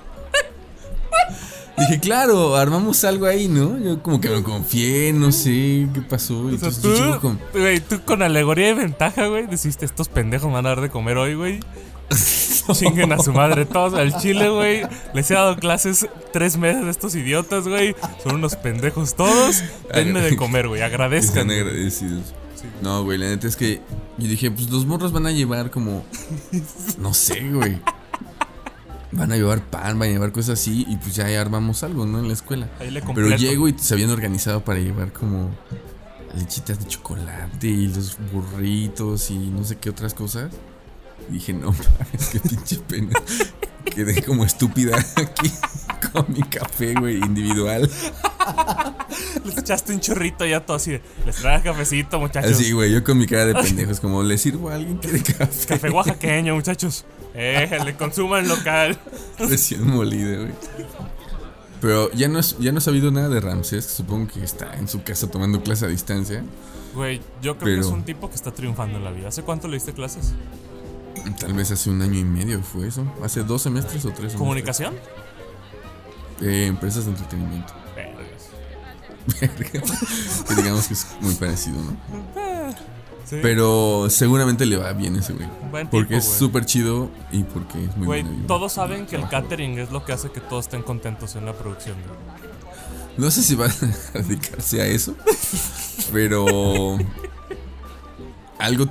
Dije, 1.77 1.99
claro, 1.99 2.55
armamos 2.55 3.03
algo 3.03 3.25
ahí, 3.27 3.47
¿no? 3.47 3.77
Yo 3.77 4.01
como 4.01 4.19
que 4.19 4.29
me 4.29 4.41
confié, 4.41 5.13
no 5.13 5.31
sé 5.31 5.87
qué 5.93 6.01
pasó. 6.01 6.39
O 6.39 6.49
sea, 6.49 6.53
Entonces 6.69 6.83
yo 6.83 7.13
tú, 7.15 7.19
con- 7.21 7.39
tú 7.87 8.01
con 8.03 8.21
alegoría 8.23 8.67
de 8.67 8.73
ventaja, 8.73 9.27
güey, 9.27 9.45
deciste, 9.47 9.85
estos 9.85 10.09
pendejos 10.09 10.47
me 10.47 10.55
van 10.55 10.65
a 10.65 10.69
dar 10.69 10.81
de 10.81 10.89
comer 10.89 11.17
hoy, 11.17 11.35
güey. 11.35 11.59
Chinguen 12.73 13.11
a 13.13 13.19
su 13.19 13.31
madre 13.31 13.65
todos 13.65 13.93
al 13.93 14.17
chile, 14.17 14.49
güey. 14.49 14.81
Les 15.13 15.29
he 15.29 15.33
dado 15.35 15.55
clases 15.57 16.07
tres 16.33 16.57
meses 16.57 16.83
de 16.83 16.91
estos 16.91 17.15
idiotas, 17.15 17.67
güey. 17.67 17.95
Son 18.23 18.35
unos 18.35 18.55
pendejos 18.55 19.15
todos. 19.15 19.63
Denme 19.93 20.21
de 20.21 20.35
comer, 20.35 20.67
güey. 20.67 20.81
Agradezcan. 20.81 21.49
Están 21.49 21.51
agradecidos. 21.51 22.33
No, 22.81 23.03
güey, 23.03 23.17
la 23.17 23.27
neta 23.27 23.47
es 23.47 23.55
que 23.55 23.81
yo 24.17 24.27
dije, 24.27 24.49
pues 24.51 24.69
los 24.69 24.85
morros 24.85 25.11
van 25.11 25.27
a 25.27 25.31
llevar 25.31 25.69
como. 25.69 26.03
No 26.97 27.13
sé, 27.13 27.41
güey. 27.49 27.79
Van 29.11 29.31
a 29.31 29.35
llevar 29.35 29.61
pan, 29.61 29.97
van 29.97 30.09
a 30.09 30.11
llevar 30.11 30.31
cosas 30.31 30.59
así 30.59 30.85
y 30.87 30.97
pues 30.97 31.15
ya 31.15 31.25
armamos 31.39 31.83
algo, 31.83 32.05
¿no? 32.05 32.19
En 32.19 32.27
la 32.27 32.33
escuela. 32.33 32.69
Ahí 32.79 32.91
le 32.91 33.01
Pero 33.01 33.35
llego 33.35 33.67
y 33.67 33.75
se 33.77 33.93
habían 33.93 34.09
organizado 34.09 34.63
para 34.63 34.79
llevar 34.79 35.13
como 35.13 35.49
lechitas 36.35 36.79
de 36.79 36.87
chocolate 36.87 37.67
y 37.67 37.87
los 37.87 38.17
burritos 38.31 39.31
y 39.31 39.37
no 39.37 39.63
sé 39.63 39.77
qué 39.77 39.89
otras 39.89 40.13
cosas. 40.13 40.51
Dije, 41.29 41.53
no 41.53 41.71
mames, 41.71 42.27
qué 42.31 42.39
pinche 42.39 42.77
pena. 42.77 43.19
Quedé 43.85 44.23
como 44.23 44.45
estúpida 44.45 44.97
aquí 45.15 45.51
con 46.11 46.25
mi 46.31 46.41
café, 46.43 46.93
güey, 46.93 47.17
individual. 47.17 47.89
Les 49.43 49.57
echaste 49.57 49.93
un 49.93 49.99
chorrito 49.99 50.45
ya 50.45 50.65
todo 50.65 50.77
así 50.77 50.91
de. 50.91 51.01
Les 51.25 51.35
trae 51.35 51.61
cafecito, 51.61 52.19
muchachos. 52.19 52.51
Así, 52.51 52.71
güey, 52.71 52.91
yo 52.91 53.03
con 53.03 53.17
mi 53.17 53.25
cara 53.25 53.45
de 53.45 53.55
pendejos, 53.55 53.99
como, 53.99 54.23
¿le 54.23 54.37
sirvo 54.37 54.69
a 54.69 54.75
alguien 54.75 54.99
que 54.99 55.09
quiere 55.09 55.23
café? 55.23 55.67
Café 55.67 55.89
oaxaqueño, 55.89 56.55
muchachos. 56.55 57.05
Eh, 57.33 57.77
le 57.83 57.95
consuman 57.95 58.47
local. 58.47 58.97
Recién 59.39 59.87
molido, 59.87 60.41
güey. 60.41 60.53
Pero 61.81 62.11
ya 62.13 62.27
no, 62.27 62.39
es, 62.39 62.57
ya 62.59 62.71
no 62.71 62.79
he 62.79 62.81
sabido 62.81 63.11
nada 63.11 63.29
de 63.29 63.39
Ramsés, 63.39 63.85
que 63.85 63.91
supongo 63.91 64.27
que 64.27 64.43
está 64.43 64.73
en 64.73 64.87
su 64.87 65.03
casa 65.03 65.29
tomando 65.29 65.61
clase 65.61 65.85
a 65.85 65.87
distancia. 65.87 66.43
Güey, 66.95 67.21
yo 67.41 67.57
creo 67.57 67.75
que 67.75 67.81
es 67.81 67.87
un 67.87 68.03
tipo 68.03 68.29
que 68.29 68.35
está 68.35 68.51
triunfando 68.51 68.97
en 68.97 69.03
la 69.03 69.11
vida. 69.11 69.27
¿Hace 69.27 69.43
cuánto 69.43 69.67
le 69.67 69.75
diste 69.75 69.93
clases? 69.93 70.33
Tal 71.39 71.53
vez 71.53 71.71
hace 71.71 71.89
un 71.89 72.01
año 72.01 72.19
y 72.19 72.23
medio 72.23 72.61
fue 72.61 72.87
eso. 72.87 73.05
Hace 73.23 73.43
dos 73.43 73.61
semestres 73.61 74.03
o 74.05 74.09
tres 74.09 74.17
semestres. 74.17 74.39
¿Comunicación? 74.39 74.95
Eh, 76.41 76.65
empresas 76.67 77.05
de 77.05 77.11
entretenimiento. 77.11 77.73
Vergas. 79.39 79.47
que 80.47 80.55
digamos 80.55 80.87
que 80.87 80.93
es 80.93 81.07
muy 81.21 81.33
parecido, 81.35 81.77
¿no? 81.81 81.97
Sí. 83.25 83.37
Pero 83.41 84.07
seguramente 84.09 84.65
le 84.65 84.77
va 84.77 84.93
bien 84.93 85.15
ese 85.17 85.33
güey. 85.33 85.47
Buen 85.69 85.89
Porque 85.89 86.15
tipo, 86.15 86.19
es 86.19 86.25
súper 86.25 86.65
chido 86.65 87.09
y 87.31 87.43
porque 87.43 87.83
es 87.83 87.97
muy 87.97 88.05
Güey, 88.05 88.23
bueno. 88.23 88.47
todos 88.47 88.71
saben 88.71 89.05
que 89.05 89.17
el 89.17 89.27
catering 89.27 89.77
es 89.79 89.91
lo 89.91 90.05
que 90.05 90.13
hace 90.13 90.31
que 90.31 90.39
todos 90.39 90.65
estén 90.65 90.81
contentos 90.81 91.35
en 91.35 91.45
la 91.45 91.51
producción. 91.53 91.97
güey. 91.97 92.51
No 93.17 93.29
sé 93.29 93.43
si 93.43 93.55
va 93.55 93.65
a 93.65 94.17
dedicarse 94.19 94.81
a 94.81 94.85
eso, 94.85 95.13
pero 96.13 96.97
algo, 98.59 98.85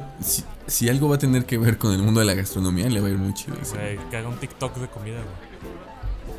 si, 0.67 0.89
algo 0.89 1.09
va 1.09 1.17
a 1.17 1.19
tener 1.19 1.47
que 1.47 1.59
ver 1.59 1.79
con 1.79 1.93
el 1.93 2.03
mundo 2.03 2.21
de 2.21 2.27
la 2.27 2.35
gastronomía, 2.35 2.89
le 2.89 3.01
va 3.01 3.09
a 3.09 3.11
ir 3.11 3.19
muy 3.19 3.35
chido. 3.35 3.57
Güey, 3.73 3.99
que 4.11 4.17
haga 4.17 4.29
un 4.29 4.37
TikTok 4.37 4.77
de 4.77 4.89
comida, 4.89 5.17
güey. 5.17 5.57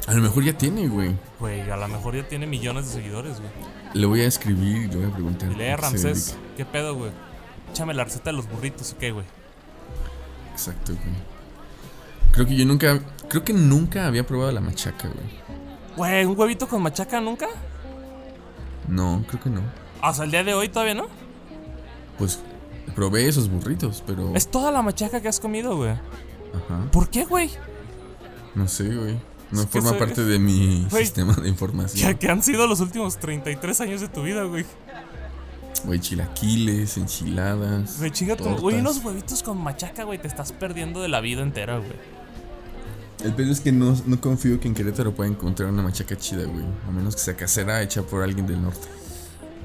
A 0.08 0.13
lo 0.13 0.22
mejor 0.22 0.44
ya 0.44 0.58
tiene, 0.58 0.88
güey. 0.88 1.16
Güey, 1.40 1.70
a 1.70 1.76
lo 1.76 1.88
mejor 1.88 2.16
ya 2.16 2.28
tiene 2.28 2.48
millones 2.48 2.88
de 2.88 2.94
seguidores, 2.94 3.40
güey. 3.40 3.52
Le 3.94 4.06
voy 4.06 4.22
a 4.22 4.28
escribir 4.28 4.84
y 4.84 4.88
le 4.88 4.96
voy 4.96 5.06
a 5.06 5.13
preguntar. 5.13 5.50
A 5.50 5.54
se 5.54 5.76
Ramsés. 5.76 6.38
¿qué 6.56 6.66
pedo, 6.66 6.96
güey? 6.96 7.12
Échame 7.72 7.94
la 7.94 8.06
receta 8.06 8.32
de 8.32 8.38
los 8.38 8.50
burritos, 8.50 8.94
¿o 8.94 8.98
qué, 8.98 9.12
güey? 9.12 9.26
Exacto, 10.54 10.94
güey. 10.94 11.16
Creo 12.32 12.46
que 12.46 12.56
yo 12.56 12.66
nunca, 12.66 13.00
creo 13.28 13.44
que 13.44 13.54
nunca 13.54 14.08
había 14.08 14.26
probado 14.26 14.52
la 14.52 14.62
machaca, 14.62 15.10
güey. 15.10 15.58
Güey, 15.98 16.26
¿un 16.26 16.40
huevito 16.40 16.68
con 16.68 16.82
machaca 16.82 17.20
nunca? 17.20 17.48
No, 18.88 19.24
creo 19.28 19.42
que 19.42 19.50
no. 19.50 19.62
Hasta 20.02 20.24
el 20.24 20.32
día 20.32 20.44
de 20.44 20.54
hoy 20.54 20.70
todavía 20.70 20.94
no. 20.94 21.08
Pues 22.18 22.40
probé 22.95 23.28
esos 23.28 23.50
burritos, 23.50 24.04
pero. 24.06 24.36
Es 24.36 24.47
toda 24.50 24.71
la 24.71 24.82
machaca 24.82 25.21
que 25.21 25.28
has 25.28 25.39
comido, 25.39 25.76
güey. 25.78 25.91
Ajá. 25.91 26.89
¿Por 26.91 27.10
qué, 27.10 27.26
güey? 27.26 27.50
No 28.56 28.67
sé, 28.67 28.93
güey. 28.95 29.19
No 29.52 29.62
Es 29.62 29.67
que 29.67 29.73
forma 29.73 29.89
soy- 29.89 30.00
parte 30.00 30.23
de 30.26 30.39
mi 30.39 30.88
sistema 30.91 31.34
de 31.36 31.43
¿Qué, 31.43 31.47
información. 31.50 32.17
qué 32.17 32.30
han 32.30 32.43
sido 32.43 32.67
los 32.67 32.80
últimos 32.82 33.17
33 33.17 33.82
años 33.82 34.02
de 34.02 34.10
tu 34.10 34.23
vida, 34.23 34.43
güey? 34.43 34.65
Güey, 35.86 36.00
chilaquiles, 36.00 36.97
enchiladas. 36.97 38.00
Güey, 38.00 38.12
chinga. 38.12 38.36
Güey, 38.36 38.80
unos 38.80 39.04
huevitos 39.06 39.43
con 39.43 39.58
machaca, 39.62 40.04
güey. 40.04 40.19
Te 40.19 40.28
estás 40.28 40.52
perdiendo 40.52 41.02
de 41.02 41.08
la 41.08 41.21
vida 41.21 41.43
entera, 41.43 41.78
güey. 41.78 41.93
El 43.23 43.34
pedo 43.34 43.52
es 43.52 43.62
que 43.62 43.71
no, 43.71 43.95
no 44.06 44.19
confío 44.21 44.60
que 44.60 44.67
en 44.67 44.73
Querétaro 44.76 45.13
pueda 45.15 45.30
encontrar 45.30 45.69
una 45.69 45.82
machaca 45.82 46.15
chida, 46.17 46.43
güey. 46.45 46.65
A 46.88 46.91
menos 46.91 47.15
que 47.15 47.21
sea 47.21 47.36
casera 47.36 47.82
hecha 47.82 48.02
por 48.04 48.21
alguien 48.23 48.45
del 48.47 48.62
norte. 48.62 48.88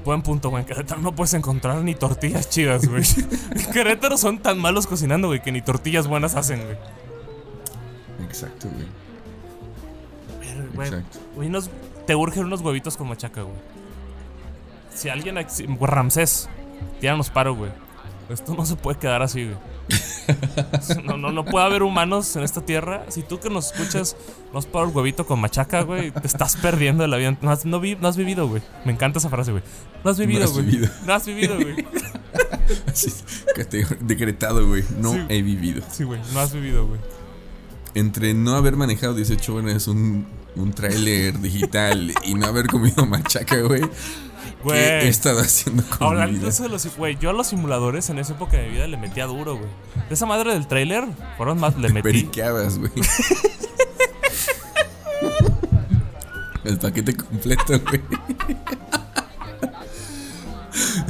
Buen 0.05 0.21
punto, 0.21 0.49
güey. 0.49 0.61
En 0.63 0.67
Querétaro 0.67 1.01
no 1.01 1.13
puedes 1.15 1.33
encontrar 1.33 1.77
ni 1.81 1.95
tortillas 1.95 2.49
chidas, 2.49 2.87
güey. 2.87 3.03
en 3.55 3.71
Querétaro 3.71 4.17
son 4.17 4.39
tan 4.39 4.59
malos 4.59 4.85
cocinando, 4.87 5.27
güey, 5.27 5.41
que 5.41 5.51
ni 5.51 5.61
tortillas 5.61 6.07
buenas 6.07 6.35
hacen, 6.35 6.61
güey. 6.63 6.77
Exacto, 8.27 8.67
güey. 8.69 8.87
Pero, 10.39 10.65
Güey, 10.73 10.87
Exacto. 10.89 11.19
güey, 11.35 11.47
unos- 11.49 11.69
te 12.05 12.15
urgen 12.15 12.45
unos 12.45 12.61
huevitos 12.61 12.97
con 12.97 13.07
machaca, 13.07 13.43
güey. 13.43 13.55
Si 14.93 15.07
alguien, 15.09 15.37
Ramsés, 15.79 16.49
tíranos 16.99 17.29
paro, 17.29 17.55
güey. 17.55 17.71
Esto 18.29 18.53
no 18.55 18.65
se 18.65 18.75
puede 18.75 18.99
quedar 18.99 19.21
así, 19.21 19.45
güey. 19.45 19.57
No, 21.03 21.17
no, 21.17 21.31
no 21.31 21.45
puede 21.45 21.65
haber 21.65 21.83
humanos 21.83 22.35
en 22.35 22.43
esta 22.43 22.61
tierra. 22.65 23.05
Si 23.09 23.21
tú 23.23 23.39
que 23.39 23.49
nos 23.49 23.71
escuchas 23.73 24.15
no 24.51 24.59
has 24.59 24.65
parado 24.65 24.89
el 24.91 24.95
huevito 24.95 25.25
con 25.25 25.39
machaca, 25.39 25.81
güey, 25.83 26.11
te 26.11 26.27
estás 26.27 26.55
perdiendo 26.57 27.03
de 27.03 27.09
la 27.09 27.17
vida. 27.17 27.37
No 27.41 27.51
has, 27.51 27.65
no 27.65 27.79
vi- 27.79 27.97
no 27.99 28.07
has 28.07 28.17
vivido, 28.17 28.47
güey. 28.47 28.61
Me 28.85 28.91
encanta 28.93 29.19
esa 29.19 29.29
frase, 29.29 29.51
güey. 29.51 29.63
No 30.03 30.11
has 30.11 30.17
vivido, 30.19 30.49
güey. 30.51 30.89
No 31.05 31.13
has 31.13 31.25
vivido, 31.25 31.55
güey. 31.55 31.75
Decretado, 34.01 34.67
güey. 34.67 34.83
No 34.97 35.13
Sí. 35.13 35.19
he 35.29 35.41
vivido. 35.41 35.81
Sí, 35.91 36.03
güey. 36.03 36.19
No 36.33 36.39
has 36.39 36.53
vivido, 36.53 36.87
güey. 36.87 36.99
Entre 37.95 38.33
no 38.33 38.55
haber 38.55 38.75
manejado 38.75 39.13
18 39.13 39.55
horas 39.55 39.87
un, 39.87 40.25
un 40.55 40.73
tráiler 40.73 41.39
digital 41.39 42.11
y 42.23 42.33
no 42.33 42.47
haber 42.47 42.67
comido 42.67 43.05
machaca, 43.05 43.61
güey. 43.61 43.83
¿Qué 44.43 44.63
Güey. 44.63 45.07
estado 45.07 45.39
haciendo 45.41 45.83
con 45.83 45.99
mi 45.99 46.05
Hablando 46.07 46.39
vida? 46.39 46.49
eso 46.49 46.63
de 46.63 46.69
los. 46.69 46.95
Güey, 46.97 47.17
yo 47.19 47.29
a 47.29 47.33
los 47.33 47.47
simuladores 47.47 48.09
en 48.09 48.19
esa 48.19 48.33
época 48.33 48.57
de 48.57 48.67
mi 48.67 48.71
vida 48.73 48.87
le 48.87 48.97
metía 48.97 49.25
duro, 49.25 49.57
güey. 49.57 49.69
De 50.09 50.15
esa 50.15 50.25
madre 50.25 50.53
del 50.53 50.67
trailer, 50.67 51.05
fueron 51.37 51.59
más. 51.59 51.75
Le 51.77 51.89
metí. 51.89 52.01
Periqueabas, 52.03 52.77
güey. 52.79 52.91
El 56.63 56.77
paquete 56.77 57.15
completo, 57.15 57.79
güey. 57.79 58.01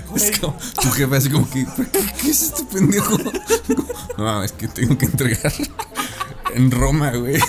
Güey, 0.10 0.24
Es 0.30 0.40
como, 0.40 0.58
tu 0.82 0.92
jefe 0.92 1.16
así 1.16 1.30
como 1.30 1.50
que, 1.50 1.66
¿qué, 1.66 1.86
qué 2.22 2.30
es 2.30 2.42
este 2.44 2.64
pendejo? 2.66 3.18
No, 4.18 4.44
es 4.44 4.52
que 4.52 4.68
tengo 4.68 4.96
que 4.98 5.06
entregar 5.06 5.52
en 6.54 6.70
Roma, 6.70 7.12
güey. 7.12 7.40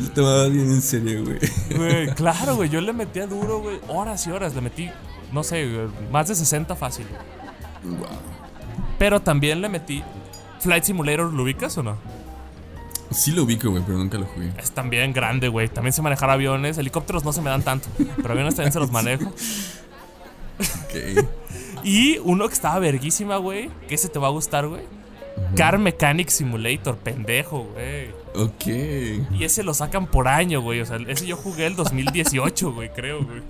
Te 0.00 0.06
lo 0.08 0.10
tomaba 0.14 0.48
bien 0.48 0.70
en 0.70 0.82
serio, 0.82 1.24
güey. 1.24 1.38
Güey, 1.76 2.06
claro, 2.14 2.56
güey. 2.56 2.68
Yo 2.70 2.80
le 2.80 2.92
metía 2.92 3.26
duro, 3.26 3.60
güey. 3.60 3.78
Horas 3.88 4.26
y 4.26 4.30
horas. 4.30 4.54
Le 4.54 4.60
metí, 4.60 4.88
no 5.32 5.42
sé, 5.44 5.70
güey, 5.70 5.88
más 6.10 6.28
de 6.28 6.34
60 6.34 6.74
fácil. 6.76 7.06
Wow. 7.84 8.06
Pero 8.98 9.20
también 9.20 9.60
le 9.60 9.68
metí. 9.68 10.02
Flight 10.60 10.84
Simulator, 10.84 11.32
¿lo 11.32 11.42
ubicas 11.42 11.76
o 11.78 11.82
no? 11.82 11.96
Sí 13.10 13.32
lo 13.32 13.42
ubico, 13.44 13.70
güey, 13.70 13.82
pero 13.84 13.98
nunca 13.98 14.18
lo 14.18 14.26
jugué. 14.26 14.52
Es 14.58 14.70
también 14.72 15.12
grande, 15.12 15.48
güey. 15.48 15.68
También 15.68 15.92
sé 15.92 16.00
manejar 16.02 16.30
aviones. 16.30 16.78
Helicópteros 16.78 17.24
no 17.24 17.32
se 17.32 17.42
me 17.42 17.50
dan 17.50 17.62
tanto. 17.62 17.88
Pero 18.16 18.32
aviones 18.32 18.54
también 18.54 18.72
se 18.72 18.78
los 18.78 18.90
manejo. 18.92 19.26
Ok. 20.58 21.26
Y 21.82 22.18
uno 22.18 22.46
que 22.46 22.52
estaba 22.52 22.78
verguísima, 22.78 23.38
güey. 23.38 23.70
Que 23.88 23.94
ese 23.94 24.10
te 24.10 24.18
va 24.18 24.26
a 24.26 24.30
gustar, 24.30 24.68
güey. 24.68 24.82
Car 25.56 25.78
Mechanic 25.78 26.28
Simulator, 26.28 26.98
pendejo, 26.98 27.64
güey. 27.72 28.10
Ok. 28.34 28.66
Y 28.66 29.44
ese 29.44 29.62
lo 29.62 29.74
sacan 29.74 30.06
por 30.06 30.28
año, 30.28 30.60
güey. 30.60 30.80
O 30.80 30.86
sea, 30.86 30.96
ese 31.08 31.26
yo 31.26 31.36
jugué 31.36 31.66
el 31.66 31.76
2018, 31.76 32.72
güey, 32.72 32.88
creo, 32.92 33.24
güey. 33.24 33.42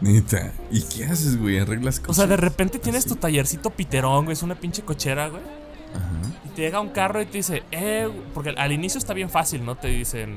Neta. 0.00 0.52
¿Y 0.70 0.82
qué 0.82 1.04
haces, 1.06 1.40
güey? 1.40 1.58
¿Arreglas 1.58 1.98
O 2.00 2.02
cosas? 2.02 2.16
sea, 2.16 2.26
de 2.26 2.36
repente 2.36 2.78
tienes 2.78 3.06
tu 3.06 3.16
tallercito 3.16 3.70
piterón, 3.70 4.24
güey. 4.24 4.34
Es 4.34 4.42
una 4.42 4.54
pinche 4.56 4.82
cochera, 4.82 5.28
güey. 5.28 5.42
Ajá. 5.42 6.34
Y 6.44 6.48
te 6.50 6.62
llega 6.62 6.80
un 6.80 6.90
carro 6.90 7.22
y 7.22 7.26
te 7.26 7.38
dice, 7.38 7.62
eh, 7.70 8.08
porque 8.34 8.50
al 8.50 8.72
inicio 8.72 8.98
está 8.98 9.14
bien 9.14 9.30
fácil, 9.30 9.64
¿no? 9.64 9.76
Te 9.76 9.88
dicen, 9.88 10.36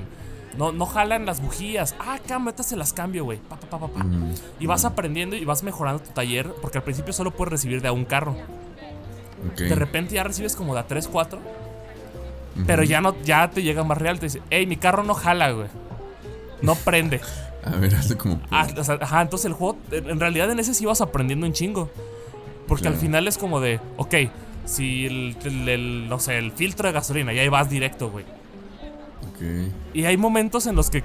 no, 0.58 0.72
no 0.72 0.86
jalan 0.86 1.26
las 1.26 1.42
bujías. 1.42 1.96
Ah, 2.00 2.20
cambio, 2.26 2.52
ahorita 2.52 2.64
se 2.64 2.78
las 2.78 2.94
cambio, 2.94 3.26
güey. 3.26 3.40
Pa, 3.40 3.60
pa, 3.60 3.68
pa, 3.70 3.80
pa, 3.80 3.88
pa. 3.90 4.04
Mm, 4.04 4.34
Y 4.62 4.66
vas 4.66 4.86
aprendiendo 4.86 5.36
y 5.36 5.44
vas 5.44 5.64
mejorando 5.64 6.02
tu 6.02 6.12
taller, 6.12 6.52
porque 6.62 6.78
al 6.78 6.84
principio 6.86 7.12
solo 7.12 7.32
puedes 7.32 7.52
recibir 7.52 7.82
de 7.82 7.90
a 7.90 7.92
un 7.92 8.06
carro. 8.06 8.38
Ok. 9.52 9.60
De 9.60 9.76
repente 9.76 10.16
ya 10.16 10.24
recibes 10.24 10.56
como 10.56 10.74
de 10.74 10.80
a 10.80 10.88
3, 10.88 11.08
4. 11.12 11.67
Pero 12.66 12.84
ya 12.84 13.02
no, 13.02 13.16
ya 13.24 13.50
te 13.52 13.62
llega 13.64 13.84
más 13.84 13.98
real. 13.98 14.20
Te 14.20 14.26
dice, 14.28 14.42
hey, 14.50 14.66
mi 14.66 14.78
carro 14.78 15.04
no 15.04 15.14
jala, 15.14 15.52
güey. 15.52 15.68
No 16.62 16.76
prende. 16.76 17.22
A 17.64 17.72
ver, 17.72 17.94
hazlo 17.96 18.18
como. 18.18 18.40
Ah, 18.50 18.66
o 18.78 18.84
sea, 18.84 18.98
ajá, 19.02 19.22
entonces 19.22 19.46
el 19.46 19.54
juego, 19.54 19.78
en 19.92 20.20
realidad 20.20 20.50
en 20.52 20.60
ese 20.60 20.74
sí 20.74 20.86
vas 20.86 21.02
aprendiendo 21.02 21.46
un 21.46 21.54
chingo. 21.54 21.90
Porque 22.68 22.88
al 22.88 22.96
final 22.96 23.28
es 23.28 23.38
como 23.38 23.60
de, 23.62 23.80
ok, 23.98 24.14
si 24.66 25.06
el, 25.06 25.38
el- 25.44 25.70
el, 25.70 26.10
no 26.10 26.20
sé, 26.20 26.38
el 26.38 26.52
filtro 26.52 26.88
de 26.88 26.94
gasolina, 26.94 27.34
y 27.34 27.40
ahí 27.40 27.48
vas 27.50 27.70
directo, 27.70 28.10
güey. 28.10 28.26
Ok. 29.30 29.72
Y 29.94 30.06
hay 30.06 30.18
momentos 30.18 30.66
en 30.68 30.76
los 30.76 30.90
que, 30.90 31.04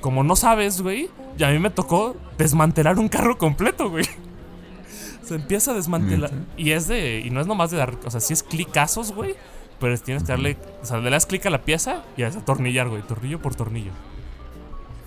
como 0.00 0.22
no 0.24 0.34
sabes, 0.36 0.80
güey, 0.80 1.08
y 1.38 1.42
a 1.44 1.50
mí 1.50 1.58
me 1.58 1.70
tocó 1.70 2.16
desmantelar 2.38 2.98
un 2.98 3.08
carro 3.08 3.38
completo, 3.38 3.90
güey. 3.90 4.04
Se 5.24 5.36
empieza 5.36 5.70
a 5.70 5.74
desmantelar. 5.74 6.30
Y 6.56 6.72
es 6.72 6.86
de. 6.86 7.20
Y 7.24 7.30
no 7.30 7.40
es 7.40 7.46
nomás 7.46 7.70
de 7.70 7.78
dar. 7.78 7.94
O 8.04 8.10
sea, 8.10 8.20
sí 8.20 8.32
es 8.32 8.42
clicazos, 8.42 9.12
güey. 9.12 9.34
Pero 9.80 9.98
tienes 9.98 10.22
que 10.22 10.28
darle. 10.32 10.56
O 10.82 10.86
sea, 10.86 10.98
le 10.98 11.10
das 11.10 11.26
clic 11.26 11.44
a 11.46 11.50
la 11.50 11.62
pieza 11.62 12.02
y 12.16 12.22
a 12.22 12.28
atornillar, 12.28 12.88
güey. 12.88 13.02
Tornillo 13.02 13.40
por 13.40 13.54
tornillo. 13.54 13.92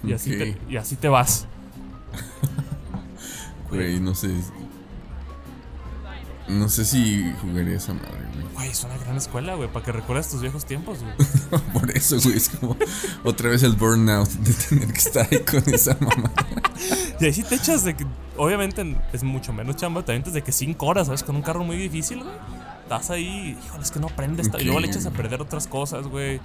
Y 0.03 0.13
así, 0.13 0.31
te, 0.37 0.57
y 0.69 0.77
así 0.77 0.95
te 0.95 1.09
vas. 1.09 1.47
Güey, 3.69 3.99
no 3.99 4.15
sé. 4.15 4.29
No 6.47 6.69
sé 6.69 6.85
si 6.85 7.33
jugaría 7.41 7.75
esa 7.75 7.93
madre, 7.93 8.23
güey. 8.33 8.45
Güey, 8.53 8.69
es 8.69 8.83
una 8.83 8.97
gran 8.97 9.17
escuela, 9.17 9.55
güey. 9.55 9.69
Para 9.69 9.83
que 9.83 9.91
recuerdes 9.91 10.29
tus 10.29 10.41
viejos 10.41 10.63
tiempos, 10.65 10.99
güey. 11.01 11.61
Por 11.73 11.91
eso, 11.91 12.17
güey, 12.21 12.37
es 12.37 12.47
como 12.49 12.77
otra 13.25 13.49
vez 13.49 13.63
el 13.63 13.73
burnout 13.73 14.29
de 14.29 14.53
tener 14.53 14.87
que 14.87 14.99
estar 14.99 15.27
ahí 15.29 15.39
con 15.39 15.61
esa 15.73 15.97
mamá. 15.99 16.31
Y 17.19 17.25
ahí 17.25 17.33
sí 17.33 17.43
te 17.43 17.55
echas 17.55 17.83
de 17.83 17.95
que. 17.95 18.05
Obviamente 18.37 18.95
es 19.11 19.23
mucho 19.23 19.51
menos 19.51 19.75
chamba. 19.75 20.05
Te 20.05 20.13
avientas 20.13 20.33
de 20.33 20.41
que 20.41 20.53
5 20.53 20.85
horas, 20.85 21.07
¿sabes? 21.07 21.23
Con 21.23 21.35
un 21.35 21.41
carro 21.41 21.65
muy 21.65 21.75
difícil, 21.75 22.23
güey. 22.23 22.35
Estás 22.87 23.09
ahí. 23.09 23.59
Híjole, 23.65 23.83
es 23.83 23.91
que 23.91 23.99
no 23.99 24.07
aprendes. 24.07 24.49
Y 24.57 24.63
luego 24.63 24.79
le 24.79 24.87
echas 24.87 25.05
a 25.05 25.11
perder 25.11 25.41
otras 25.41 25.67
cosas, 25.67 26.07
güey. 26.07 26.39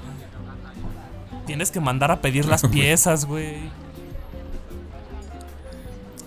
Tienes 1.46 1.70
que 1.70 1.78
mandar 1.78 2.10
a 2.10 2.20
pedir 2.20 2.46
las 2.46 2.62
piezas, 2.68 3.26
güey. 3.26 3.70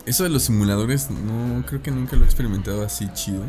Eso 0.05 0.23
de 0.23 0.29
los 0.29 0.43
simuladores, 0.43 1.11
no 1.11 1.65
creo 1.65 1.81
que 1.83 1.91
nunca 1.91 2.15
lo 2.15 2.23
he 2.23 2.25
experimentado 2.25 2.85
así 2.85 3.09
chido. 3.13 3.43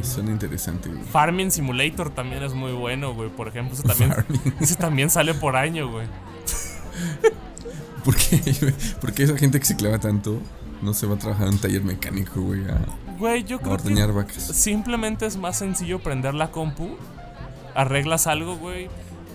Y 0.00 0.02
suena 0.02 0.30
interesante, 0.30 0.88
güey. 0.88 1.02
Farming 1.02 1.50
Simulator 1.50 2.08
también 2.08 2.42
es 2.42 2.54
muy 2.54 2.72
bueno, 2.72 3.12
güey. 3.12 3.28
Por 3.28 3.48
ejemplo, 3.48 3.74
ese 3.74 3.82
también, 3.82 4.10
Farming. 4.14 4.54
ese 4.60 4.76
también 4.76 5.10
sale 5.10 5.34
por 5.34 5.56
año, 5.56 5.90
güey. 5.90 6.06
¿Por 8.02 8.16
qué? 8.16 8.72
Porque 9.02 9.24
esa 9.24 9.36
gente 9.36 9.60
que 9.60 9.66
se 9.66 9.76
clava 9.76 9.98
tanto 9.98 10.40
no 10.80 10.94
se 10.94 11.06
va 11.06 11.16
a 11.16 11.18
trabajar 11.18 11.48
en 11.48 11.54
un 11.54 11.58
taller 11.58 11.84
mecánico, 11.84 12.40
güey, 12.40 12.62
a, 12.64 12.78
Güey, 13.18 13.44
yo 13.44 13.58
creo 13.60 13.76
que 13.76 14.06
vacas. 14.12 14.42
simplemente 14.42 15.26
es 15.26 15.36
más 15.36 15.58
sencillo 15.58 15.98
prender 16.00 16.34
la 16.34 16.50
compu. 16.50 16.96
Arreglas 17.74 18.26
algo, 18.26 18.56
güey. 18.56 18.88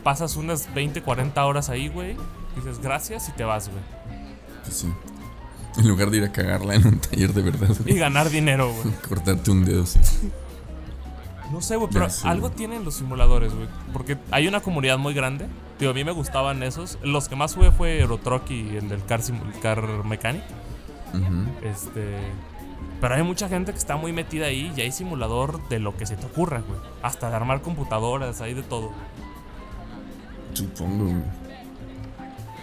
Pasas 0.04 0.36
unas 0.36 0.74
20, 0.74 1.02
40 1.02 1.46
horas 1.46 1.70
ahí, 1.70 1.88
güey. 1.88 2.16
Dices 2.56 2.80
gracias 2.80 3.30
y 3.30 3.32
te 3.34 3.44
vas, 3.44 3.70
güey. 3.70 3.82
Pues 4.64 4.76
sí. 4.78 4.94
En 5.78 5.88
lugar 5.88 6.12
de 6.12 6.18
ir 6.18 6.24
a 6.24 6.32
cagarla 6.32 6.76
en 6.76 6.86
un 6.86 7.00
taller 7.00 7.34
de 7.34 7.42
verdad, 7.42 7.70
Y 7.86 7.96
ganar 7.96 8.30
dinero, 8.30 8.72
güey. 8.72 8.94
Cortarte 9.10 9.50
un 9.52 9.66
dedo, 9.66 9.86
sí. 9.86 10.00
No 11.52 11.62
sé, 11.62 11.76
güey, 11.76 11.90
pero 11.92 12.10
sé, 12.10 12.28
algo 12.28 12.48
güey. 12.48 12.58
tienen 12.58 12.84
los 12.84 12.96
simuladores, 12.96 13.54
güey. 13.54 13.68
Porque 13.92 14.18
hay 14.32 14.48
una 14.48 14.62
comunidad 14.62 14.98
muy 14.98 15.14
grande. 15.14 15.48
Digo, 15.80 15.92
a 15.92 15.94
mí 15.94 16.04
me 16.04 16.12
gustaban 16.12 16.64
esos. 16.64 16.98
Los 17.04 17.28
que 17.28 17.36
más 17.36 17.56
jugué 17.56 17.72
fue 17.72 18.00
Eurotruck 18.00 18.50
y 18.52 18.76
el 18.78 18.88
del 18.90 19.04
Car, 19.06 19.22
Sim- 19.22 19.40
car 19.62 19.82
Mechanic. 20.06 20.44
Este. 21.64 22.18
Pero 23.04 23.16
hay 23.16 23.24
mucha 23.24 23.50
gente 23.50 23.74
que 23.74 23.78
está 23.78 23.98
muy 23.98 24.14
metida 24.14 24.46
ahí 24.46 24.72
y 24.78 24.80
hay 24.80 24.94
simulador 24.94 25.68
de 25.68 25.80
lo 25.80 25.98
que 25.98 26.06
se 26.06 26.16
te 26.16 26.26
ocurra, 26.26 26.62
güey. 26.66 26.80
Hasta 27.02 27.30
de 27.30 27.36
armar 27.36 27.62
computadoras, 27.62 28.40
hay 28.40 28.54
de 28.54 28.64
todo. 28.64 28.92
Supongo, 30.54 31.06
güey. 31.06 31.24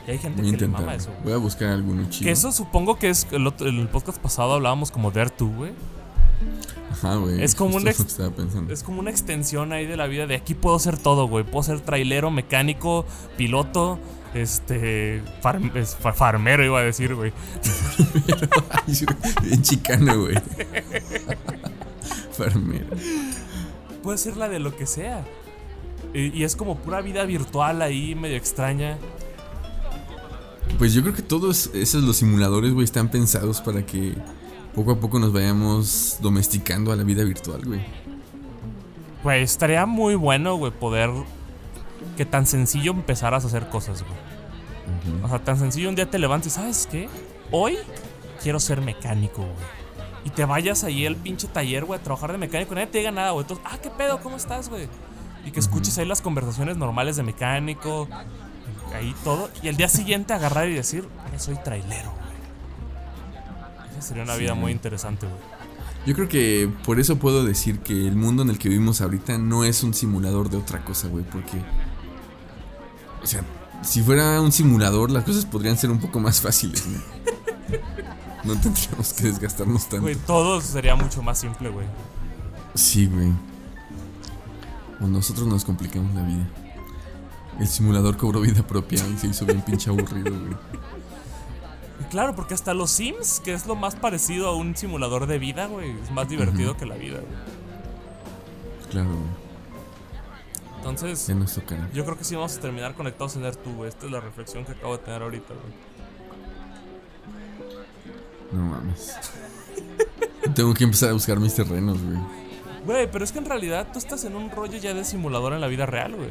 Y 0.06 0.10
hay 0.12 0.18
gente 0.18 0.40
Voy 0.40 0.50
que 0.52 0.56
le 0.56 0.68
mama 0.68 0.94
eso, 0.94 1.10
güey. 1.10 1.24
Voy 1.24 1.32
a 1.34 1.36
buscar 1.36 1.68
alguno 1.68 2.08
chido. 2.08 2.24
Que 2.26 2.30
eso 2.32 2.52
supongo 2.52 2.96
que 2.96 3.10
es. 3.10 3.26
El, 3.32 3.46
otro- 3.46 3.68
el 3.68 3.86
podcast 3.88 4.18
pasado 4.18 4.54
hablábamos 4.54 4.90
como 4.90 5.10
Dare 5.10 5.30
2, 5.38 5.50
güey. 5.56 5.72
Ajá, 6.90 7.16
güey. 7.16 7.42
es 7.42 7.54
como 7.54 7.72
justo 7.74 7.82
un 7.82 7.88
eso 7.88 8.02
ex- 8.02 8.14
que 8.14 8.22
estaba 8.22 8.34
pensando. 8.34 8.72
Es 8.72 8.82
como 8.82 9.00
una 9.00 9.10
extensión 9.10 9.72
ahí 9.74 9.84
de 9.84 9.96
la 9.98 10.06
vida 10.06 10.26
de 10.26 10.36
aquí 10.36 10.54
puedo 10.54 10.78
ser 10.78 10.96
todo, 10.96 11.28
güey. 11.28 11.44
Puedo 11.44 11.62
ser 11.64 11.80
trailero, 11.80 12.30
mecánico, 12.30 13.04
piloto, 13.36 13.98
este. 14.34 15.22
farm- 15.42 15.74
es- 15.76 15.96
fa- 15.96 16.12
farmero, 16.12 16.64
iba 16.64 16.78
a 16.80 16.82
decir, 16.82 17.14
güey. 17.14 17.32
Bien 19.42 19.62
chicano, 19.62 20.20
güey. 20.20 20.36
Farmero. 22.32 22.86
Puede 24.02 24.18
ser 24.18 24.36
la 24.36 24.48
de 24.48 24.58
lo 24.60 24.76
que 24.76 24.86
sea. 24.86 25.24
Y, 26.14 26.36
y 26.38 26.44
es 26.44 26.56
como 26.56 26.76
pura 26.78 27.00
vida 27.02 27.24
virtual 27.24 27.82
ahí, 27.82 28.14
medio 28.14 28.36
extraña. 28.36 28.98
Pues 30.78 30.94
yo 30.94 31.02
creo 31.02 31.14
que 31.14 31.22
todos 31.22 31.70
esos 31.74 32.02
los 32.04 32.16
simuladores, 32.16 32.72
güey, 32.72 32.84
están 32.84 33.10
pensados 33.10 33.60
para 33.60 33.84
que 33.84 34.14
poco 34.74 34.92
a 34.92 35.00
poco 35.00 35.18
nos 35.18 35.32
vayamos 35.32 36.18
domesticando 36.20 36.92
a 36.92 36.96
la 36.96 37.02
vida 37.04 37.24
virtual, 37.24 37.62
güey. 37.64 37.80
Güey, 39.22 39.42
estaría 39.42 39.84
muy 39.84 40.14
bueno, 40.14 40.54
güey, 40.56 40.72
poder. 40.72 41.10
Que 42.16 42.24
tan 42.24 42.46
sencillo 42.46 42.92
empezaras 42.92 43.44
a 43.44 43.48
hacer 43.48 43.68
cosas, 43.68 44.02
güey. 44.02 45.22
O 45.22 45.28
sea, 45.28 45.38
tan 45.38 45.58
sencillo 45.58 45.88
un 45.88 45.94
día 45.94 46.10
te 46.10 46.18
levantes, 46.18 46.52
¿sabes 46.54 46.88
qué? 46.90 47.08
Hoy 47.50 47.76
quiero 48.42 48.58
ser 48.60 48.80
mecánico, 48.80 49.42
güey. 49.42 49.80
Y 50.24 50.30
te 50.30 50.44
vayas 50.44 50.84
ahí 50.84 51.06
al 51.06 51.16
pinche 51.16 51.48
taller, 51.48 51.84
güey, 51.84 51.98
a 51.98 52.02
trabajar 52.02 52.32
de 52.32 52.38
mecánico. 52.38 52.74
Nadie 52.74 52.88
te 52.88 52.98
diga 52.98 53.10
nada, 53.10 53.30
güey. 53.30 53.44
Entonces, 53.44 53.64
ah, 53.70 53.78
¿qué 53.82 53.90
pedo? 53.90 54.20
¿Cómo 54.20 54.36
estás, 54.36 54.68
güey? 54.68 54.88
Y 55.46 55.50
que 55.50 55.60
escuches 55.60 55.96
ahí 55.98 56.06
las 56.06 56.20
conversaciones 56.20 56.76
normales 56.76 57.16
de 57.16 57.22
mecánico. 57.22 58.06
Ahí 58.94 59.14
todo. 59.24 59.48
Y 59.62 59.68
el 59.68 59.76
día 59.76 59.88
siguiente 59.88 60.34
agarrar 60.34 60.68
y 60.68 60.74
decir, 60.74 61.08
"Ah, 61.20 61.38
soy 61.38 61.56
trailero, 61.64 62.10
güey. 62.10 63.90
Esa 63.92 64.02
sería 64.02 64.24
una 64.24 64.36
vida 64.36 64.54
muy 64.54 64.72
interesante, 64.72 65.26
güey. 65.26 65.38
Yo 66.06 66.14
creo 66.14 66.28
que 66.28 66.70
por 66.84 66.98
eso 66.98 67.16
puedo 67.16 67.44
decir 67.44 67.80
que 67.80 67.92
el 68.06 68.16
mundo 68.16 68.42
en 68.42 68.50
el 68.50 68.58
que 68.58 68.68
vivimos 68.68 69.00
ahorita 69.00 69.38
no 69.38 69.64
es 69.64 69.82
un 69.82 69.92
simulador 69.94 70.48
de 70.50 70.56
otra 70.56 70.82
cosa, 70.84 71.08
güey, 71.08 71.24
porque... 71.24 71.58
O 73.22 73.26
sea, 73.26 73.42
si 73.82 74.02
fuera 74.02 74.40
un 74.40 74.52
simulador 74.52 75.10
las 75.10 75.24
cosas 75.24 75.44
podrían 75.46 75.76
ser 75.76 75.90
un 75.90 75.98
poco 75.98 76.20
más 76.20 76.40
fáciles, 76.40 76.86
¿no? 76.86 76.98
No 78.42 78.58
tendríamos 78.58 79.12
que 79.12 79.24
desgastarnos 79.24 79.82
tanto. 79.88 80.02
Güey, 80.02 80.16
todo 80.16 80.60
sería 80.60 80.94
mucho 80.94 81.22
más 81.22 81.38
simple, 81.38 81.68
güey. 81.68 81.86
Sí, 82.74 83.06
güey. 83.06 83.32
O 85.00 85.06
nosotros 85.06 85.46
nos 85.46 85.64
complicamos 85.64 86.14
la 86.14 86.22
vida. 86.22 86.48
El 87.58 87.68
simulador 87.68 88.16
cobró 88.16 88.40
vida 88.40 88.62
propia 88.66 89.06
y 89.06 89.18
se 89.18 89.26
hizo 89.26 89.44
bien 89.44 89.60
pinche 89.60 89.90
aburrido, 89.90 90.30
güey. 90.30 90.56
Claro, 92.10 92.34
porque 92.34 92.54
hasta 92.54 92.72
los 92.74 92.90
Sims, 92.90 93.40
que 93.44 93.52
es 93.52 93.66
lo 93.66 93.76
más 93.76 93.94
parecido 93.94 94.48
a 94.48 94.56
un 94.56 94.74
simulador 94.74 95.26
de 95.26 95.38
vida, 95.38 95.66
güey, 95.66 95.90
es 96.02 96.10
más 96.10 96.28
divertido 96.28 96.76
que 96.76 96.86
la 96.86 96.96
vida, 96.96 97.20
güey. 97.20 98.90
Claro, 98.90 99.10
güey. 99.10 99.49
Entonces, 100.80 101.30
yo 101.92 102.04
creo 102.04 102.16
que 102.16 102.24
sí 102.24 102.34
vamos 102.34 102.56
a 102.56 102.60
terminar 102.60 102.94
conectados 102.94 103.36
en 103.36 103.42
tú, 103.52 103.74
güey. 103.76 103.90
Esta 103.90 104.06
es 104.06 104.12
la 104.12 104.20
reflexión 104.20 104.64
que 104.64 104.72
acabo 104.72 104.96
de 104.96 105.04
tener 105.04 105.20
ahorita, 105.22 105.52
güey. 105.52 105.90
No 108.52 108.62
mames. 108.64 109.14
Tengo 110.54 110.72
que 110.72 110.84
empezar 110.84 111.10
a 111.10 111.12
buscar 111.12 111.38
mis 111.38 111.54
terrenos, 111.54 112.02
güey. 112.02 112.18
Güey, 112.86 113.10
pero 113.12 113.24
es 113.24 113.30
que 113.30 113.38
en 113.38 113.44
realidad 113.44 113.88
tú 113.92 113.98
estás 113.98 114.24
en 114.24 114.34
un 114.34 114.50
rollo 114.50 114.78
ya 114.78 114.94
de 114.94 115.04
simulador 115.04 115.52
en 115.52 115.60
la 115.60 115.66
vida 115.66 115.84
real, 115.84 116.16
güey. 116.16 116.30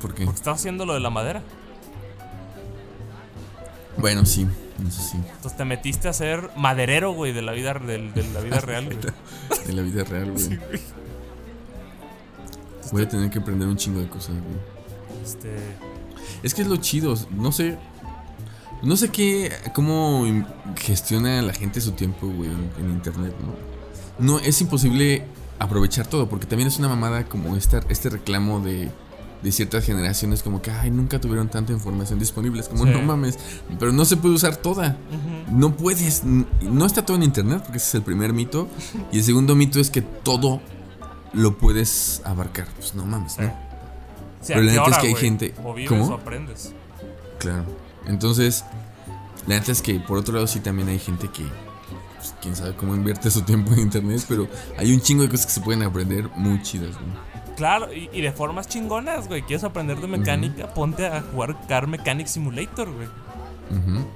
¿Por 0.00 0.14
qué? 0.14 0.24
Porque 0.24 0.38
estás 0.38 0.58
haciendo 0.58 0.86
lo 0.86 0.94
de 0.94 1.00
la 1.00 1.10
madera. 1.10 1.42
Bueno, 3.98 4.24
sí, 4.24 4.46
eso 4.88 5.02
sí. 5.02 5.18
Entonces 5.18 5.56
te 5.56 5.64
metiste 5.66 6.08
a 6.08 6.12
ser 6.14 6.50
maderero, 6.56 7.12
güey, 7.12 7.32
de 7.32 7.42
la 7.42 7.52
vida, 7.52 7.74
del- 7.74 8.12
de, 8.14 8.22
la 8.32 8.40
vida 8.40 8.60
real, 8.60 8.86
güey. 8.86 8.98
De 9.66 9.72
la 9.72 9.82
vida 9.82 10.04
real, 10.04 10.30
güey. 10.32 10.44
Sí, 10.44 10.56
güey. 10.56 10.80
Voy 12.92 13.02
a 13.02 13.08
tener 13.08 13.30
que 13.30 13.38
aprender 13.38 13.68
un 13.68 13.76
chingo 13.76 14.00
de 14.00 14.08
cosas, 14.08 14.30
güey. 14.36 15.22
Este. 15.24 15.56
Es 16.42 16.54
que 16.54 16.62
es 16.62 16.68
lo 16.68 16.76
chido, 16.76 17.14
no 17.36 17.52
sé. 17.52 17.78
No 18.82 18.96
sé 18.96 19.08
qué. 19.08 19.50
cómo 19.74 20.24
gestiona 20.76 21.40
la 21.42 21.52
gente 21.52 21.80
su 21.80 21.92
tiempo, 21.92 22.26
güey, 22.28 22.50
en, 22.50 22.70
en 22.84 22.90
internet, 22.90 23.34
¿no? 23.40 23.54
No, 24.24 24.38
es 24.38 24.60
imposible 24.60 25.24
aprovechar 25.58 26.06
todo, 26.06 26.28
porque 26.28 26.46
también 26.46 26.68
es 26.68 26.78
una 26.78 26.88
mamada 26.88 27.24
como 27.24 27.56
esta, 27.56 27.80
este 27.88 28.10
reclamo 28.10 28.60
de, 28.60 28.90
de 29.42 29.52
ciertas 29.52 29.84
generaciones, 29.84 30.42
como 30.42 30.60
que, 30.62 30.70
ay, 30.70 30.90
nunca 30.90 31.20
tuvieron 31.20 31.48
tanta 31.48 31.72
información 31.72 32.18
disponible. 32.18 32.60
Es 32.60 32.68
como, 32.68 32.84
Sí. 32.84 32.90
no 32.90 33.00
mames, 33.02 33.38
pero 33.78 33.92
no 33.92 34.04
se 34.04 34.16
puede 34.18 34.34
usar 34.34 34.56
toda. 34.56 34.96
No 35.50 35.76
puedes, 35.76 36.22
no 36.24 36.84
está 36.86 37.04
todo 37.04 37.16
en 37.16 37.22
internet, 37.22 37.60
porque 37.62 37.78
ese 37.78 37.88
es 37.88 37.94
el 37.94 38.02
primer 38.02 38.32
mito. 38.32 38.68
Y 39.12 39.18
el 39.18 39.24
segundo 39.24 39.54
mito 39.54 39.80
es 39.80 39.90
que 39.90 40.02
todo 40.02 40.60
lo 41.32 41.56
puedes 41.58 42.22
abarcar. 42.24 42.66
Pues 42.76 42.94
no 42.94 43.04
mames, 43.04 43.38
¿no? 43.38 43.46
Sí, 44.40 44.52
Pero 44.54 44.60
¿a 44.60 44.62
la 44.64 44.72
neta 44.72 44.90
es 44.90 44.98
que 44.98 45.06
hay 45.08 45.14
gente- 45.14 45.54
O 45.64 45.74
vives 45.74 45.88
¿Cómo? 45.90 46.06
o 46.06 46.14
aprendes. 46.14 46.72
Claro. 47.38 47.64
Entonces, 48.06 48.64
la 49.46 49.56
neta 49.58 49.72
es 49.72 49.82
que 49.82 49.98
por 50.00 50.18
otro 50.18 50.34
lado 50.34 50.46
sí 50.46 50.60
también 50.60 50.88
hay 50.88 50.98
gente 50.98 51.28
que, 51.28 51.44
pues, 52.16 52.34
quién 52.40 52.54
sabe 52.54 52.74
cómo 52.76 52.94
invierte 52.94 53.30
su 53.30 53.42
tiempo 53.42 53.72
en 53.72 53.80
internet, 53.80 54.24
pero 54.28 54.46
hay 54.78 54.92
un 54.92 55.00
chingo 55.00 55.22
de 55.24 55.28
cosas 55.28 55.46
que 55.46 55.52
se 55.52 55.60
pueden 55.60 55.82
aprender 55.82 56.28
muy 56.36 56.62
chidas, 56.62 56.92
güey. 56.94 57.56
Claro, 57.56 57.92
y, 57.92 58.10
y 58.12 58.20
de 58.20 58.32
formas 58.32 58.68
chingonas, 58.68 59.28
güey. 59.28 59.42
¿Quieres 59.42 59.64
aprender 59.64 59.98
de 59.98 60.06
mecánica? 60.06 60.72
Ponte 60.74 61.06
a 61.06 61.22
jugar 61.22 61.56
Car 61.66 61.86
Mechanic 61.86 62.26
Simulator, 62.26 62.92
güey. 62.92 63.08
Ujú. 63.70 64.06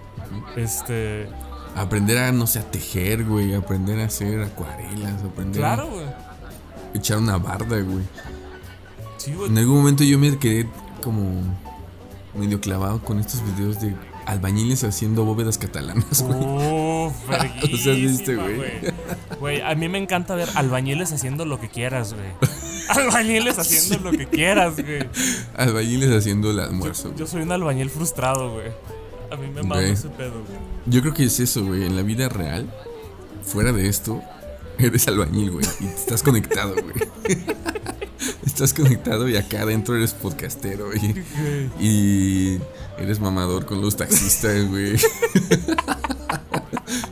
Este. 0.56 1.26
Aprender 1.74 2.18
a, 2.18 2.32
no 2.32 2.46
sé, 2.46 2.58
a 2.58 2.70
tejer, 2.70 3.24
güey, 3.24 3.54
aprender 3.54 4.00
a 4.00 4.04
hacer 4.06 4.42
acuarelas, 4.42 5.22
aprender 5.24 5.61
Claro, 5.61 5.88
güey. 5.88 6.06
Echar 6.95 7.18
una 7.18 7.36
barda, 7.38 7.80
güey. 7.80 8.05
Sí, 9.16 9.32
güey. 9.34 9.51
En 9.51 9.59
algún 9.59 9.76
momento 9.78 10.05
yo 10.05 10.18
me 10.18 10.38
quedé 10.38 10.66
como 11.03 11.43
medio 12.34 12.61
clavado 12.61 13.03
con 13.03 13.18
estos 13.18 13.43
videos 13.45 13.80
de 13.80 13.95
albañiles 14.26 14.84
haciendo 14.84 15.24
bóvedas 15.24 15.59
catalanas, 15.59 16.22
güey. 16.22 16.38
Uf, 16.38 17.14
¿Los 17.70 17.86
has 17.86 17.97
visto, 17.97 18.32
verguísima, 18.32 18.43
güey? 18.45 18.70
güey. 19.41 19.61
A 19.62 19.74
mí 19.74 19.88
me 19.88 19.99
encanta 19.99 20.34
ver 20.34 20.49
albañiles 20.55 21.12
haciendo 21.12 21.45
lo 21.45 21.61
que 21.61 21.68
quieras, 21.68 22.14
güey. 22.14 22.28
Albañiles 22.88 23.57
haciendo 23.59 24.11
lo 24.11 24.16
que 24.16 24.26
quieras, 24.26 24.74
güey. 24.74 25.07
Albañiles 25.57 26.11
haciendo 26.11 26.51
el 26.51 26.59
almuerzo, 26.61 27.09
güey. 27.11 27.18
Yo 27.20 27.26
soy 27.26 27.43
un 27.43 27.53
albañil 27.53 27.88
frustrado, 27.88 28.53
güey. 28.53 28.68
A 29.30 29.36
mí 29.36 29.47
me 29.55 29.62
Güey. 29.62 29.91
ese 29.93 30.09
pedo, 30.09 30.32
güey. 30.32 30.59
Yo 30.86 31.01
creo 31.01 31.14
que 31.14 31.24
es 31.24 31.38
eso, 31.38 31.64
güey. 31.64 31.84
En 31.84 31.95
la 31.95 32.03
vida 32.03 32.28
real, 32.28 32.68
fuera 33.45 33.70
de 33.72 33.86
esto, 33.88 34.20
eres 34.79 35.09
albañil, 35.09 35.51
güey. 35.51 35.66
Y 35.81 35.87
estás 35.87 36.23
conectado, 36.23 36.75
güey. 36.75 37.37
estás 38.47 38.75
conectado 38.75 39.29
y 39.29 39.37
acá 39.37 39.62
adentro 39.62 39.97
eres 39.97 40.12
podcastero, 40.12 40.87
güey. 40.87 41.14
Y 41.79 42.59
eres 42.99 43.21
mamador 43.21 43.66
con 43.66 43.81
los 43.81 43.97
taxistas, 43.97 44.68
güey. 44.68 44.97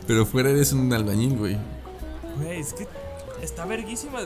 Pero 0.07 0.25
fuera 0.25 0.49
eres 0.49 0.73
un 0.73 0.91
albañil, 0.93 1.37
güey. 1.37 1.57
Güey, 2.37 2.59
es 2.59 2.73
que 2.73 2.87
está 3.41 3.65
verguísima. 3.65 4.19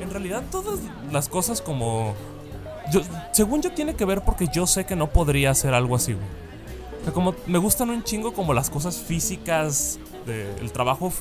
En 0.00 0.10
realidad, 0.10 0.42
todas 0.50 0.80
las 1.10 1.28
cosas 1.28 1.60
como. 1.60 2.14
Yo, 2.92 3.00
según 3.32 3.62
yo, 3.62 3.72
tiene 3.72 3.94
que 3.94 4.04
ver 4.04 4.22
porque 4.22 4.48
yo 4.52 4.66
sé 4.66 4.84
que 4.84 4.96
no 4.96 5.10
podría 5.10 5.50
hacer 5.50 5.74
algo 5.74 5.96
así, 5.96 6.12
güey. 6.12 6.26
O 7.00 7.04
sea, 7.04 7.12
como 7.12 7.34
me 7.46 7.58
gustan 7.58 7.90
un 7.90 8.04
chingo 8.04 8.32
como 8.32 8.54
las 8.54 8.70
cosas 8.70 8.96
físicas, 8.96 9.98
de, 10.26 10.54
el 10.60 10.72
trabajo 10.72 11.12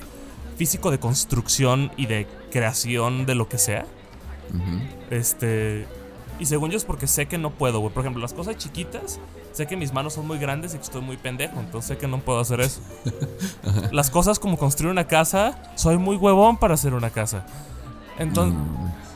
físico 0.62 0.92
de 0.92 1.00
construcción 1.00 1.92
y 1.98 2.06
de 2.06 2.28
creación 2.52 3.26
de 3.26 3.34
lo 3.34 3.50
que 3.50 3.58
sea. 3.58 3.88
Este. 5.10 5.88
Y 6.38 6.46
según 6.46 6.70
yo 6.70 6.78
es 6.78 6.86
porque 6.86 7.08
sé 7.08 7.26
que 7.26 7.40
no 7.40 7.50
puedo, 7.50 7.80
güey. 7.80 7.92
Por 7.92 8.02
ejemplo, 8.02 8.22
las 8.22 8.34
cosas 8.34 8.58
chiquitas, 8.58 9.20
sé 9.54 9.66
que 9.66 9.76
mis 9.76 9.92
manos 9.92 10.14
son 10.14 10.28
muy 10.28 10.38
grandes 10.38 10.76
y 10.76 10.78
que 10.78 10.84
estoy 10.84 11.02
muy 11.02 11.18
pendejo, 11.18 11.60
entonces 11.60 11.88
sé 11.88 11.98
que 11.98 12.08
no 12.08 12.20
puedo 12.20 12.40
hacer 12.40 12.62
eso. 12.62 12.80
Las 13.92 14.12
cosas 14.12 14.38
como 14.38 14.60
construir 14.60 14.92
una 14.92 15.08
casa, 15.08 15.74
soy 15.74 15.98
muy 15.98 16.16
huevón 16.16 16.58
para 16.58 16.76
hacer 16.76 16.94
una 16.94 17.10
casa. 17.10 17.44
Entonces, 18.20 18.60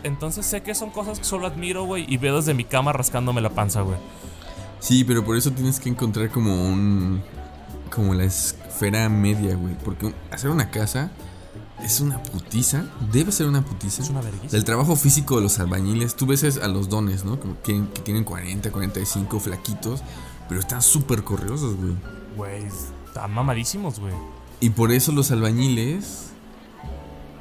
entonces 0.01 0.47
sé 0.47 0.63
que 0.63 0.73
son 0.73 0.89
cosas 0.89 1.19
que 1.19 1.25
solo 1.25 1.45
admiro, 1.45 1.83
güey, 1.83 2.11
y 2.11 2.17
veo 2.17 2.37
desde 2.37 2.55
mi 2.55 2.63
cama 2.63 2.91
rascándome 2.91 3.39
la 3.39 3.51
panza, 3.51 3.81
güey. 3.81 3.99
Sí, 4.79 5.03
pero 5.03 5.23
por 5.23 5.37
eso 5.37 5.51
tienes 5.51 5.79
que 5.79 5.89
encontrar 5.89 6.31
como 6.31 6.65
un. 6.65 7.21
como 7.93 8.15
la 8.15 8.23
esfera 8.23 9.09
media, 9.09 9.55
güey. 9.55 9.75
Porque 9.83 10.11
hacer 10.31 10.49
una 10.49 10.71
casa 10.71 11.11
es 11.83 11.99
una 11.99 12.21
putiza. 12.23 12.85
Debe 13.11 13.31
ser 13.31 13.47
una 13.47 13.63
putiza. 13.63 14.01
Es 14.03 14.09
una 14.09 14.21
vergüenza. 14.21 14.55
Del 14.55 14.63
trabajo 14.65 14.95
físico 14.95 15.35
de 15.37 15.43
los 15.43 15.59
albañiles, 15.59 16.15
tú 16.15 16.25
ves 16.25 16.43
es 16.43 16.57
a 16.57 16.67
los 16.67 16.89
dones, 16.89 17.25
¿no? 17.25 17.39
Que, 17.39 17.83
que 17.93 18.01
tienen 18.01 18.23
40, 18.23 18.71
45 18.71 19.39
flaquitos, 19.39 20.01
pero 20.47 20.59
están 20.59 20.81
súper 20.81 21.23
corriosos, 21.23 21.75
güey. 21.75 21.93
Güey, 22.37 22.63
están 23.07 23.31
mamadísimos, 23.33 23.99
güey. 23.99 24.13
Y 24.59 24.69
por 24.71 24.91
eso 24.91 25.11
los 25.11 25.31
albañiles. 25.31 26.27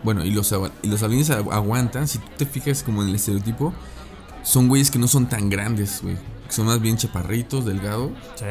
Bueno, 0.03 0.25
y 0.25 0.31
los, 0.33 0.53
y 0.83 0.89
los 0.89 1.03
albañiles 1.03 1.31
agu- 1.31 1.53
aguantan, 1.53 2.07
si 2.09 2.19
tú 2.19 2.27
te 2.37 2.45
fijas 2.47 2.83
como 2.83 3.03
en 3.03 3.09
el 3.09 3.15
estereotipo, 3.15 3.73
son 4.43 4.69
güeyes 4.69 4.91
que 4.91 4.99
no 4.99 5.09
son 5.09 5.27
tan 5.29 5.49
grandes, 5.49 6.01
güey. 6.03 6.17
Que 6.47 6.53
son 6.53 6.67
más 6.67 6.81
bien 6.81 6.97
chaparritos, 6.99 7.65
delgados. 7.65 8.11
Sí. 8.37 8.45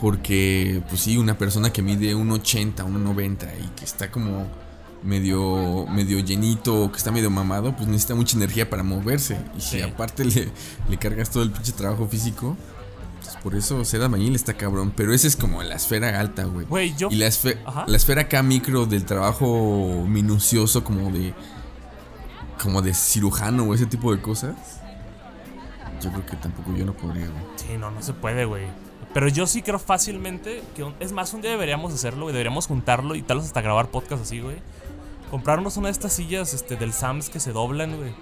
Porque, 0.00 0.82
pues 0.88 1.00
sí, 1.02 1.16
una 1.16 1.38
persona 1.38 1.72
que 1.72 1.80
mide 1.82 2.14
1,80, 2.14 2.74
1,90 2.76 3.48
y 3.64 3.68
que 3.76 3.84
está 3.84 4.10
como 4.10 4.46
medio, 5.02 5.86
medio 5.86 6.18
llenito, 6.18 6.90
que 6.90 6.98
está 6.98 7.10
medio 7.10 7.30
mamado, 7.30 7.74
pues 7.76 7.86
necesita 7.88 8.14
mucha 8.14 8.36
energía 8.36 8.68
para 8.68 8.82
moverse. 8.82 9.38
Y 9.56 9.60
si 9.60 9.80
aparte 9.80 10.24
le, 10.24 10.48
le 10.88 10.96
cargas 10.98 11.30
todo 11.30 11.42
el 11.42 11.50
pinche 11.50 11.72
trabajo 11.72 12.06
físico, 12.08 12.56
pues 13.22 13.36
por 13.36 13.54
eso 13.54 13.84
ser 13.84 14.02
albañil 14.02 14.34
está 14.34 14.54
cabrón. 14.54 14.92
Pero 14.96 15.14
esa 15.14 15.26
es 15.26 15.36
como 15.36 15.62
la 15.62 15.76
esfera 15.76 16.18
alta, 16.20 16.44
güey. 16.44 16.66
Güey, 16.66 16.94
yo. 16.96 17.08
Y 17.10 17.14
la, 17.16 17.26
esfe- 17.28 17.58
Ajá. 17.64 17.84
la 17.86 17.96
esfera 17.96 18.22
acá 18.22 18.42
micro 18.42 18.84
del 18.86 19.04
trabajo 19.04 20.04
minucioso, 20.06 20.84
como 20.84 21.10
de. 21.10 21.32
como 22.62 22.82
de 22.82 22.92
cirujano 22.94 23.62
o 23.64 23.74
ese 23.74 23.86
tipo 23.86 24.14
de 24.14 24.20
cosas. 24.20 24.54
Yo 26.02 26.10
creo 26.10 26.26
que 26.26 26.36
tampoco 26.36 26.74
yo 26.76 26.84
no 26.84 26.92
podría, 26.92 27.26
güey. 27.26 27.42
Sí, 27.56 27.78
no, 27.78 27.90
no 27.90 28.02
se 28.02 28.12
puede, 28.12 28.44
güey. 28.44 28.64
Pero 29.14 29.28
yo 29.28 29.46
sí 29.46 29.62
creo 29.62 29.78
fácilmente 29.78 30.62
que. 30.76 30.82
un- 30.84 30.94
es 31.00 31.12
más, 31.12 31.32
un 31.32 31.40
día 31.40 31.50
deberíamos 31.52 31.94
hacerlo, 31.94 32.22
güey. 32.24 32.32
Deberíamos 32.32 32.66
juntarlo 32.66 33.14
y 33.14 33.22
tal 33.22 33.38
vez 33.38 33.46
hasta 33.46 33.60
grabar 33.62 33.88
podcast 33.88 34.22
así, 34.22 34.40
güey. 34.40 34.56
Comprarnos 35.30 35.76
una 35.76 35.88
de 35.88 35.92
estas 35.92 36.12
sillas 36.12 36.52
este, 36.52 36.76
del 36.76 36.92
Sams 36.92 37.30
que 37.30 37.40
se 37.40 37.52
doblan, 37.52 37.96
güey. 37.96 38.12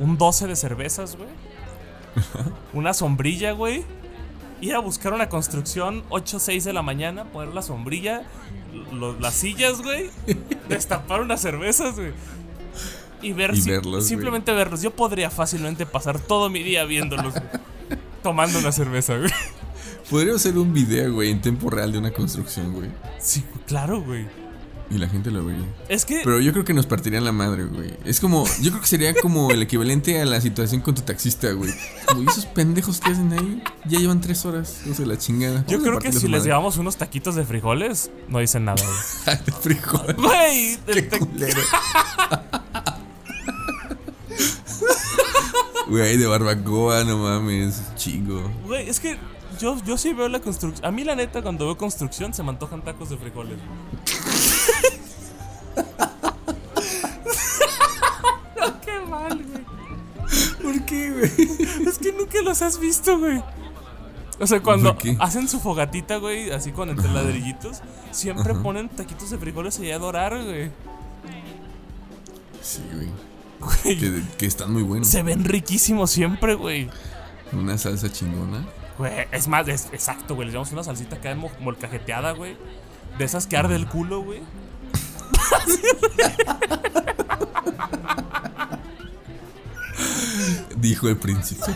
Un 0.00 0.18
12 0.18 0.46
de 0.48 0.56
cervezas, 0.56 1.16
güey. 1.16 1.28
Una 2.74 2.92
sombrilla, 2.92 3.52
güey. 3.52 3.84
Ir 4.60 4.74
a 4.74 4.78
buscar 4.80 5.12
una 5.12 5.28
construcción 5.28 6.02
8 6.08 6.36
o 6.38 6.40
6 6.40 6.64
de 6.64 6.72
la 6.72 6.82
mañana, 6.82 7.24
poner 7.24 7.54
la 7.54 7.62
sombrilla, 7.62 8.22
lo- 8.92 9.18
las 9.18 9.34
sillas, 9.34 9.80
güey. 9.82 10.10
Destapar 10.68 11.20
unas 11.20 11.40
cervezas, 11.40 11.94
güey. 11.96 12.12
Y 13.22 13.32
ver 13.32 13.54
Y 13.54 13.60
si- 13.62 13.70
verlos, 13.70 13.92
güey. 13.96 14.02
simplemente 14.02 14.52
verlos. 14.52 14.82
Yo 14.82 14.90
podría 14.90 15.30
fácilmente 15.30 15.86
pasar 15.86 16.18
todo 16.18 16.50
mi 16.50 16.62
día 16.62 16.84
viéndolos, 16.84 17.34
güey. 17.34 17.44
Tomando 18.26 18.58
una 18.58 18.72
cerveza, 18.72 19.16
güey. 19.16 19.30
Podría 20.10 20.34
hacer 20.34 20.58
un 20.58 20.72
video, 20.72 21.12
güey, 21.12 21.30
en 21.30 21.40
tiempo 21.40 21.70
real 21.70 21.92
de 21.92 21.98
una 21.98 22.10
construcción, 22.10 22.72
güey. 22.72 22.90
Sí, 23.20 23.44
claro, 23.68 24.02
güey. 24.02 24.26
Y 24.90 24.98
la 24.98 25.08
gente 25.08 25.30
lo 25.30 25.44
vería. 25.44 25.64
Es 25.88 26.04
que. 26.04 26.22
Pero 26.24 26.40
yo 26.40 26.52
creo 26.52 26.64
que 26.64 26.74
nos 26.74 26.86
partirían 26.86 27.24
la 27.24 27.30
madre, 27.30 27.66
güey. 27.66 27.94
Es 28.04 28.18
como, 28.18 28.44
yo 28.60 28.70
creo 28.72 28.80
que 28.80 28.88
sería 28.88 29.14
como 29.14 29.52
el 29.52 29.62
equivalente 29.62 30.20
a 30.20 30.24
la 30.24 30.40
situación 30.40 30.80
con 30.80 30.96
tu 30.96 31.02
taxista, 31.02 31.52
güey. 31.52 31.72
Como, 32.08 32.24
¿y 32.24 32.26
esos 32.26 32.46
pendejos 32.46 32.98
que 32.98 33.12
hacen 33.12 33.32
ahí? 33.32 33.62
Ya 33.84 34.00
llevan 34.00 34.20
tres 34.20 34.44
horas. 34.44 34.80
No 34.86 34.94
sé, 34.94 35.06
la 35.06 35.16
chingada. 35.18 35.64
yo 35.68 35.80
creo 35.80 36.00
que 36.00 36.10
si 36.10 36.22
les 36.22 36.30
madre. 36.40 36.44
llevamos 36.46 36.78
unos 36.78 36.96
taquitos 36.96 37.36
de 37.36 37.44
frijoles, 37.44 38.10
no 38.28 38.40
dicen 38.40 38.64
nada, 38.64 38.82
güey. 38.84 39.38
De 39.46 39.52
frijol. 39.52 40.14
Güey, 40.14 40.78
Qué 40.84 41.08
culero. 41.20 41.60
Güey, 45.88 46.16
de 46.16 46.26
barbacoa, 46.26 47.04
no 47.04 47.18
mames. 47.18 47.82
Chingo. 47.94 48.42
Güey, 48.66 48.88
es 48.88 48.98
que 48.98 49.16
yo, 49.58 49.76
yo 49.84 49.96
sí 49.96 50.12
veo 50.12 50.28
la 50.28 50.40
construcción. 50.40 50.84
A 50.84 50.90
mí, 50.90 51.04
la 51.04 51.14
neta, 51.14 51.42
cuando 51.42 51.64
veo 51.66 51.76
construcción, 51.76 52.34
se 52.34 52.42
me 52.42 52.50
antojan 52.50 52.82
tacos 52.82 53.10
de 53.10 53.16
frijoles. 53.16 53.58
No, 58.58 58.80
Qué 58.80 59.00
mal, 59.08 59.44
güey. 59.44 59.64
¿Por 60.62 60.86
qué, 60.86 61.10
güey? 61.10 61.86
Es 61.86 61.98
que 61.98 62.12
nunca 62.12 62.40
los 62.42 62.62
has 62.62 62.78
visto, 62.80 63.18
güey. 63.18 63.42
O 64.38 64.46
sea, 64.46 64.60
cuando 64.62 64.96
hacen 65.18 65.48
su 65.48 65.60
fogatita, 65.60 66.16
güey, 66.16 66.50
así 66.50 66.72
con 66.72 66.90
entre 66.90 67.10
ladrillitos, 67.10 67.80
siempre 68.10 68.54
ponen 68.54 68.88
taquitos 68.88 69.30
de 69.30 69.38
frijoles 69.38 69.78
allá 69.78 69.96
a 69.96 69.98
dorar, 69.98 70.44
güey. 70.44 70.70
Sí, 72.60 72.82
güey. 72.92 73.08
Güey, 73.60 73.98
Que, 73.98 74.22
que 74.38 74.46
están 74.46 74.72
muy 74.72 74.82
buenos. 74.82 75.08
Se 75.08 75.22
ven 75.22 75.44
riquísimos 75.44 76.10
siempre, 76.10 76.54
güey. 76.54 76.88
Una 77.52 77.78
salsa 77.78 78.10
chingona. 78.12 78.66
Güey, 78.98 79.26
es 79.32 79.48
más, 79.48 79.66
es, 79.68 79.86
exacto, 79.92 80.34
güey. 80.34 80.46
Le 80.46 80.52
llevamos 80.52 80.72
una 80.72 80.82
salsita 80.84 81.16
acá 81.16 81.34
mo- 81.34 81.50
molcajeteada, 81.60 82.32
güey. 82.32 82.56
De 83.18 83.24
esas 83.24 83.46
que 83.46 83.56
arde 83.56 83.76
el 83.76 83.86
culo, 83.86 84.22
güey. 84.22 84.40
Dijo 90.76 91.08
el 91.08 91.16
príncipe. 91.16 91.72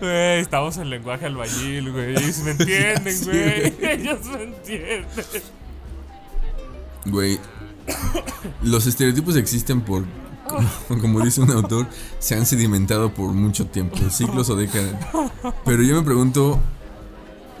Güey, 0.00 0.40
estamos 0.40 0.76
en 0.76 0.90
lenguaje 0.90 1.26
albañil, 1.26 1.90
güey. 1.90 2.16
Ellos 2.16 2.38
me 2.38 2.50
entienden, 2.52 3.14
güey. 3.24 3.74
Ellos 3.92 4.24
me 4.26 4.42
entienden. 4.42 5.06
Güey, 7.06 7.38
los 8.62 8.86
estereotipos 8.86 9.36
existen 9.36 9.80
por, 9.80 10.04
como, 11.00 11.20
dice 11.20 11.40
un 11.40 11.50
autor, 11.50 11.86
se 12.18 12.34
han 12.34 12.46
sedimentado 12.46 13.14
por 13.14 13.32
mucho 13.32 13.66
tiempo, 13.66 13.96
siglos 14.10 14.50
o 14.50 14.56
décadas. 14.56 14.94
Pero 15.64 15.82
yo 15.82 15.94
me 15.96 16.02
pregunto, 16.02 16.60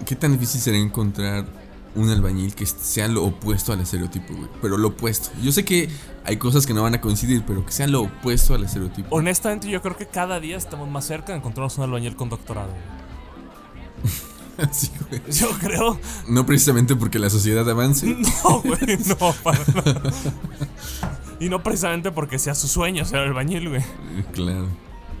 ¿qué 0.04 0.16
tan 0.16 0.32
difícil 0.32 0.60
sería 0.60 0.80
encontrar 0.80 1.46
un 1.94 2.10
albañil 2.10 2.54
que 2.54 2.66
sea 2.66 3.08
lo 3.08 3.24
opuesto 3.24 3.72
al 3.72 3.80
estereotipo, 3.80 4.34
güey? 4.34 4.48
Pero 4.60 4.76
lo 4.76 4.88
opuesto. 4.88 5.30
Yo 5.42 5.52
sé 5.52 5.64
que 5.64 5.88
hay 6.24 6.36
cosas 6.36 6.66
que 6.66 6.74
no 6.74 6.82
van 6.82 6.94
a 6.94 7.00
coincidir, 7.00 7.44
pero 7.46 7.64
que 7.64 7.72
sea 7.72 7.86
lo 7.86 8.02
opuesto 8.02 8.54
al 8.54 8.64
estereotipo. 8.64 9.14
Honestamente, 9.14 9.68
yo 9.68 9.80
creo 9.80 9.96
que 9.96 10.06
cada 10.06 10.40
día 10.40 10.56
estamos 10.56 10.90
más 10.90 11.04
cerca 11.06 11.32
de 11.32 11.38
encontrarnos 11.38 11.78
un 11.78 11.84
albañil 11.84 12.16
con 12.16 12.28
doctorado. 12.28 12.72
Sí, 14.72 14.90
güey. 15.08 15.20
Yo 15.30 15.50
creo. 15.58 15.98
No 16.28 16.46
precisamente 16.46 16.96
porque 16.96 17.18
la 17.18 17.30
sociedad 17.30 17.68
avance. 17.68 18.06
No, 18.44 18.60
güey, 18.62 18.98
no, 19.06 19.32
para 19.42 19.58
nada. 19.74 20.12
Y 21.38 21.48
no 21.48 21.62
precisamente 21.62 22.10
porque 22.10 22.38
sea 22.38 22.54
su 22.54 22.66
sueño 22.68 23.04
ser 23.04 23.18
albañil, 23.20 23.68
güey. 23.68 23.82
Claro. 24.32 24.66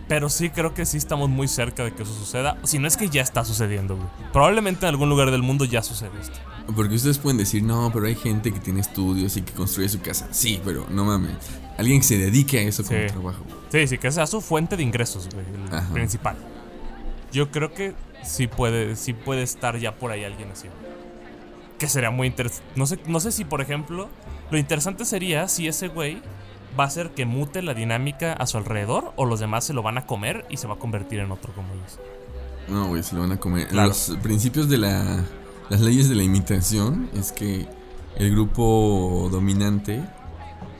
Pero 0.08 0.28
sí 0.28 0.50
creo 0.50 0.72
que 0.72 0.86
sí 0.86 0.96
estamos 0.98 1.28
muy 1.28 1.48
cerca 1.48 1.84
de 1.84 1.92
que 1.92 2.04
eso 2.04 2.14
suceda. 2.14 2.56
Si 2.64 2.78
no 2.78 2.86
es 2.88 2.96
que 2.96 3.08
ya 3.10 3.20
está 3.22 3.44
sucediendo, 3.44 3.96
güey. 3.96 4.08
Probablemente 4.32 4.86
en 4.86 4.90
algún 4.90 5.08
lugar 5.08 5.30
del 5.30 5.42
mundo 5.42 5.64
ya 5.64 5.82
sucede 5.82 6.10
esto. 6.20 6.38
Porque 6.74 6.94
ustedes 6.94 7.18
pueden 7.18 7.36
decir, 7.38 7.62
no, 7.62 7.90
pero 7.92 8.06
hay 8.06 8.14
gente 8.14 8.52
que 8.52 8.60
tiene 8.60 8.80
estudios 8.80 9.36
y 9.36 9.42
que 9.42 9.52
construye 9.52 9.88
su 9.88 10.00
casa. 10.00 10.28
Sí, 10.30 10.60
pero 10.64 10.86
no 10.90 11.04
mames. 11.04 11.32
Alguien 11.76 12.00
que 12.00 12.06
se 12.06 12.18
dedique 12.18 12.58
a 12.58 12.62
eso 12.62 12.82
como 12.84 12.98
Sí. 13.00 13.06
trabajo. 13.08 13.44
Sí, 13.70 13.86
sí, 13.88 13.98
que 13.98 14.10
sea 14.10 14.26
su 14.26 14.40
fuente 14.40 14.76
de 14.76 14.82
ingresos, 14.82 15.28
güey, 15.32 15.44
el 15.68 15.74
Ajá. 15.74 15.92
principal. 15.92 16.36
Yo 17.32 17.50
creo 17.50 17.74
que 17.74 17.94
sí 18.26 18.46
puede, 18.46 18.96
sí 18.96 19.12
puede 19.12 19.42
estar 19.42 19.78
ya 19.78 19.94
por 19.94 20.10
ahí 20.10 20.24
alguien 20.24 20.50
así. 20.52 20.68
Que 21.78 21.88
sería 21.88 22.10
muy 22.10 22.26
interesante. 22.28 22.64
No 22.76 22.86
sé, 22.86 22.98
no 23.06 23.20
sé 23.20 23.32
si, 23.32 23.44
por 23.44 23.60
ejemplo, 23.60 24.08
lo 24.50 24.58
interesante 24.58 25.04
sería 25.04 25.46
si 25.48 25.68
ese 25.68 25.88
güey 25.88 26.22
va 26.78 26.84
a 26.84 26.86
hacer 26.88 27.10
que 27.10 27.24
mute 27.26 27.62
la 27.62 27.74
dinámica 27.74 28.32
a 28.34 28.46
su 28.46 28.58
alrededor 28.58 29.12
o 29.16 29.24
los 29.24 29.40
demás 29.40 29.64
se 29.64 29.72
lo 29.74 29.82
van 29.82 29.98
a 29.98 30.06
comer 30.06 30.44
y 30.50 30.56
se 30.58 30.66
va 30.66 30.74
a 30.74 30.78
convertir 30.78 31.20
en 31.20 31.30
otro 31.32 31.52
como 31.54 31.72
ellos. 31.74 31.98
No, 32.68 32.88
güey, 32.88 33.02
se 33.02 33.14
lo 33.14 33.22
van 33.22 33.32
a 33.32 33.36
comer. 33.38 33.68
Claro. 33.68 33.88
Los 33.88 34.16
principios 34.22 34.68
de 34.68 34.78
la. 34.78 35.24
Las 35.68 35.80
leyes 35.80 36.08
de 36.08 36.14
la 36.14 36.22
imitación 36.22 37.10
es 37.14 37.32
que 37.32 37.66
el 38.16 38.30
grupo 38.30 39.28
dominante 39.30 40.02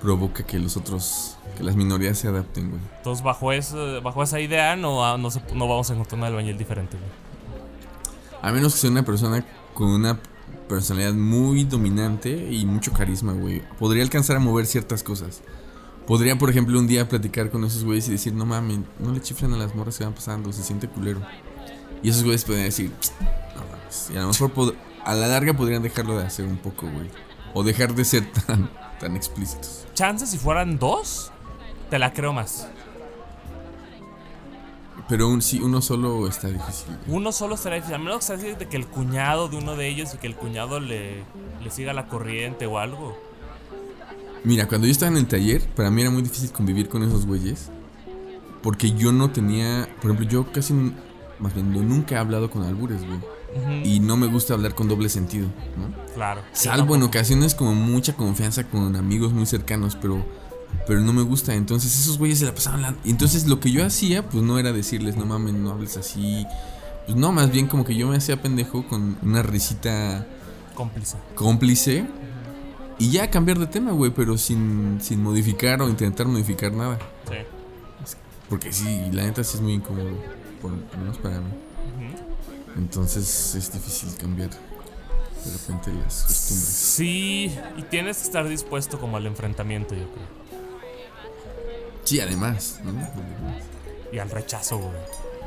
provoca 0.01 0.45
que 0.45 0.59
los 0.59 0.77
otros. 0.77 1.37
que 1.57 1.63
las 1.65 1.75
minorías 1.77 2.19
se 2.19 2.29
adapten, 2.29 2.71
güey. 2.71 2.83
Entonces, 2.99 3.25
bajo, 3.25 3.51
ese, 3.53 4.01
bajo 4.01 4.23
esa 4.23 4.41
idea, 4.41 4.77
no, 4.77 5.05
ah, 5.05 5.17
no, 5.19 5.31
se- 5.31 5.41
no 5.55 5.67
vamos 5.69 5.91
a 5.91 5.95
encontrar 5.95 6.19
un 6.21 6.27
albañil 6.27 6.57
diferente, 6.59 6.97
güey. 6.99 7.11
A 8.47 8.53
menos 8.53 8.75
que 8.75 8.81
sea 8.83 8.91
una 8.91 9.05
persona 9.05 9.45
con 9.75 9.89
una 9.89 10.21
personalidad 10.69 11.15
muy 11.15 11.65
dominante 11.65 12.31
y 12.31 12.65
mucho 12.65 12.93
carisma, 12.93 13.33
güey. 13.33 13.61
Podría 13.77 14.05
alcanzar 14.05 14.37
a 14.37 14.39
mover 14.39 14.67
ciertas 14.67 15.03
cosas. 15.03 15.43
Podría, 16.07 16.39
por 16.39 16.49
ejemplo, 16.49 16.79
un 16.79 16.87
día 16.87 17.09
platicar 17.09 17.51
con 17.51 17.65
esos 17.65 17.83
güeyes 17.83 18.07
y 18.07 18.13
decir, 18.13 18.35
no 18.35 18.47
mames, 18.47 18.79
no 19.01 19.13
le 19.13 19.21
chiflan 19.21 19.53
a 19.55 19.57
las 19.57 19.75
morras 19.75 19.99
que 19.99 20.05
van 20.05 20.15
pasando, 20.15 20.53
se 20.53 20.63
siente 20.63 20.87
culero. 20.87 21.23
Y 22.05 22.11
esos 22.11 22.23
güeyes 22.23 22.45
podrían 22.45 22.67
decir, 22.67 22.93
no 23.57 23.63
mames. 23.63 24.11
Y 24.15 24.17
a 24.17 24.21
lo 24.21 24.29
mejor 24.29 24.77
a 25.05 25.15
la 25.17 25.27
larga 25.27 25.53
podrían 25.53 25.83
dejarlo 25.83 26.17
de 26.17 26.27
hacer 26.27 26.47
un 26.47 26.59
poco, 26.59 26.89
güey. 26.89 27.11
O 27.53 27.65
dejar 27.65 27.97
de 27.97 28.05
ser 28.05 28.31
tan, 28.47 28.71
tan 29.01 29.17
explícitos. 29.17 29.87
Chances 29.95 30.31
si 30.31 30.39
fueran 30.39 30.79
dos, 30.79 31.33
te 31.91 31.99
la 31.99 32.13
creo 32.13 32.33
más. 32.33 32.69
Pero 35.09 35.29
un, 35.29 35.41
sí, 35.41 35.61
uno 35.61 35.81
solo 35.81 36.27
está 36.29 36.49
difícil. 36.49 36.97
Uno 37.07 37.31
solo 37.31 37.57
será 37.57 37.77
difícil. 37.77 37.95
A 37.95 37.99
menos 37.99 38.19
que 38.19 38.25
sea 38.25 38.37
de 38.37 38.69
que 38.69 38.77
el 38.77 38.87
cuñado 38.87 39.49
de 39.49 39.57
uno 39.57 39.77
de 39.77 39.89
ellos 39.89 40.13
y 40.15 40.19
que 40.19 40.27
el 40.27 40.35
cuñado 40.35 40.81
le, 40.81 41.23
le 41.63 41.71
siga 41.71 41.93
la 41.93 42.09
corriente 42.09 42.67
o 42.67 42.79
algo. 42.79 43.17
Mira, 44.43 44.67
cuando 44.67 44.87
yo 44.87 44.93
estaba 44.93 45.13
en 45.13 45.19
el 45.19 45.27
taller, 45.27 45.63
para 45.75 45.91
mí 45.91 46.03
era 46.03 46.11
muy 46.11 46.23
difícil 46.23 46.51
convivir 46.53 46.89
con 46.89 47.03
esos 47.03 47.27
güeyes. 47.27 47.71
Porque 48.63 48.93
yo 48.93 49.13
no 49.13 49.31
tenía, 49.31 49.89
por 50.01 50.11
ejemplo, 50.11 50.29
yo 50.29 50.53
casi, 50.53 50.73
más 51.39 51.55
bien, 51.55 51.73
yo 51.73 51.83
nunca 51.83 52.17
he 52.17 52.19
hablado 52.19 52.51
con 52.51 52.63
albures, 52.63 53.01
güey. 53.07 53.21
Y 53.85 54.01
no 54.01 54.17
me 54.17 54.27
gusta 54.27 54.55
hablar 54.55 54.75
con 54.75 54.87
doble 54.89 55.09
sentido, 55.09 55.47
¿no? 55.79 56.15
claro. 56.15 56.43
Salvo 56.53 56.95
en 56.95 57.05
ocasiones 57.05 57.55
como 57.55 57.75
mucha 57.75 58.15
confianza 58.15 58.65
con 58.65 58.97
amigos 58.97 59.33
muy 59.33 59.47
cercanos, 59.47 59.97
pero, 59.97 60.25
pero 60.87 61.01
no 61.01 61.13
me 61.13 61.23
gusta. 61.23 61.55
Entonces 61.55 61.99
esos 61.99 62.19
güeyes 62.19 62.39
se 62.39 62.45
la 62.47 62.55
pasaban. 62.55 62.97
Y 63.05 63.11
entonces 63.11 63.47
lo 63.47 63.61
que 63.61 63.71
yo 63.71 63.85
hacía, 63.85 64.29
pues 64.29 64.43
no 64.45 64.59
era 64.59 64.73
decirles, 64.73 65.17
no 65.17 65.27
mames, 65.27 65.55
no 65.55 65.71
hables 65.71 65.97
así. 65.97 66.47
Pues 67.07 67.17
no, 67.17 67.33
más 67.33 67.51
bien 67.51 67.67
como 67.67 67.85
que 67.85 67.95
yo 67.95 68.09
me 68.09 68.17
hacía 68.17 68.41
pendejo 68.41 68.87
con 68.87 69.17
una 69.23 69.43
risita 69.43 70.27
Cómplice. 70.75 71.17
cómplice. 71.35 72.07
Y 72.99 73.11
ya 73.11 73.31
cambiar 73.31 73.59
de 73.59 73.67
tema, 73.67 73.93
güey, 73.93 74.11
pero 74.11 74.39
sin, 74.39 74.99
sin 75.03 75.23
modificar 75.23 75.83
o 75.83 75.89
intentar 75.89 76.27
modificar 76.27 76.73
nada. 76.73 76.99
Sí. 77.29 78.15
Porque 78.49 78.73
sí, 78.73 79.11
la 79.13 79.25
neta 79.25 79.45
sí 79.45 79.57
es 79.57 79.61
muy 79.61 79.75
incómodo, 79.75 80.11
por 80.63 80.71
lo 80.71 80.79
menos 80.99 81.19
para 81.19 81.41
mí. 81.41 81.51
Entonces 82.77 83.55
es 83.55 83.73
difícil 83.73 84.15
cambiar 84.19 84.51
de 84.51 85.53
repente 85.53 85.93
las 85.93 86.25
costumbres. 86.25 86.69
Sí, 86.69 87.53
y 87.77 87.83
tienes 87.83 88.19
que 88.19 88.23
estar 88.25 88.49
dispuesto 88.49 88.99
como 88.99 89.17
al 89.17 89.27
enfrentamiento, 89.27 89.95
yo 89.95 90.05
creo. 90.13 90.36
Sí, 92.07 92.21
además, 92.21 92.81
¿no? 92.85 92.93
Y 94.13 94.19
al 94.19 94.31
rechazo, 94.31 94.79
güey. 94.79 94.95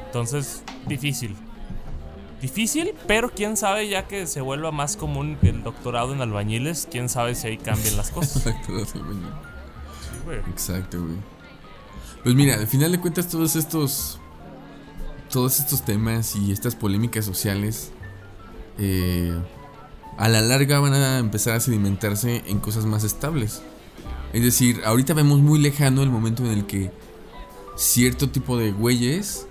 Entonces, 0.05 0.62
difícil. 0.88 1.36
Difícil, 2.41 2.93
pero 3.07 3.32
quién 3.32 3.57
sabe 3.57 3.89
ya 3.89 4.07
que 4.07 4.28
se 4.28 4.41
vuelva 4.41 4.72
más 4.72 4.97
común 4.97 5.38
el 5.41 5.64
doctorado 5.64 6.14
en 6.14 6.22
albañiles, 6.22 6.88
quién 6.89 7.10
sabe 7.10 7.36
si 7.36 7.47
ahí 7.47 7.57
cambien 7.57 7.97
las 7.97 8.12
cosas. 8.12 8.43
Sí, 8.91 8.99
güey. 10.26 10.39
Exacto, 10.51 11.01
güey. 11.01 11.18
Pues 12.24 12.36
mira, 12.36 12.55
al 12.55 12.68
final 12.68 12.91
de 12.91 12.99
cuentas 12.99 13.28
todos 13.28 13.55
estos 13.55 14.20
todos 15.30 15.60
estos 15.60 15.84
temas 15.84 16.36
y 16.36 16.51
estas 16.51 16.76
polémicas 16.76 17.24
sociales 17.24 17.91
eh, 18.78 19.34
a 20.18 20.28
la 20.28 20.41
larga 20.41 20.80
van 20.80 20.93
a 20.93 21.20
empezar 21.20 21.55
a 21.55 21.60
sedimentarse 21.60 22.43
en 22.47 22.60
cosas 22.60 22.86
más 22.86 23.03
estables. 23.03 23.62
Es 24.34 24.44
decir, 24.44 24.82
ahorita 24.86 25.14
vemos 25.14 25.40
muy 25.40 25.60
lejano 25.60 26.04
el 26.04 26.10
momento 26.10 26.46
en 26.46 26.52
el 26.52 26.66
que 26.66 26.92
cierto 27.76 28.30
tipo 28.30 28.58
de 28.58 28.72
güeyes 28.72 29.48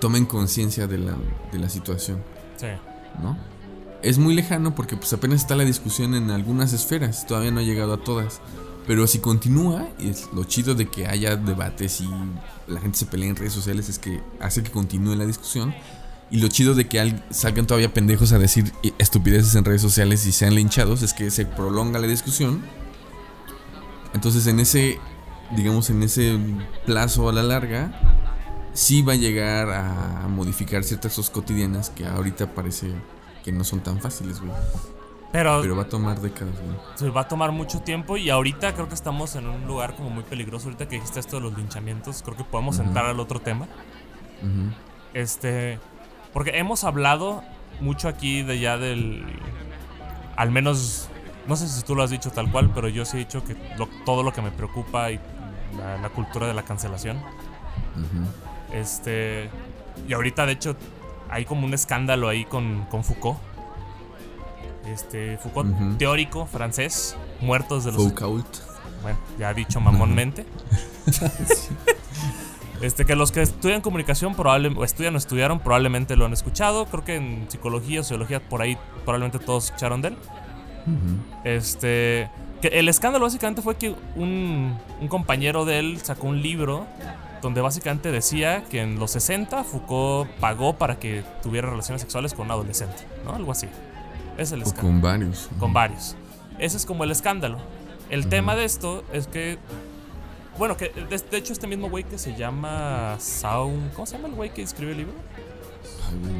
tomen 0.00 0.26
conciencia 0.26 0.86
de 0.86 0.98
la, 0.98 1.16
de 1.52 1.58
la 1.58 1.68
situación. 1.68 2.22
Sí. 2.56 2.66
¿no? 3.22 3.36
Es 4.02 4.18
muy 4.18 4.34
lejano 4.34 4.74
porque 4.74 4.96
pues 4.96 5.12
apenas 5.12 5.40
está 5.40 5.56
la 5.56 5.64
discusión 5.64 6.14
en 6.14 6.30
algunas 6.30 6.72
esferas, 6.72 7.26
todavía 7.26 7.50
no 7.50 7.60
ha 7.60 7.64
llegado 7.64 7.94
a 7.94 7.98
todas. 8.04 8.40
Pero 8.86 9.06
si 9.06 9.18
continúa, 9.18 9.88
y 9.98 10.10
es 10.10 10.28
lo 10.34 10.44
chido 10.44 10.74
de 10.74 10.90
que 10.90 11.06
haya 11.06 11.36
debates 11.36 12.02
y 12.02 12.08
la 12.66 12.80
gente 12.80 12.98
se 12.98 13.06
pelea 13.06 13.30
en 13.30 13.36
redes 13.36 13.54
sociales 13.54 13.88
es 13.88 13.98
que 13.98 14.20
hace 14.40 14.62
que 14.62 14.70
continúe 14.70 15.14
la 15.16 15.24
discusión. 15.24 15.74
Y 16.30 16.38
lo 16.38 16.48
chido 16.48 16.74
de 16.74 16.86
que 16.86 17.00
al- 17.00 17.24
salgan 17.30 17.66
todavía 17.66 17.94
pendejos 17.94 18.32
a 18.32 18.38
decir 18.38 18.72
estupideces 18.98 19.54
en 19.54 19.64
redes 19.64 19.80
sociales 19.80 20.26
y 20.26 20.32
sean 20.32 20.54
linchados 20.54 21.00
es 21.02 21.14
que 21.14 21.30
se 21.30 21.46
prolonga 21.46 21.98
la 21.98 22.06
discusión. 22.06 22.62
Entonces 24.14 24.46
en 24.46 24.60
ese, 24.60 24.98
digamos, 25.56 25.90
en 25.90 26.02
ese 26.02 26.38
plazo 26.86 27.28
a 27.28 27.32
la 27.32 27.42
larga, 27.42 27.92
sí 28.72 29.02
va 29.02 29.12
a 29.12 29.16
llegar 29.16 29.70
a 29.70 30.26
modificar 30.28 30.82
ciertas 30.84 31.14
cosas 31.14 31.30
cotidianas 31.30 31.90
que 31.90 32.06
ahorita 32.06 32.54
parece 32.54 32.92
que 33.44 33.52
no 33.52 33.64
son 33.64 33.80
tan 33.80 34.00
fáciles, 34.00 34.40
güey. 34.40 34.52
Pero, 35.32 35.60
Pero 35.62 35.74
va 35.76 35.82
a 35.82 35.88
tomar 35.88 36.20
décadas, 36.20 36.54
güey. 36.54 36.76
se 36.94 37.10
va 37.10 37.22
a 37.22 37.28
tomar 37.28 37.50
mucho 37.50 37.80
tiempo 37.80 38.16
y 38.16 38.30
ahorita 38.30 38.72
creo 38.74 38.88
que 38.88 38.94
estamos 38.94 39.34
en 39.34 39.48
un 39.48 39.66
lugar 39.66 39.96
como 39.96 40.08
muy 40.08 40.22
peligroso. 40.22 40.66
Ahorita 40.66 40.88
que 40.88 40.94
dijiste 40.94 41.18
esto 41.18 41.36
de 41.36 41.42
los 41.42 41.58
linchamientos, 41.58 42.22
creo 42.22 42.36
que 42.36 42.44
podemos 42.44 42.78
entrar 42.78 43.06
al 43.06 43.18
otro 43.18 43.40
tema. 43.40 43.66
Este, 45.12 45.80
porque 46.32 46.56
hemos 46.58 46.84
hablado 46.84 47.42
mucho 47.80 48.06
aquí 48.08 48.42
de 48.42 48.60
ya 48.60 48.78
del, 48.78 49.24
al 50.36 50.52
menos, 50.52 51.08
no 51.46 51.56
sé 51.56 51.68
si 51.68 51.82
tú 51.82 51.94
lo 51.94 52.02
has 52.02 52.10
dicho 52.10 52.30
tal 52.30 52.50
cual, 52.50 52.70
pero 52.74 52.88
yo 52.88 53.04
sí 53.04 53.16
he 53.16 53.20
dicho 53.20 53.44
que 53.44 53.56
lo- 53.78 53.88
todo 54.04 54.22
lo 54.22 54.32
que 54.32 54.42
me 54.42 54.50
preocupa 54.50 55.10
y 55.10 55.20
la, 55.78 55.98
la 55.98 56.08
cultura 56.10 56.46
de 56.46 56.54
la 56.54 56.62
cancelación. 56.62 57.20
Este, 58.72 59.48
y 60.08 60.12
ahorita 60.12 60.46
de 60.46 60.52
hecho 60.52 60.76
hay 61.30 61.44
como 61.44 61.64
un 61.66 61.74
escándalo 61.74 62.28
ahí 62.28 62.44
con, 62.44 62.86
con 62.90 63.04
Foucault. 63.04 63.38
Este, 64.86 65.38
Foucault, 65.38 65.96
teórico 65.98 66.46
francés, 66.46 67.16
muertos 67.40 67.84
de 67.84 67.92
los 67.92 68.02
Foucault. 68.02 68.46
bueno, 69.02 69.18
ya 69.38 69.52
dicho 69.54 69.80
mamonmente. 69.80 70.44
Este, 72.80 73.06
que 73.06 73.14
los 73.16 73.32
que 73.32 73.40
estudian 73.40 73.80
comunicación 73.80 74.34
probablemente, 74.34 74.80
o 74.80 74.84
estudian 74.84 75.14
o 75.14 75.18
estudiaron, 75.18 75.58
probablemente 75.60 76.16
lo 76.16 76.26
han 76.26 76.32
escuchado. 76.34 76.84
Creo 76.86 77.02
que 77.04 77.14
en 77.16 77.46
psicología, 77.48 78.02
sociología, 78.02 78.46
por 78.46 78.60
ahí 78.60 78.76
probablemente 79.04 79.38
todos 79.38 79.66
escucharon 79.66 80.02
de 80.02 80.08
él. 80.08 80.18
Este, 81.44 82.28
que 82.60 82.68
el 82.68 82.88
escándalo 82.88 83.24
básicamente 83.24 83.62
fue 83.62 83.76
que 83.76 83.94
un, 84.16 84.76
un 85.00 85.08
compañero 85.08 85.64
de 85.64 85.78
él 85.78 85.98
sacó 86.02 86.26
un 86.26 86.42
libro 86.42 86.86
donde 87.42 87.60
básicamente 87.60 88.10
decía 88.10 88.64
que 88.70 88.80
en 88.80 88.98
los 88.98 89.10
60 89.12 89.64
Foucault 89.64 90.30
pagó 90.40 90.76
para 90.76 90.98
que 90.98 91.22
tuviera 91.42 91.68
relaciones 91.68 92.00
sexuales 92.00 92.32
con 92.32 92.46
un 92.46 92.52
adolescente, 92.52 92.96
¿no? 93.24 93.34
Algo 93.34 93.52
así. 93.52 93.66
Es 94.38 94.50
el 94.52 94.62
O 94.62 94.64
escándalo 94.64 94.88
con 94.92 95.02
varios. 95.02 95.50
con 95.60 95.72
varios. 95.72 96.16
Ese 96.58 96.76
es 96.76 96.86
como 96.86 97.04
el 97.04 97.10
escándalo. 97.10 97.58
El 98.10 98.28
tema 98.28 98.56
de 98.56 98.64
esto 98.64 99.04
es 99.12 99.26
que. 99.26 99.58
Bueno, 100.58 100.76
que 100.76 100.88
de, 100.88 101.18
de 101.18 101.36
hecho, 101.36 101.52
este 101.52 101.66
mismo 101.66 101.90
güey 101.90 102.04
que 102.04 102.16
se 102.16 102.34
llama 102.34 103.16
Saun. 103.18 103.90
¿Cómo 103.94 104.06
se 104.06 104.16
llama 104.16 104.28
el 104.28 104.34
güey 104.34 104.54
que 104.54 104.62
escribe 104.62 104.92
el 104.92 104.98
libro? 104.98 105.14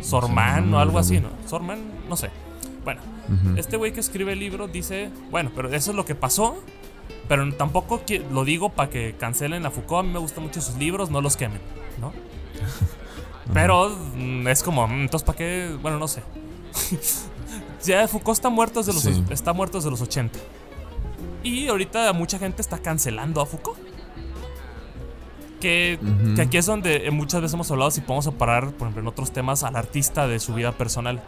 Sorman 0.02 0.72
o 0.72 0.78
algo 0.78 0.98
así. 0.98 1.20
¿no? 1.20 1.28
Sorman, 1.48 1.80
no 2.08 2.16
sé. 2.16 2.30
Bueno, 2.84 3.00
este 3.56 3.76
güey 3.76 3.92
que 3.92 4.00
escribe 4.00 4.32
el 4.34 4.38
libro 4.38 4.68
dice: 4.68 5.10
Bueno, 5.30 5.50
pero 5.54 5.72
eso 5.74 5.90
es 5.90 5.96
lo 5.96 6.04
que 6.04 6.14
pasó. 6.14 6.56
Pero 7.28 7.50
tampoco 7.54 8.02
lo 8.30 8.44
digo 8.44 8.68
para 8.70 8.90
que 8.90 9.14
cancelen 9.18 9.64
a 9.64 9.70
Foucault. 9.70 10.00
A 10.00 10.06
mí 10.06 10.12
me 10.12 10.18
gustan 10.18 10.44
mucho 10.44 10.60
sus 10.60 10.76
libros, 10.76 11.10
no 11.10 11.20
los 11.22 11.36
quemen, 11.36 11.60
¿no? 12.00 12.12
Pero 13.52 13.90
mm, 14.14 14.46
es 14.48 14.62
como, 14.62 14.86
mm, 14.86 15.02
entonces, 15.02 15.24
¿para 15.24 15.38
qué? 15.38 15.76
Bueno, 15.80 15.98
no 15.98 16.06
sé. 16.08 16.22
ya 17.84 18.06
Foucault 18.08 18.36
está 18.36 18.50
muerto 18.50 18.80
desde 18.82 18.92
los, 18.92 19.02
Sí. 19.02 19.24
está 19.30 19.52
muerto 19.52 19.78
desde 19.78 19.90
los 19.90 20.00
80. 20.02 20.38
Y 21.42 21.68
ahorita 21.68 22.12
mucha 22.12 22.38
gente 22.38 22.62
está 22.62 22.78
cancelando 22.78 23.40
a 23.40 23.46
Foucault. 23.46 23.78
Que, 25.60 25.98
que 26.36 26.42
aquí 26.42 26.58
es 26.58 26.66
donde 26.66 27.06
eh, 27.06 27.10
muchas 27.10 27.40
veces 27.40 27.54
hemos 27.54 27.70
hablado 27.70 27.90
si 27.90 28.02
podemos 28.02 28.26
separar, 28.26 28.72
por 28.72 28.82
ejemplo, 28.82 29.00
en 29.00 29.08
otros 29.08 29.32
temas, 29.32 29.62
al 29.62 29.76
artista 29.76 30.28
de 30.28 30.38
su 30.38 30.52
vida 30.52 30.72
personal. 30.72 31.22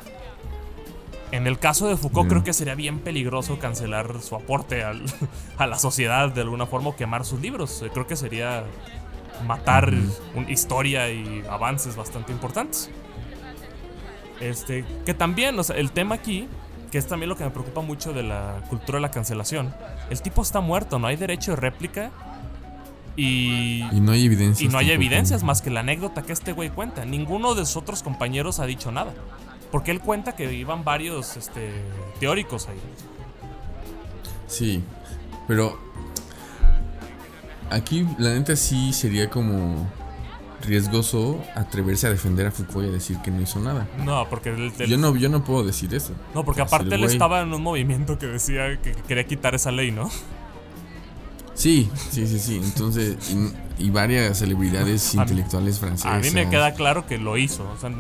En 1.33 1.47
el 1.47 1.59
caso 1.59 1.89
de 1.89 1.97
Foucault, 1.97 2.27
Ya. 2.27 2.31
creo 2.31 2.45
que 2.45 2.53
sería 2.53 2.75
bien 2.75 3.01
peligroso 3.01 3.59
cancelar 3.59 4.21
su 4.23 4.35
aporte 4.37 4.85
al- 4.85 5.03
a 5.59 5.67
la 5.67 5.79
sociedad 5.79 6.31
de 6.33 6.41
alguna 6.43 6.67
forma 6.67 6.91
o 6.91 6.97
quemar 6.97 7.25
sus 7.25 7.41
libros. 7.41 7.83
Eh, 7.83 7.91
Creo 7.93 8.07
que 8.07 8.17
sería 8.17 8.65
matar 9.47 9.93
un- 10.35 10.49
historia 10.49 11.11
y 11.11 11.43
avances 11.51 11.97
bastante 11.97 12.33
importantes. 12.33 12.91
Este, 14.41 14.85
que 15.05 15.15
también, 15.15 15.59
o 15.59 15.65
sea, 15.65 15.77
el 15.77 15.91
tema 15.93 16.15
aquí, 16.15 16.47
que 16.91 16.99
es 16.99 17.07
también 17.07 17.29
lo 17.29 17.37
que 17.37 17.45
me 17.45 17.51
preocupa 17.51 17.81
mucho 17.81 18.13
de 18.13 18.23
la 18.23 18.63
cultura 18.69 18.97
de 18.99 19.03
la 19.03 19.11
cancelación, 19.11 19.75
el 20.11 20.21
tipo 20.23 20.43
está 20.43 20.61
muerto, 20.61 20.99
no 20.99 21.07
hay 21.07 21.17
derecho 21.17 21.53
de 21.53 21.57
réplica 21.57 22.11
y, 23.17 23.83
Y 23.93 24.01
no 24.01 24.13
hay 24.13 24.27
evidencias. 24.27 24.61
y 24.63 24.73
no 24.73 24.79
hay 24.79 24.91
evidencias 24.93 25.43
más 25.43 25.63
que 25.63 25.71
la 25.71 25.81
anécdota 25.81 26.23
que 26.23 26.33
este 26.33 26.53
güey 26.53 26.69
cuenta. 26.71 27.05
Ninguno 27.07 27.55
de 27.55 27.65
sus 27.65 27.77
otros 27.79 28.03
compañeros 28.03 28.61
ha 28.61 28.67
dicho 28.67 28.93
nada. 28.93 29.13
Porque 29.77 29.91
él 29.91 30.01
cuenta 30.01 30.35
que 30.35 30.51
iban 30.55 30.85
varios 30.85 31.37
este, 31.37 31.71
teóricos 32.19 32.67
ahí. 32.67 32.79
Sí, 34.47 34.83
pero 35.47 35.79
aquí 37.69 38.07
la 38.17 38.33
neta 38.33 38.57
sí 38.57 38.95
sería 38.95 39.29
como 39.29 39.87
riesgoso 40.63 41.43
atreverse 41.55 42.07
a 42.07 42.11
defender 42.11 42.47
a 42.47 42.51
Foucault 42.53 42.87
y 42.87 42.89
a 42.89 42.93
decir 42.93 43.19
que 43.19 43.31
no 43.31 43.43
hizo 43.43 43.61
nada. 43.61 43.87
No, 44.03 44.27
porque 44.31 44.49
el- 44.49 44.73
el- 44.79 44.89
Yo 44.89 44.97
no, 44.97 45.15
yo 45.15 45.29
no 45.29 45.45
puedo 45.45 45.63
decir 45.63 45.93
eso. 45.95 46.15
No, 46.35 46.43
porque 46.43 46.63
aparte 46.63 46.95
él 46.95 47.05
estaba 47.05 47.43
en 47.43 47.53
un 47.53 47.63
movimiento 47.63 48.19
que 48.19 48.29
decía 48.29 48.81
que 48.81 48.93
quería 48.93 49.25
quitar 49.27 49.55
esa 49.55 49.71
ley, 49.73 49.91
¿no? 49.93 50.11
Sí, 51.53 51.91
sí, 52.11 52.27
sí, 52.27 52.39
sí. 52.39 52.57
Entonces, 52.65 53.17
y, 53.79 53.85
y 53.89 53.91
varias 53.91 54.39
celebridades 54.39 55.15
intelectuales 55.15 55.79
francesas. 55.81 56.13
A 56.15 56.19
mí 56.19 56.31
me 56.31 56.49
queda 56.49 56.73
claro 56.73 57.07
que 57.07 57.19
lo 57.19 57.37
hizo. 57.37 57.71
O 57.71 57.79
sea, 57.79 57.91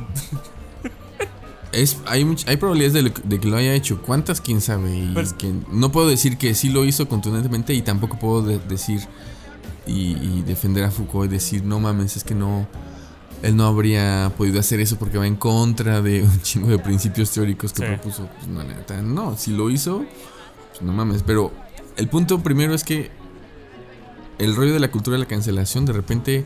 Es, 1.77 1.99
hay, 2.07 2.24
much- 2.24 2.45
hay 2.49 2.57
probabilidades 2.57 3.12
de, 3.24 3.39
que 3.41 3.49
lo 3.49 3.57
haya 3.57 3.74
hecho. 3.74 4.01
¿Cuántas? 4.03 4.41
¿Quién 4.41 4.61
sabe? 4.61 4.97
Y 4.97 5.14
que 5.39 5.53
no 5.70 5.93
puedo 5.93 6.09
decir 6.09 6.39
que 6.39 6.55
sí 6.55 6.68
lo 6.70 6.85
hizo 6.85 7.09
contundentemente 7.09 7.74
y 7.74 7.83
tampoco 7.83 8.18
puedo 8.18 8.43
de- 8.43 8.59
decir 8.59 9.01
y, 9.87 10.16
y 10.16 10.43
defender 10.47 10.85
a 10.85 10.91
Foucault 10.91 11.31
y 11.31 11.35
decir, 11.35 11.64
no 11.64 11.79
mames, 11.81 12.16
es 12.16 12.24
que 12.24 12.35
no... 12.35 12.66
Él 13.43 13.55
no 13.55 13.66
habría 13.66 14.33
podido 14.39 14.59
hacer 14.59 14.81
eso 14.81 14.97
porque 14.97 15.18
va 15.18 15.27
en 15.27 15.37
contra 15.37 16.01
de 16.01 16.22
un 16.24 16.41
chingo 16.41 16.68
de 16.68 16.79
principios 16.79 17.31
teóricos 17.31 17.72
que 17.72 17.83
Sí. 17.83 17.85
propuso. 17.93 18.29
Pues 18.37 18.49
no, 18.49 18.64
neta, 18.64 19.03
no, 19.03 19.37
si 19.37 19.53
lo 19.53 19.68
hizo, 19.70 20.05
pues 20.70 20.83
no 20.83 20.93
mames. 20.93 21.22
Pero 21.22 21.53
el 21.97 22.09
punto 22.09 22.43
primero 22.43 22.74
es 22.74 22.83
que 22.85 23.11
el 24.39 24.57
rollo 24.57 24.72
de 24.72 24.81
la 24.81 24.91
cultura 24.91 25.14
de 25.16 25.20
la 25.22 25.29
cancelación 25.29 25.85
de 25.85 25.93
repente 25.93 26.45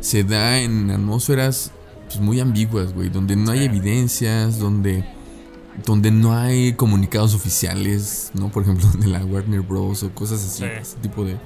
se 0.00 0.24
da 0.24 0.58
en 0.60 0.90
atmósferas 0.90 1.70
pues, 2.14 2.24
muy 2.24 2.40
ambiguas, 2.40 2.92
güey, 2.94 3.08
donde 3.10 3.36
no 3.36 3.50
hay 3.52 3.64
evidencias, 3.64 4.58
donde 4.58 5.04
donde 5.86 6.12
no 6.12 6.32
hay 6.36 6.74
comunicados 6.74 7.34
oficiales, 7.34 8.30
¿no? 8.34 8.48
Por 8.50 8.62
ejemplo, 8.62 8.88
de 8.98 9.08
la 9.08 9.24
Warner 9.24 9.60
Bros. 9.62 10.04
o 10.04 10.14
cosas 10.14 10.44
así, 10.44 10.58
Sí. 10.62 10.68
ese 10.80 10.96
tipo 10.98 11.24
de 11.24 11.36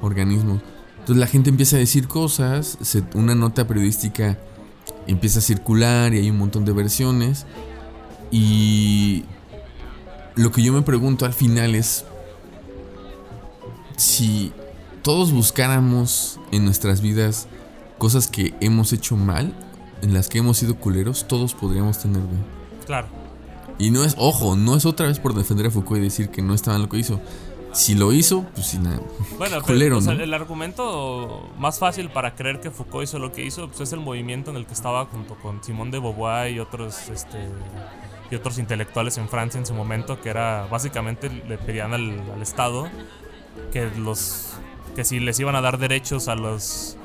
organismos. 0.00 0.60
Entonces 0.98 1.16
la 1.20 1.26
gente 1.28 1.48
empieza 1.50 1.76
a 1.76 1.78
decir 1.78 2.08
cosas, 2.08 2.76
se- 2.80 3.04
una 3.14 3.34
nota 3.36 3.66
periodística 3.68 4.36
empieza 5.06 5.38
a 5.38 5.42
circular 5.42 6.12
y 6.12 6.18
hay 6.18 6.30
un 6.30 6.38
montón 6.38 6.64
de 6.64 6.72
versiones. 6.72 7.46
Y 8.32 9.24
lo 10.34 10.50
que 10.50 10.60
yo 10.62 10.72
me 10.72 10.82
pregunto 10.82 11.24
al 11.24 11.32
final 11.32 11.74
es 11.76 12.04
si 13.96 14.52
todos 15.02 15.32
buscáramos 15.32 16.38
en 16.52 16.64
nuestras 16.64 17.00
vidas 17.00 17.46
cosas 17.98 18.28
que 18.28 18.54
hemos 18.60 18.92
hecho 18.92 19.16
mal, 19.16 19.54
en 20.02 20.14
las 20.14 20.28
que 20.28 20.38
hemos 20.38 20.58
sido 20.58 20.76
culeros, 20.76 21.26
todos 21.28 21.54
podríamos 21.54 21.98
tener, 21.98 22.22
güey. 22.22 22.38
claro. 22.86 23.08
Y 23.78 23.92
no 23.92 24.02
es, 24.02 24.16
ojo, 24.18 24.56
no 24.56 24.74
es 24.76 24.84
otra 24.86 25.06
vez 25.06 25.20
por 25.20 25.34
defender 25.34 25.66
a 25.66 25.70
Foucault 25.70 26.00
y 26.00 26.04
decir 26.04 26.30
que 26.30 26.42
no 26.42 26.52
estaba 26.52 26.76
en 26.76 26.82
lo 26.82 26.88
que 26.88 26.98
hizo. 26.98 27.20
Si 27.72 27.94
lo 27.94 28.12
hizo, 28.12 28.44
pues 28.54 28.66
sí, 28.66 28.78
nada. 28.78 29.00
Bueno, 29.38 29.56
pero, 29.56 29.62
culero, 29.62 29.98
o 29.98 30.00
sea, 30.00 30.14
¿no? 30.14 30.24
el 30.24 30.34
argumento 30.34 31.48
más 31.58 31.78
fácil 31.78 32.10
para 32.10 32.34
creer 32.34 32.60
que 32.60 32.72
Foucault 32.72 33.04
hizo 33.04 33.20
lo 33.20 33.32
que 33.32 33.44
hizo 33.44 33.68
pues, 33.68 33.80
es 33.82 33.92
el 33.92 34.00
movimiento 34.00 34.50
en 34.50 34.56
el 34.56 34.66
que 34.66 34.74
estaba 34.74 35.04
junto 35.06 35.36
con 35.36 35.62
Simón 35.62 35.92
de 35.92 36.00
Beauvoir 36.00 36.50
y 36.50 36.58
otros 36.58 37.08
este 37.08 37.38
y 38.30 38.34
otros 38.34 38.58
intelectuales 38.58 39.16
en 39.16 39.28
Francia 39.28 39.58
en 39.58 39.64
su 39.64 39.74
momento 39.74 40.20
que 40.20 40.28
era 40.28 40.66
básicamente 40.70 41.30
le 41.30 41.56
pedían 41.56 41.94
al, 41.94 42.20
al 42.34 42.42
Estado 42.42 42.88
que 43.72 43.88
los 43.96 44.54
que 44.94 45.04
si 45.04 45.20
les 45.20 45.38
iban 45.40 45.54
a 45.56 45.60
dar 45.60 45.78
derechos 45.78 46.28
a 46.28 46.34
los 46.34 46.97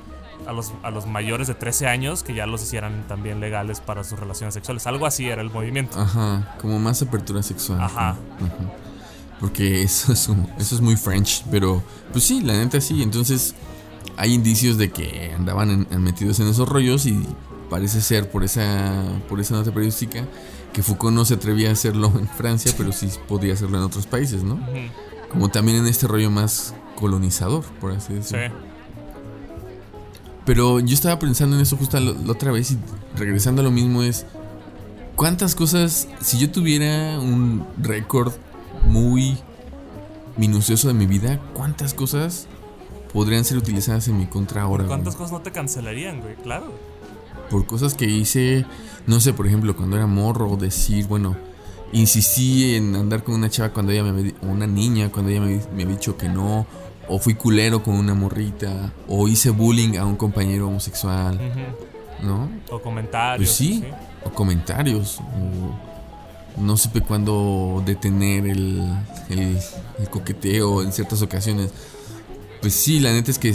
a 0.47 0.53
los, 0.53 0.71
a 0.83 0.91
los 0.91 1.05
mayores 1.07 1.47
de 1.47 1.53
13 1.55 1.87
años 1.87 2.23
que 2.23 2.33
ya 2.33 2.45
los 2.45 2.61
hicieran 2.63 3.05
también 3.07 3.39
legales 3.39 3.79
para 3.79 4.03
sus 4.03 4.19
relaciones 4.19 4.53
sexuales. 4.53 4.85
Algo 4.87 5.05
así 5.05 5.27
era 5.29 5.41
el 5.41 5.49
movimiento. 5.49 5.99
Ajá, 5.99 6.55
como 6.61 6.79
más 6.79 7.01
apertura 7.01 7.41
sexual. 7.43 7.81
Ajá. 7.81 8.09
Ajá. 8.09 8.17
Porque 9.39 9.83
eso 9.83 10.13
es, 10.13 10.27
como- 10.27 10.49
eso 10.57 10.75
es 10.75 10.81
muy 10.81 10.95
French, 10.95 11.43
pero 11.51 11.83
pues 12.11 12.23
sí, 12.23 12.41
la 12.41 12.53
neta 12.53 12.79
sí. 12.79 13.01
Entonces 13.03 13.55
hay 14.17 14.33
indicios 14.33 14.77
de 14.77 14.91
que 14.91 15.33
andaban 15.35 15.69
en- 15.69 15.87
en 15.91 16.01
metidos 16.03 16.39
en 16.39 16.47
esos 16.47 16.67
rollos 16.69 17.05
y 17.05 17.25
parece 17.69 18.01
ser 18.01 18.29
por 18.29 18.43
esa, 18.43 19.03
por 19.27 19.39
esa 19.39 19.55
nota 19.55 19.71
periodística 19.71 20.25
que 20.71 20.81
Foucault 20.83 21.13
no 21.15 21.25
se 21.25 21.35
atrevía 21.35 21.69
a 21.69 21.73
hacerlo 21.73 22.11
en 22.19 22.27
Francia, 22.27 22.71
pero 22.77 22.91
sí 22.91 23.09
podía 23.27 23.53
hacerlo 23.53 23.77
en 23.77 23.83
otros 23.83 24.05
países, 24.07 24.43
¿no? 24.43 24.59
Como 25.31 25.49
también 25.49 25.77
en 25.79 25.87
este 25.87 26.07
rollo 26.07 26.29
más 26.31 26.73
colonizador, 26.95 27.63
por 27.81 27.91
así 27.91 28.13
Sí. 28.23 28.35
Pero 30.45 30.79
yo 30.79 30.93
estaba 30.93 31.19
pensando 31.19 31.55
en 31.55 31.61
eso 31.61 31.77
justo 31.77 31.99
la, 31.99 32.11
la 32.11 32.31
otra 32.31 32.51
vez 32.51 32.71
y 32.71 32.77
regresando 33.15 33.61
a 33.61 33.63
lo 33.63 33.71
mismo 33.71 34.03
es 34.03 34.25
cuántas 35.15 35.55
cosas 35.55 36.07
si 36.21 36.37
yo 36.37 36.51
tuviera 36.51 37.19
un 37.19 37.65
récord 37.77 38.33
muy 38.85 39.37
minucioso 40.37 40.87
de 40.87 40.93
mi 40.93 41.05
vida, 41.05 41.39
cuántas 41.53 41.93
cosas 41.93 42.47
podrían 43.13 43.45
ser 43.45 43.57
utilizadas 43.57 44.07
en 44.07 44.17
mi 44.17 44.25
contra 44.25 44.63
ahora. 44.63 44.83
güey? 44.83 44.87
¿Cuántas 44.87 45.15
cosas 45.15 45.31
no 45.31 45.41
te 45.41 45.51
cancelarían, 45.51 46.21
güey? 46.21 46.35
Claro. 46.35 46.73
Por 47.49 47.65
cosas 47.65 47.93
que 47.93 48.05
hice, 48.05 48.65
no 49.05 49.19
sé, 49.19 49.33
por 49.33 49.45
ejemplo, 49.45 49.75
cuando 49.75 49.95
era 49.95 50.07
morro, 50.07 50.57
decir, 50.57 51.05
bueno, 51.05 51.37
insistí 51.91 52.75
en 52.75 52.95
andar 52.95 53.23
con 53.23 53.35
una 53.35 53.49
chava 53.49 53.71
cuando 53.71 53.91
ella 53.91 54.03
me 54.03 54.09
había, 54.09 54.33
o 54.41 54.47
una 54.47 54.65
niña 54.65 55.11
cuando 55.11 55.31
ella 55.31 55.41
me, 55.41 55.61
me 55.75 55.83
había 55.83 55.95
dicho 55.95 56.17
que 56.17 56.27
no, 56.27 56.65
o 57.07 57.19
fui 57.19 57.35
culero 57.35 57.83
con 57.83 57.95
una 57.95 58.13
morrita, 58.13 58.93
o 59.07 59.27
hice 59.27 59.49
bullying 59.49 59.97
a 59.97 60.05
un 60.05 60.15
compañero 60.15 60.67
homosexual. 60.67 61.39
¿no? 62.23 62.49
O 62.69 62.81
comentarios. 62.81 63.49
Pues 63.49 63.57
sí, 63.57 63.83
o 64.23 64.31
comentarios, 64.31 65.19
o 65.19 66.61
no 66.61 66.77
supe 66.77 67.01
cuándo 67.01 67.83
detener 67.85 68.47
el, 68.47 68.81
el, 69.29 69.57
el 69.99 70.09
coqueteo 70.09 70.81
en 70.81 70.91
ciertas 70.91 71.21
ocasiones. 71.21 71.71
Pues 72.61 72.73
sí, 72.73 72.99
la 72.99 73.11
neta 73.11 73.31
es 73.31 73.39
que 73.39 73.53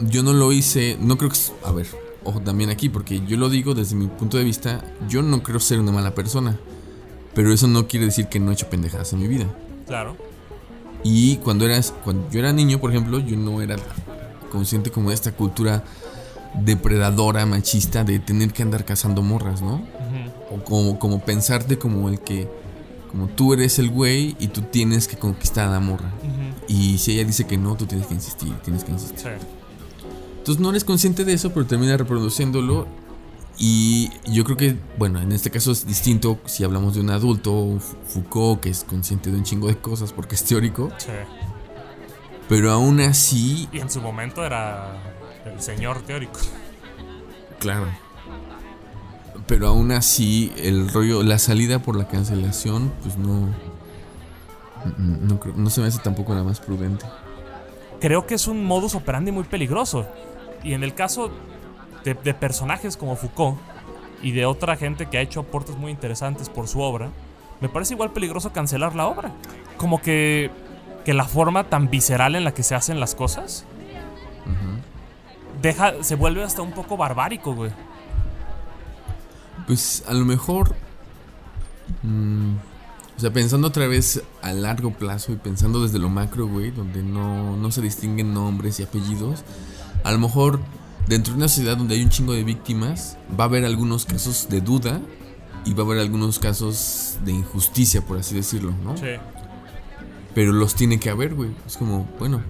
yo 0.00 0.22
no 0.22 0.32
lo 0.32 0.52
hice, 0.52 0.96
no 1.00 1.18
creo 1.18 1.30
que... 1.30 1.38
A 1.64 1.72
ver, 1.72 1.86
ojo 2.24 2.40
también 2.40 2.70
aquí, 2.70 2.88
porque 2.88 3.22
yo 3.26 3.36
lo 3.36 3.50
digo 3.50 3.74
desde 3.74 3.96
mi 3.96 4.06
punto 4.06 4.36
de 4.36 4.44
vista, 4.44 4.84
yo 5.08 5.22
no 5.22 5.42
creo 5.42 5.60
ser 5.60 5.80
una 5.80 5.92
mala 5.92 6.14
persona, 6.14 6.58
pero 7.34 7.52
eso 7.52 7.66
no 7.66 7.88
quiere 7.88 8.06
decir 8.06 8.28
que 8.28 8.38
no 8.38 8.50
he 8.50 8.54
hecho 8.54 8.70
pendejadas 8.70 9.12
en 9.12 9.20
mi 9.20 9.28
vida. 9.28 9.46
Claro. 9.86 10.16
Y 11.04 11.36
cuando 11.38 11.66
eras, 11.66 11.92
cuando 12.04 12.28
yo 12.30 12.38
era 12.38 12.52
niño, 12.52 12.78
por 12.78 12.90
ejemplo, 12.90 13.18
yo 13.18 13.36
no 13.36 13.60
era 13.60 13.76
consciente 14.50 14.90
como 14.90 15.08
de 15.08 15.14
esta 15.14 15.32
cultura 15.32 15.82
depredadora, 16.54 17.46
machista, 17.46 18.04
de 18.04 18.18
tener 18.18 18.52
que 18.52 18.62
andar 18.62 18.84
cazando 18.84 19.22
morras, 19.22 19.62
¿no? 19.62 19.82
O 20.50 20.62
como, 20.62 20.98
como 20.98 21.20
pensarte 21.20 21.78
como 21.78 22.08
el 22.08 22.20
que, 22.20 22.48
como 23.10 23.26
tú 23.28 23.54
eres 23.54 23.78
el 23.78 23.90
güey 23.90 24.36
y 24.38 24.48
tú 24.48 24.62
tienes 24.62 25.08
que 25.08 25.16
conquistar 25.16 25.68
a 25.68 25.72
la 25.72 25.80
morra. 25.80 26.12
Y 26.68 26.98
si 26.98 27.12
ella 27.12 27.24
dice 27.24 27.46
que 27.46 27.56
no, 27.56 27.74
tú 27.74 27.86
tienes 27.86 28.06
que 28.06 28.14
insistir, 28.14 28.52
tienes 28.62 28.84
que 28.84 28.92
insistir. 28.92 29.18
Sí. 29.18 29.46
Entonces 30.38 30.60
no 30.60 30.70
eres 30.70 30.84
consciente 30.84 31.24
de 31.24 31.32
eso, 31.32 31.52
pero 31.52 31.66
terminas 31.66 31.98
reproduciéndolo. 31.98 32.86
Y 33.64 34.10
yo 34.26 34.42
creo 34.42 34.56
que, 34.56 34.76
bueno, 34.98 35.20
en 35.20 35.30
este 35.30 35.48
caso 35.48 35.70
es 35.70 35.86
distinto 35.86 36.40
si 36.46 36.64
hablamos 36.64 36.96
de 36.96 37.00
un 37.00 37.10
adulto, 37.10 37.78
Foucault, 38.08 38.60
que 38.60 38.70
es 38.70 38.82
consciente 38.82 39.30
de 39.30 39.36
un 39.36 39.44
chingo 39.44 39.68
de 39.68 39.78
cosas 39.78 40.12
porque 40.12 40.34
es 40.34 40.42
teórico. 40.42 40.90
Sí. 40.98 41.12
Pero 42.48 42.72
aún 42.72 42.98
así, 42.98 43.68
Y 43.72 43.78
en 43.78 43.88
su 43.88 44.00
momento 44.00 44.44
era 44.44 45.00
el 45.46 45.62
señor 45.62 46.02
teórico. 46.02 46.40
claro. 47.60 47.86
Pero 49.46 49.68
aún 49.68 49.92
así, 49.92 50.52
el 50.56 50.88
rollo, 50.88 51.22
la 51.22 51.38
salida 51.38 51.78
por 51.78 51.94
la 51.94 52.08
cancelación, 52.08 52.92
pues 53.04 53.16
no. 53.16 53.48
No, 54.98 55.38
no 55.54 55.70
se 55.70 55.80
me 55.80 55.86
hace 55.86 56.00
tampoco 56.00 56.34
la 56.34 56.42
más 56.42 56.58
prudente. 56.58 57.06
Creo 58.00 58.26
que 58.26 58.34
es 58.34 58.48
un 58.48 58.64
modus 58.64 58.96
operandi 58.96 59.30
muy 59.30 59.44
peligroso. 59.44 60.04
Y 60.64 60.72
en 60.72 60.82
el 60.82 60.94
caso 60.94 61.30
de, 62.04 62.14
de 62.14 62.34
personajes 62.34 62.96
como 62.96 63.16
Foucault 63.16 63.58
y 64.22 64.32
de 64.32 64.46
otra 64.46 64.76
gente 64.76 65.06
que 65.06 65.18
ha 65.18 65.20
hecho 65.20 65.40
aportes 65.40 65.76
muy 65.76 65.90
interesantes 65.90 66.48
por 66.48 66.68
su 66.68 66.80
obra, 66.80 67.10
me 67.60 67.68
parece 67.68 67.94
igual 67.94 68.12
peligroso 68.12 68.52
cancelar 68.52 68.94
la 68.94 69.06
obra. 69.06 69.32
Como 69.76 70.00
que, 70.00 70.50
que 71.04 71.14
la 71.14 71.24
forma 71.24 71.64
tan 71.64 71.90
visceral 71.90 72.34
en 72.34 72.44
la 72.44 72.54
que 72.54 72.62
se 72.62 72.74
hacen 72.74 73.00
las 73.00 73.14
cosas 73.14 73.66
deja, 75.62 76.02
se 76.02 76.16
vuelve 76.16 76.42
hasta 76.42 76.60
un 76.60 76.72
poco 76.72 76.96
barbárico, 76.96 77.54
güey. 77.54 77.70
Pues 79.66 80.04
a 80.08 80.12
lo 80.12 80.24
mejor. 80.24 80.74
mm, 82.02 82.54
o 83.16 83.20
sea, 83.20 83.32
pensando 83.32 83.68
otra 83.68 83.86
vez 83.86 84.22
a 84.42 84.52
largo 84.52 84.92
plazo 84.92 85.32
y 85.32 85.36
pensando 85.36 85.82
desde 85.82 85.98
lo 85.98 86.08
macro, 86.08 86.48
güey, 86.48 86.72
donde 86.72 87.02
no, 87.02 87.56
no 87.56 87.70
se 87.70 87.80
distinguen 87.80 88.34
nombres 88.34 88.80
y 88.80 88.82
apellidos, 88.82 89.44
a 90.02 90.10
lo 90.10 90.18
mejor 90.18 90.60
dentro 91.12 91.34
de 91.34 91.38
una 91.38 91.48
sociedad 91.48 91.76
donde 91.76 91.94
hay 91.94 92.02
un 92.02 92.08
chingo 92.08 92.32
de 92.32 92.42
víctimas, 92.42 93.18
va 93.38 93.44
a 93.44 93.46
haber 93.46 93.66
algunos 93.66 94.06
casos 94.06 94.46
de 94.48 94.62
duda 94.62 94.98
y 95.66 95.74
va 95.74 95.82
a 95.82 95.86
haber 95.86 95.98
algunos 95.98 96.38
casos 96.38 97.18
de 97.22 97.32
injusticia, 97.32 98.00
por 98.00 98.16
así 98.18 98.34
decirlo, 98.34 98.72
¿no? 98.82 98.96
Sí. 98.96 99.18
Pero 100.34 100.52
los 100.52 100.74
tiene 100.74 100.98
que 100.98 101.10
haber, 101.10 101.34
güey. 101.34 101.50
Es 101.66 101.76
como, 101.76 102.08
bueno, 102.18 102.40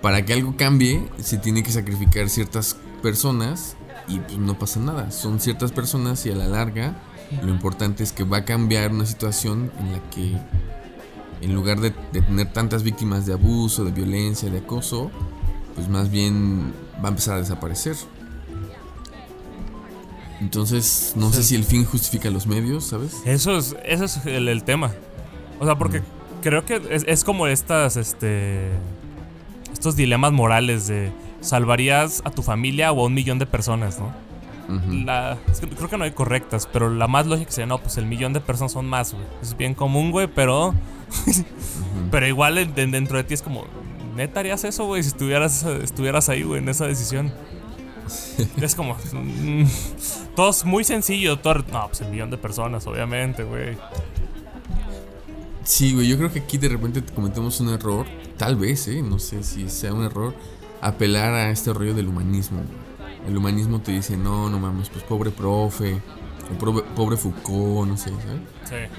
para 0.00 0.24
que 0.24 0.32
algo 0.32 0.56
cambie, 0.56 1.06
se 1.18 1.36
tiene 1.36 1.62
que 1.62 1.70
sacrificar 1.70 2.30
ciertas 2.30 2.78
personas 3.02 3.76
y 4.08 4.20
pues 4.20 4.38
no 4.38 4.58
pasa 4.58 4.80
nada. 4.80 5.10
Son 5.10 5.38
ciertas 5.38 5.70
personas 5.70 6.24
y 6.24 6.30
a 6.30 6.34
la 6.34 6.46
larga 6.46 6.96
lo 7.42 7.50
importante 7.50 8.04
es 8.04 8.12
que 8.12 8.24
va 8.24 8.38
a 8.38 8.44
cambiar 8.46 8.90
una 8.90 9.04
situación 9.04 9.70
en 9.80 9.92
la 9.92 10.10
que 10.10 10.38
en 11.42 11.54
lugar 11.54 11.80
de, 11.80 11.92
de 12.12 12.22
tener 12.22 12.50
tantas 12.54 12.82
víctimas 12.82 13.26
de 13.26 13.34
abuso, 13.34 13.84
de 13.84 13.90
violencia, 13.90 14.48
de 14.48 14.58
acoso, 14.58 15.10
pues 15.74 15.90
más 15.90 16.10
bien 16.10 16.72
va 17.02 17.06
a 17.06 17.08
empezar 17.08 17.36
a 17.36 17.38
desaparecer. 17.38 17.96
Entonces, 20.40 21.14
no 21.16 21.30
sé 21.32 21.42
si 21.42 21.54
el 21.54 21.64
fin 21.64 21.84
justifica 21.84 22.28
los 22.30 22.46
medios, 22.46 22.84
¿sabes? 22.84 23.16
Eso 23.24 23.56
es, 23.56 23.74
ese 23.84 24.04
es 24.04 24.26
el, 24.26 24.48
el 24.48 24.64
tema. 24.64 24.92
O 25.60 25.64
sea, 25.64 25.76
porque 25.76 26.02
creo 26.42 26.64
que 26.66 26.80
es, 26.90 27.04
es 27.08 27.24
como 27.24 27.46
estas, 27.46 27.96
este. 27.96 28.68
Estos 29.72 29.96
dilemas 29.96 30.32
morales 30.32 30.86
de. 30.86 31.10
¿Salvarías 31.40 32.22
a 32.24 32.30
tu 32.30 32.42
familia 32.42 32.92
o 32.92 33.00
a 33.02 33.06
un 33.06 33.14
millón 33.14 33.38
de 33.38 33.46
personas, 33.46 33.98
no? 33.98 34.12
La, 35.04 35.38
es 35.50 35.60
que 35.60 35.68
creo 35.68 35.88
que 35.88 35.96
no 35.96 36.02
hay 36.02 36.10
correctas, 36.10 36.68
pero 36.72 36.90
la 36.90 37.06
más 37.06 37.24
lógica 37.28 37.52
sería, 37.52 37.66
no, 37.66 37.78
pues 37.78 37.98
el 37.98 38.06
millón 38.06 38.32
de 38.32 38.40
personas 38.40 38.72
son 38.72 38.86
más, 38.86 39.12
güey. 39.14 39.24
Es 39.40 39.56
bien 39.56 39.74
común, 39.74 40.10
güey, 40.10 40.26
pero. 40.26 40.74
pero 42.10 42.26
igual 42.26 42.58
en- 42.58 42.72
en- 42.76 42.90
dentro 42.90 43.16
de 43.16 43.24
ti 43.24 43.32
es 43.34 43.42
como. 43.42 43.64
¿Neta 44.16 44.40
harías 44.40 44.64
eso, 44.64 44.86
güey? 44.86 45.02
Si 45.02 45.10
estuvieras, 45.10 45.62
estuvieras 45.62 46.30
ahí, 46.30 46.42
güey, 46.42 46.62
en 46.62 46.68
esa 46.70 46.86
decisión. 46.86 47.30
es 48.60 48.74
como. 48.74 48.94
mm, 49.12 49.64
todo 50.34 50.50
es 50.50 50.64
muy 50.64 50.84
sencillo. 50.84 51.38
Todo, 51.38 51.64
no, 51.70 51.88
pues 51.88 52.00
el 52.00 52.10
millón 52.10 52.30
de 52.30 52.38
personas, 52.38 52.86
obviamente, 52.86 53.44
güey. 53.44 53.76
Sí, 55.64 55.92
güey, 55.92 56.08
yo 56.08 56.16
creo 56.16 56.32
que 56.32 56.38
aquí 56.38 56.56
de 56.56 56.68
repente 56.68 57.02
cometemos 57.14 57.60
un 57.60 57.68
error, 57.68 58.06
tal 58.38 58.56
vez, 58.56 58.88
¿eh? 58.88 59.02
No 59.02 59.18
sé 59.18 59.42
si 59.42 59.68
sea 59.68 59.92
un 59.92 60.04
error, 60.04 60.34
apelar 60.80 61.34
a 61.34 61.50
este 61.50 61.74
rollo 61.74 61.92
del 61.92 62.08
humanismo. 62.08 62.62
El 63.26 63.36
humanismo 63.36 63.80
te 63.80 63.92
dice, 63.92 64.16
no, 64.16 64.48
no 64.48 64.58
mames, 64.58 64.88
pues 64.88 65.04
pobre 65.04 65.30
profe, 65.30 66.00
o 66.50 66.58
pobre, 66.58 66.84
pobre 66.94 67.16
Foucault, 67.16 67.90
no 67.90 67.96
sé, 67.98 68.10
¿sabes? 68.10 68.40
Sí. 68.64 68.96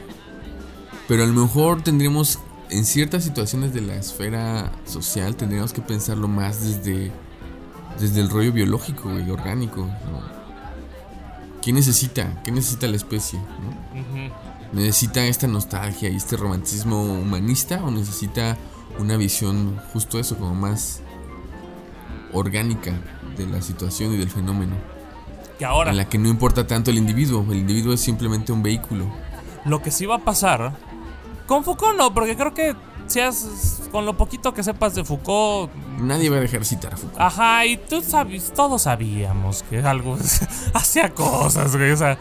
Pero 1.08 1.24
a 1.24 1.26
lo 1.26 1.34
mejor 1.34 1.82
tendríamos, 1.82 2.40
en 2.70 2.86
ciertas 2.86 3.24
situaciones 3.24 3.74
de 3.74 3.82
la 3.82 3.96
esfera 3.96 4.72
social, 4.86 5.36
tendríamos 5.36 5.74
que 5.74 5.82
pensarlo 5.82 6.28
más 6.28 6.62
desde, 6.64 7.12
desde 8.00 8.22
el 8.22 8.30
rollo 8.30 8.52
biológico, 8.52 9.10
güey, 9.10 9.30
orgánico. 9.30 9.82
¿no? 9.82 10.38
¿Qué 11.62 11.72
necesita? 11.74 12.42
¿Qué 12.44 12.52
necesita 12.52 12.88
la 12.88 12.96
especie? 12.96 13.40
¿Necesita 14.74 15.26
esta 15.26 15.48
nostalgia 15.48 16.10
y 16.10 16.16
este 16.16 16.36
romanticismo 16.38 17.04
humanista 17.04 17.84
o 17.84 17.92
necesita 17.92 18.58
una 19.00 19.16
visión 19.18 19.80
justo 19.94 20.20
eso, 20.20 20.38
como 20.38 20.56
más 20.56 21.02
orgánica 22.34 22.94
de 23.38 23.48
la 23.48 23.62
situación 23.62 24.14
y 24.14 24.18
del 24.18 24.30
fenómeno? 24.30 24.76
Que 25.58 25.66
ahora, 25.66 25.92
En 25.92 25.98
la 25.98 26.08
que 26.08 26.18
no 26.18 26.28
importa 26.30 26.68
tanto 26.68 26.92
el 26.92 26.98
individuo, 26.98 27.46
el 27.52 27.60
individuo 27.60 27.94
es 27.94 28.02
simplemente 28.02 28.52
un 28.52 28.62
vehículo. 28.62 29.06
lo 29.66 29.82
que 29.82 29.92
sí 29.92 30.06
va 30.06 30.16
a 30.16 30.20
pasar. 30.20 30.78
Con 31.48 31.64
Foucault 31.64 31.98
no, 31.98 32.14
porque 32.14 32.36
creo 32.36 32.54
que 32.54 32.76
si 33.08 33.20
has, 33.22 33.88
con 33.92 34.06
lo 34.06 34.16
poquito 34.18 34.54
que 34.54 34.62
sepas 34.64 34.94
de 34.96 35.04
Foucault. 35.06 35.72
Nadie 36.00 36.30
va 36.30 36.38
a 36.38 36.42
dejar 36.42 36.64
citar 36.66 36.94
a 36.94 36.98
Foucault. 36.98 37.20
Ajá, 37.22 37.66
y 37.66 37.78
tú 37.78 38.02
sabes, 38.02 38.54
todos 38.54 38.82
sabíamos 38.84 39.64
que 39.64 39.80
algo 39.80 40.18
hacía 40.74 41.14
cosas, 41.14 41.76
güey. 41.76 41.92
O 41.92 41.98
sea, 41.98 42.18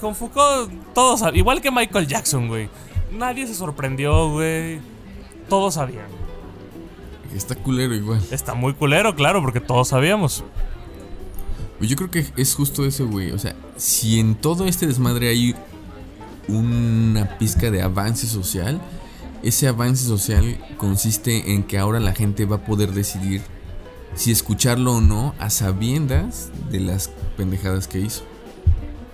con 0.00 0.14
Foucault, 0.16 0.70
todos 0.92 1.22
sab- 1.22 1.36
igual 1.36 1.60
que 1.62 1.70
Michael 1.70 2.06
Jackson, 2.08 2.48
güey. 2.48 2.68
Nadie 3.12 3.46
se 3.46 3.54
sorprendió, 3.54 4.30
güey. 4.32 4.80
Todos 5.48 5.74
sabían. 5.74 6.06
Está 7.34 7.54
culero 7.54 7.94
igual. 7.94 8.20
Está 8.32 8.54
muy 8.54 8.74
culero, 8.74 9.14
claro, 9.14 9.40
porque 9.42 9.60
todos 9.60 9.88
sabíamos. 9.88 10.42
Pues 11.78 11.90
Yo 11.90 11.96
creo 11.96 12.10
que 12.10 12.26
es 12.36 12.54
justo 12.54 12.84
eso, 12.84 13.06
güey. 13.06 13.30
O 13.32 13.38
sea, 13.38 13.54
si 13.76 14.18
en 14.20 14.34
todo 14.34 14.66
este 14.66 14.86
desmadre 14.86 15.28
hay 15.28 15.54
una 16.48 17.38
pizca 17.38 17.70
de 17.70 17.82
avance 17.82 18.26
social, 18.26 18.80
ese 19.42 19.68
avance 19.68 20.04
social 20.04 20.58
consiste 20.78 21.52
en 21.52 21.64
que 21.64 21.78
ahora 21.78 22.00
la 22.00 22.14
gente 22.14 22.44
va 22.46 22.56
a 22.56 22.64
poder 22.64 22.92
decidir 22.92 23.42
si 24.14 24.30
escucharlo 24.30 24.94
o 24.94 25.00
no 25.00 25.34
a 25.38 25.50
sabiendas 25.50 26.50
de 26.70 26.80
las 26.80 27.10
pendejadas 27.36 27.88
que 27.88 28.00
hizo. 28.00 28.22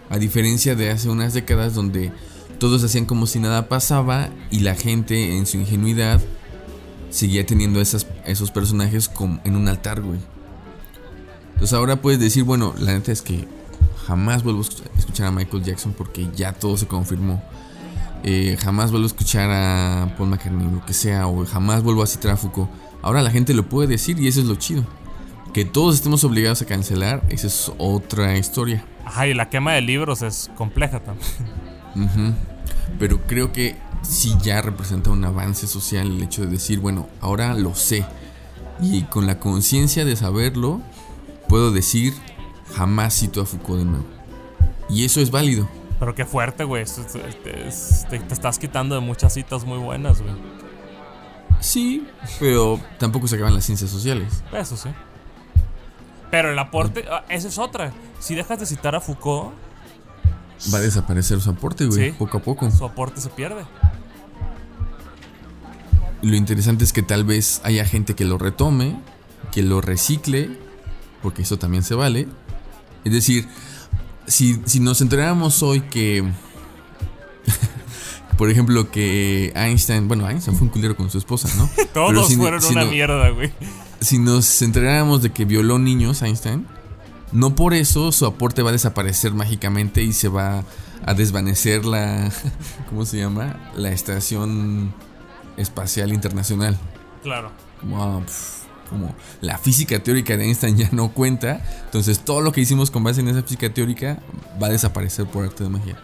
A 0.09 0.19
diferencia 0.19 0.75
de 0.75 0.91
hace 0.91 1.09
unas 1.09 1.35
décadas 1.35 1.75
donde 1.75 2.13
todos 2.59 2.85
hacían 2.85 3.07
como 3.07 3.27
si 3.27 3.39
nada 3.39 3.69
pasaba 3.69 4.29
y 4.51 4.61
la 4.61 4.75
gente 4.75 5.37
en 5.37 5.47
su 5.47 5.57
ingenuidad 5.57 6.21
seguía 7.11 7.47
teniendo 7.47 7.81
esos 7.81 8.51
personajes 8.53 9.09
como 9.09 9.41
en 9.45 9.57
un 9.57 9.67
altar, 9.69 10.01
güey. 10.01 10.21
Entonces 11.55 11.73
ahora 11.73 12.01
puedes 12.01 12.21
decir, 12.21 12.45
bueno, 12.45 12.75
la 12.79 12.93
neta 12.93 13.13
es 13.13 13.23
que 13.23 13.49
jamás 14.07 14.43
vuelvo 14.43 14.61
a 14.61 14.65
escuch- 14.65 14.85
a 14.95 14.99
escuchar 14.99 15.27
a 15.27 15.31
Michael 15.31 15.63
Jackson 15.63 15.93
porque 15.97 16.29
ya 16.35 16.53
todo 16.53 16.77
se 16.77 16.87
confirmó. 16.87 17.43
Eh, 18.23 18.57
jamás 18.61 18.91
vuelvo 18.91 19.05
a 19.05 19.09
escuchar 19.09 19.51
a 19.51 20.15
Paul 20.19 20.29
McCartney, 20.31 20.71
lo 20.71 20.85
que 20.85 20.93
sea, 20.93 21.27
o 21.27 21.45
jamás 21.47 21.83
vuelvo 21.83 22.03
a 22.03 22.07
citar 22.07 22.33
a 22.33 22.37
Foucault. 22.37 22.69
Ahora 23.03 23.23
la 23.23 23.31
gente 23.31 23.55
lo 23.55 23.67
puede 23.69 23.89
decir 23.89 24.19
y 24.21 24.29
eso 24.29 24.41
es 24.41 24.47
lo 24.47 24.57
chido. 24.57 24.85
Que 25.55 25.65
todos 25.65 25.95
estemos 25.97 26.23
obligados 26.23 26.61
a 26.63 26.67
cancelar, 26.67 27.25
esa 27.31 27.47
es 27.47 27.73
otra 27.79 28.37
historia. 28.37 28.85
Ajá, 29.07 29.27
y 29.27 29.35
la 29.35 29.49
quema 29.49 29.73
de 29.73 29.81
libros 29.81 30.23
es 30.23 30.51
compleja 30.57 31.01
también. 31.01 32.37
Pero 32.99 33.21
creo 33.27 33.53
que 33.53 33.77
sí 34.03 34.35
ya 34.43 34.61
representa 34.63 35.11
un 35.11 35.25
avance 35.25 35.67
social 35.67 36.07
el 36.07 36.23
hecho 36.23 36.43
de 36.43 36.49
decir, 36.49 36.79
bueno, 36.81 37.09
ahora 37.21 37.55
lo 37.55 37.75
sé. 37.75 38.05
Y 38.83 39.03
con 39.05 39.27
la 39.27 39.39
conciencia 39.41 40.05
de 40.05 40.15
saberlo, 40.17 40.81
puedo 41.49 41.71
decir, 41.73 42.15
jamás 42.75 43.15
cito 43.19 43.41
a 43.41 43.47
Foucault 43.47 43.79
de 43.81 43.85
nuevo. 43.85 44.05
Y 44.89 45.05
eso 45.05 45.21
es 45.21 45.31
válido. 45.31 45.69
Pero 45.99 46.15
qué 46.15 46.25
fuerte, 46.25 46.65
güey. 46.65 46.85
Te, 46.85 48.19
te 48.19 48.33
estás 48.35 48.59
quitando 48.59 48.95
de 48.95 49.01
muchas 49.01 49.35
citas 49.35 49.65
muy 49.65 49.79
buenas, 49.79 50.21
güey. 50.23 50.35
Sí, 51.61 52.07
pero 52.39 52.81
tampoco 52.99 53.29
se 53.29 53.37
acaban 53.37 53.55
las 53.55 53.65
ciencias 53.65 53.91
sociales. 53.91 54.43
Eso 54.53 54.77
sí. 54.77 54.89
Pero 56.31 56.51
el 56.53 56.59
aporte, 56.59 57.05
ah, 57.11 57.25
esa 57.29 57.49
es 57.49 57.59
otra. 57.59 57.93
Si 58.19 58.35
dejas 58.35 58.59
de 58.61 58.67
citar 58.67 58.95
a 58.95 59.01
Foucault, 59.01 59.53
Va 60.75 60.77
a 60.79 60.81
desaparecer 60.83 61.41
su 61.41 61.49
aporte, 61.49 61.87
güey, 61.87 62.11
Sí. 62.11 62.17
poco 62.19 62.37
a 62.37 62.41
poco. 62.43 62.71
su 62.71 62.85
aporte 62.85 63.19
se 63.21 63.31
pierde. 63.31 63.65
Lo 66.23 66.37
interesante 66.37 66.85
es 66.85 66.93
que 66.93 67.03
tal 67.03 67.25
vez 67.25 67.63
haya 67.65 67.85
gente 67.87 68.15
que 68.15 68.27
lo 68.27 68.37
retome, 68.37 69.01
que 69.53 69.63
lo 69.63 69.81
recicle, 69.81 70.51
porque 71.23 71.43
eso 71.43 71.59
también 71.59 71.83
se 71.83 71.95
vale. 71.95 72.29
Es 73.05 73.13
decir, 73.13 73.49
si, 74.27 74.61
si 74.67 74.81
nos 74.81 75.01
enteráramos 75.01 75.63
hoy 75.63 75.81
que, 75.83 76.25
por 78.39 78.51
ejemplo, 78.51 78.91
que 78.91 79.53
Einstein, 79.55 80.09
bueno, 80.09 80.29
Einstein 80.29 80.57
fue 80.57 80.67
un 80.67 80.73
culero 80.73 80.97
con 80.97 81.11
su 81.11 81.19
esposa, 81.19 81.49
¿no? 81.57 81.69
Todos 81.95 82.29
si- 82.29 82.37
fueron 82.37 82.61
si 82.63 82.73
una 82.73 82.85
no- 82.85 82.91
mierda, 82.91 83.29
güey. 83.31 83.53
Si 84.01 84.19
nos 84.19 84.63
enteráramos 84.63 85.21
de 85.23 85.31
que 85.31 85.45
violó 85.45 85.79
niños 85.79 86.23
Einstein, 86.23 86.67
no 87.33 87.55
por 87.55 87.75
eso 87.75 88.13
su 88.13 88.25
aporte 88.27 88.63
va 88.63 88.71
a 88.71 88.73
desaparecer 88.73 89.33
mágicamente 89.35 90.03
y 90.03 90.13
se 90.15 90.29
va 90.29 90.65
a 91.05 91.15
desvanecer 91.15 91.85
la, 91.85 92.31
¿cómo 92.89 93.05
se 93.05 93.19
llama? 93.19 93.71
La 93.77 93.91
estación 93.93 94.95
espacial 95.57 96.13
internacional. 96.13 96.79
Claro. 97.23 97.51
Ah, 97.95 98.21
pf, 98.25 98.60
como 98.91 99.15
la 99.41 99.57
física 99.57 100.03
teórica 100.03 100.37
de 100.37 100.45
Einstein 100.45 100.77
ya 100.77 100.89
no 100.93 101.13
cuenta, 101.13 101.65
entonces 101.85 102.21
todo 102.21 102.41
lo 102.41 102.53
que 102.53 102.61
hicimos 102.61 102.91
con 102.91 103.03
base 103.03 103.21
en 103.21 103.29
esa 103.29 103.43
física 103.43 103.73
teórica 103.73 104.19
va 104.63 104.67
a 104.67 104.71
desaparecer 104.71 105.27
por 105.27 105.45
arte 105.45 105.65
de 105.65 105.71
magia. 105.71 105.97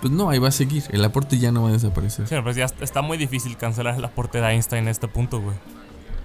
Pues 0.00 0.12
no, 0.12 0.28
ahí 0.28 0.38
va 0.38 0.48
a 0.48 0.52
seguir, 0.52 0.84
el 0.90 1.04
aporte 1.04 1.38
ya 1.38 1.50
no 1.50 1.62
va 1.62 1.70
a 1.70 1.72
desaparecer. 1.72 2.28
Sí, 2.28 2.36
pues 2.42 2.54
ya 2.54 2.66
está 2.80 3.02
muy 3.02 3.16
difícil 3.16 3.56
cancelar 3.56 3.96
el 3.96 4.04
aporte 4.04 4.40
de 4.40 4.48
Einstein 4.48 4.84
en 4.84 4.88
este 4.88 5.08
punto, 5.08 5.40
güey. 5.40 5.56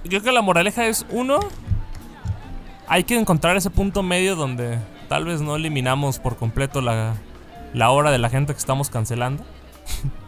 Creo 0.03 0.21
que 0.21 0.31
la 0.31 0.41
moraleja 0.41 0.85
es, 0.87 1.05
uno, 1.09 1.39
hay 2.87 3.05
que 3.05 3.17
encontrar 3.17 3.55
ese 3.55 3.69
punto 3.69 4.03
medio 4.03 4.35
donde 4.35 4.79
tal 5.07 5.25
vez 5.25 5.41
no 5.41 5.55
eliminamos 5.55 6.19
por 6.19 6.35
completo 6.35 6.81
la, 6.81 7.15
la 7.73 7.89
hora 7.89 8.11
de 8.11 8.17
la 8.17 8.29
gente 8.29 8.53
que 8.53 8.59
estamos 8.59 8.89
cancelando. 8.89 9.43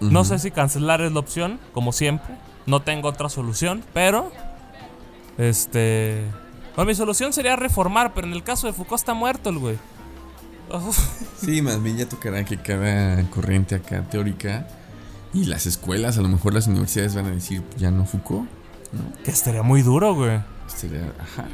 No 0.00 0.24
sé 0.24 0.38
si 0.38 0.50
cancelar 0.50 1.00
es 1.00 1.12
la 1.12 1.20
opción, 1.20 1.58
como 1.72 1.92
siempre. 1.92 2.34
No 2.66 2.80
tengo 2.82 3.08
otra 3.08 3.28
solución, 3.28 3.84
pero. 3.92 4.30
Este. 5.38 6.22
Bueno, 6.74 6.88
mi 6.88 6.94
solución 6.94 7.32
sería 7.32 7.56
reformar, 7.56 8.12
pero 8.14 8.26
en 8.26 8.32
el 8.34 8.42
caso 8.42 8.66
de 8.66 8.72
Foucault 8.72 9.00
está 9.00 9.14
muerto 9.14 9.50
el 9.50 9.58
güey. 9.58 9.78
Sí, 11.40 11.62
más 11.62 11.82
bien 11.82 11.96
ya 11.98 12.08
tocará 12.08 12.44
que 12.44 12.56
cada 12.56 13.22
corriente 13.30 13.74
acá 13.74 14.02
teórica 14.10 14.66
y 15.32 15.44
las 15.44 15.66
escuelas, 15.66 16.18
a 16.18 16.22
lo 16.22 16.28
mejor 16.28 16.54
las 16.54 16.66
universidades 16.66 17.14
van 17.14 17.26
a 17.26 17.30
decir 17.30 17.62
ya 17.76 17.90
no 17.90 18.04
Foucault. 18.06 18.48
que 19.24 19.30
estaría 19.30 19.62
muy 19.62 19.82
duro, 19.82 20.14
güey. 20.14 20.40
Sería, 20.66 21.12
ajá. 21.20 21.46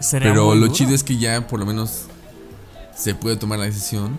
Sería 0.00 0.30
Pero 0.32 0.54
lo 0.54 0.60
duro. 0.62 0.72
chido 0.72 0.94
es 0.94 1.04
que 1.04 1.16
ya 1.18 1.46
por 1.46 1.60
lo 1.60 1.66
menos 1.66 2.06
se 2.94 3.14
puede 3.14 3.36
tomar 3.36 3.58
la 3.58 3.66
decisión. 3.66 4.18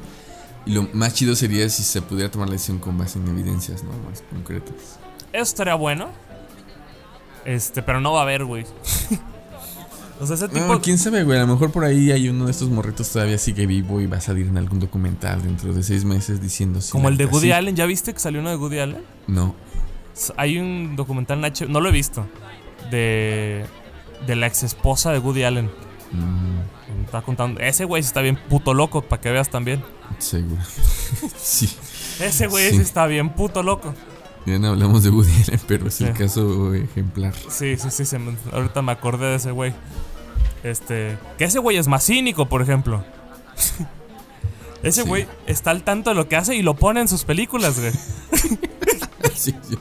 Y 0.65 0.72
lo 0.74 0.84
más 0.93 1.13
chido 1.13 1.36
sería 1.36 1.68
si 1.70 1.84
se 1.84 2.01
pudiera 2.01 2.30
tomar 2.30 2.47
la 2.49 2.53
decisión 2.53 2.80
con 2.80 2.97
base 2.97 3.18
en 3.20 3.28
evidencias, 3.28 3.84
¿no? 3.84 3.91
Más 4.09 4.22
concretas. 4.32 4.99
Eso 5.34 5.43
estaría 5.43 5.76
bueno. 5.76 6.09
Este, 7.47 7.81
pero 7.81 8.01
no 8.01 8.11
va 8.11 8.19
a 8.19 8.23
haber, 8.23 8.43
güey. 8.43 8.65
o 10.19 10.27
sea, 10.27 10.35
ese 10.35 10.49
tipo. 10.49 10.65
No, 10.65 10.81
quién 10.81 10.97
sabe, 10.97 11.23
güey. 11.23 11.37
A 11.39 11.43
lo 11.43 11.47
mejor 11.47 11.71
por 11.71 11.85
ahí 11.85 12.11
hay 12.11 12.27
uno 12.27 12.43
de 12.43 12.51
estos 12.51 12.69
morritos 12.69 13.09
todavía 13.09 13.37
sigue 13.37 13.65
vivo 13.65 14.01
y 14.01 14.05
va 14.05 14.17
a 14.17 14.21
salir 14.21 14.47
en 14.47 14.57
algún 14.57 14.81
documental 14.81 15.41
dentro 15.41 15.73
de 15.73 15.81
seis 15.81 16.03
meses 16.03 16.41
diciendo 16.41 16.81
sí, 16.81 16.91
como 16.91 17.07
el 17.07 17.15
de 17.15 17.25
Woody. 17.25 17.53
Allen. 17.53 17.73
¿Ya 17.73 17.85
viste 17.85 18.13
que 18.13 18.19
salió 18.19 18.41
uno 18.41 18.49
de 18.49 18.57
Woody 18.57 18.79
Allen? 18.79 19.01
No. 19.27 19.55
Hay 20.35 20.57
un 20.57 20.97
documental 20.97 21.37
en 21.37 21.45
H. 21.45 21.67
No 21.67 21.79
lo 21.79 21.87
he 21.87 21.93
visto. 21.93 22.27
De. 22.91 23.65
De 24.25 24.35
la 24.35 24.47
ex 24.47 24.63
esposa 24.63 25.13
de 25.13 25.19
Woody 25.19 25.45
Allen. 25.45 25.71
Mm, 26.11 27.05
está 27.05 27.21
contando. 27.21 27.61
Ese 27.61 27.85
güey 27.85 28.01
está 28.01 28.19
bien 28.19 28.37
puto 28.49 28.73
loco, 28.73 29.03
para 29.03 29.21
que 29.21 29.31
veas 29.31 29.49
también. 29.49 29.81
seguro. 30.17 30.61
sí. 31.37 31.73
Ese 32.19 32.47
güey 32.47 32.71
sí 32.71 32.81
está 32.81 33.07
bien 33.07 33.29
puto 33.29 33.63
loco. 33.63 33.93
Ya 34.47 34.57
no 34.59 34.69
hablamos 34.69 35.03
de 35.03 35.09
Woody 35.09 35.29
Allen, 35.45 35.59
pero 35.67 35.87
es 35.89 35.99
el 36.01 36.13
caso 36.13 36.73
ejemplar. 36.73 37.33
Sí, 37.49 37.75
sí, 37.77 37.91
sí. 37.91 38.05
se 38.05 38.17
me- 38.17 38.37
ahorita 38.53 38.81
me 38.81 38.93
acordé 38.93 39.25
de 39.27 39.35
ese 39.35 39.51
güey. 39.51 39.73
Este. 40.63 41.17
Que 41.37 41.43
ese 41.45 41.59
güey 41.59 41.77
es 41.77 41.87
más 41.87 42.05
cínico, 42.05 42.47
por 42.47 42.61
ejemplo. 42.61 43.03
ese 44.83 45.01
Sí. 45.03 45.07
güey 45.07 45.27
está 45.47 45.71
al 45.71 45.83
tanto 45.83 46.11
de 46.11 46.15
lo 46.15 46.29
que 46.29 46.35
hace 46.37 46.55
y 46.55 46.61
lo 46.61 46.75
pone 46.75 47.01
en 47.01 47.07
sus 47.07 47.23
películas, 47.23 47.79
güey. 47.79 47.91
Sí, 49.35 49.53
sí. 49.69 49.77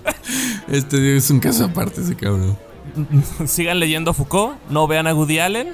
Este 0.68 1.16
es 1.16 1.30
un 1.30 1.40
caso 1.40 1.64
aparte, 1.64 2.02
ese 2.02 2.14
cabrón. 2.14 2.58
Sigan 3.46 3.78
leyendo 3.80 4.10
a 4.10 4.14
Foucault, 4.14 4.58
no 4.68 4.86
vean 4.86 5.06
a 5.06 5.14
Woody 5.14 5.38
Allen. 5.38 5.68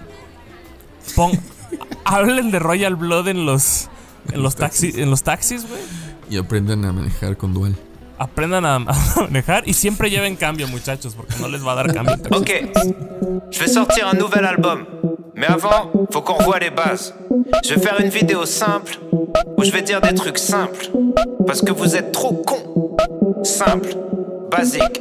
Pon, 1.16 1.32
hablen 2.04 2.50
de 2.52 2.58
Royal 2.60 2.94
Blood 2.94 3.26
en 3.28 3.44
los 3.44 3.88
en 4.32 4.42
los 4.42 4.54
en 4.82 5.10
los 5.10 5.22
taxis, 5.24 5.66
güey. 5.68 5.80
Y 6.30 6.36
aprendan 6.36 6.84
a 6.84 6.92
manejar 6.92 7.36
con 7.36 7.52
dual. 7.54 7.76
Aprendan 8.18 8.64
a, 8.66 8.78
manejar 8.78 9.64
y 9.66 9.74
siempre 9.74 10.10
lleven 10.10 10.36
cambio, 10.36 10.68
muchachos, 10.68 11.14
porque 11.14 11.34
no 11.40 11.48
les 11.48 11.64
va 11.64 11.72
a 11.72 11.74
dar 11.76 11.92
cambio. 11.92 12.14
Ok, 12.30 12.50
je 13.50 13.58
vais 13.58 13.68
sortir 13.72 14.06
un 14.06 14.18
nouvel 14.18 14.44
album. 14.44 14.86
Mais 15.34 15.46
avant, 15.46 15.90
faut 16.12 16.20
qu'on 16.20 16.34
revoie 16.34 16.58
les 16.58 16.70
bases. 16.70 17.14
Je 17.64 17.74
vais 17.74 17.80
faire 17.80 17.98
une 18.00 18.10
vidéo 18.10 18.44
simple 18.44 18.98
où 19.56 19.64
je 19.64 19.70
vais 19.70 19.82
dire 19.82 20.00
des 20.00 20.14
trucs 20.14 20.38
simples. 20.38 20.90
Parce 21.46 21.62
que 21.62 21.72
vous 21.72 21.96
êtes 21.96 22.12
trop 22.12 22.34
cons. 22.46 22.96
Simple, 23.42 23.96
basique. 24.50 25.00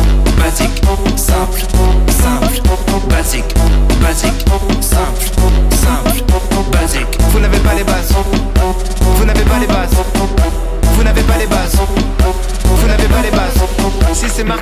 basique, 0.41 0.81
simple, 1.15 1.61
simple, 2.09 2.61
basique, 3.09 3.53
basique, 4.01 4.45
simple, 4.81 5.25
simple, 5.69 6.23
basique. 6.71 7.17
Vous 7.29 7.39
n'avez 7.39 7.59
pas 7.59 7.75
les 7.75 7.83
bases. 7.83 8.13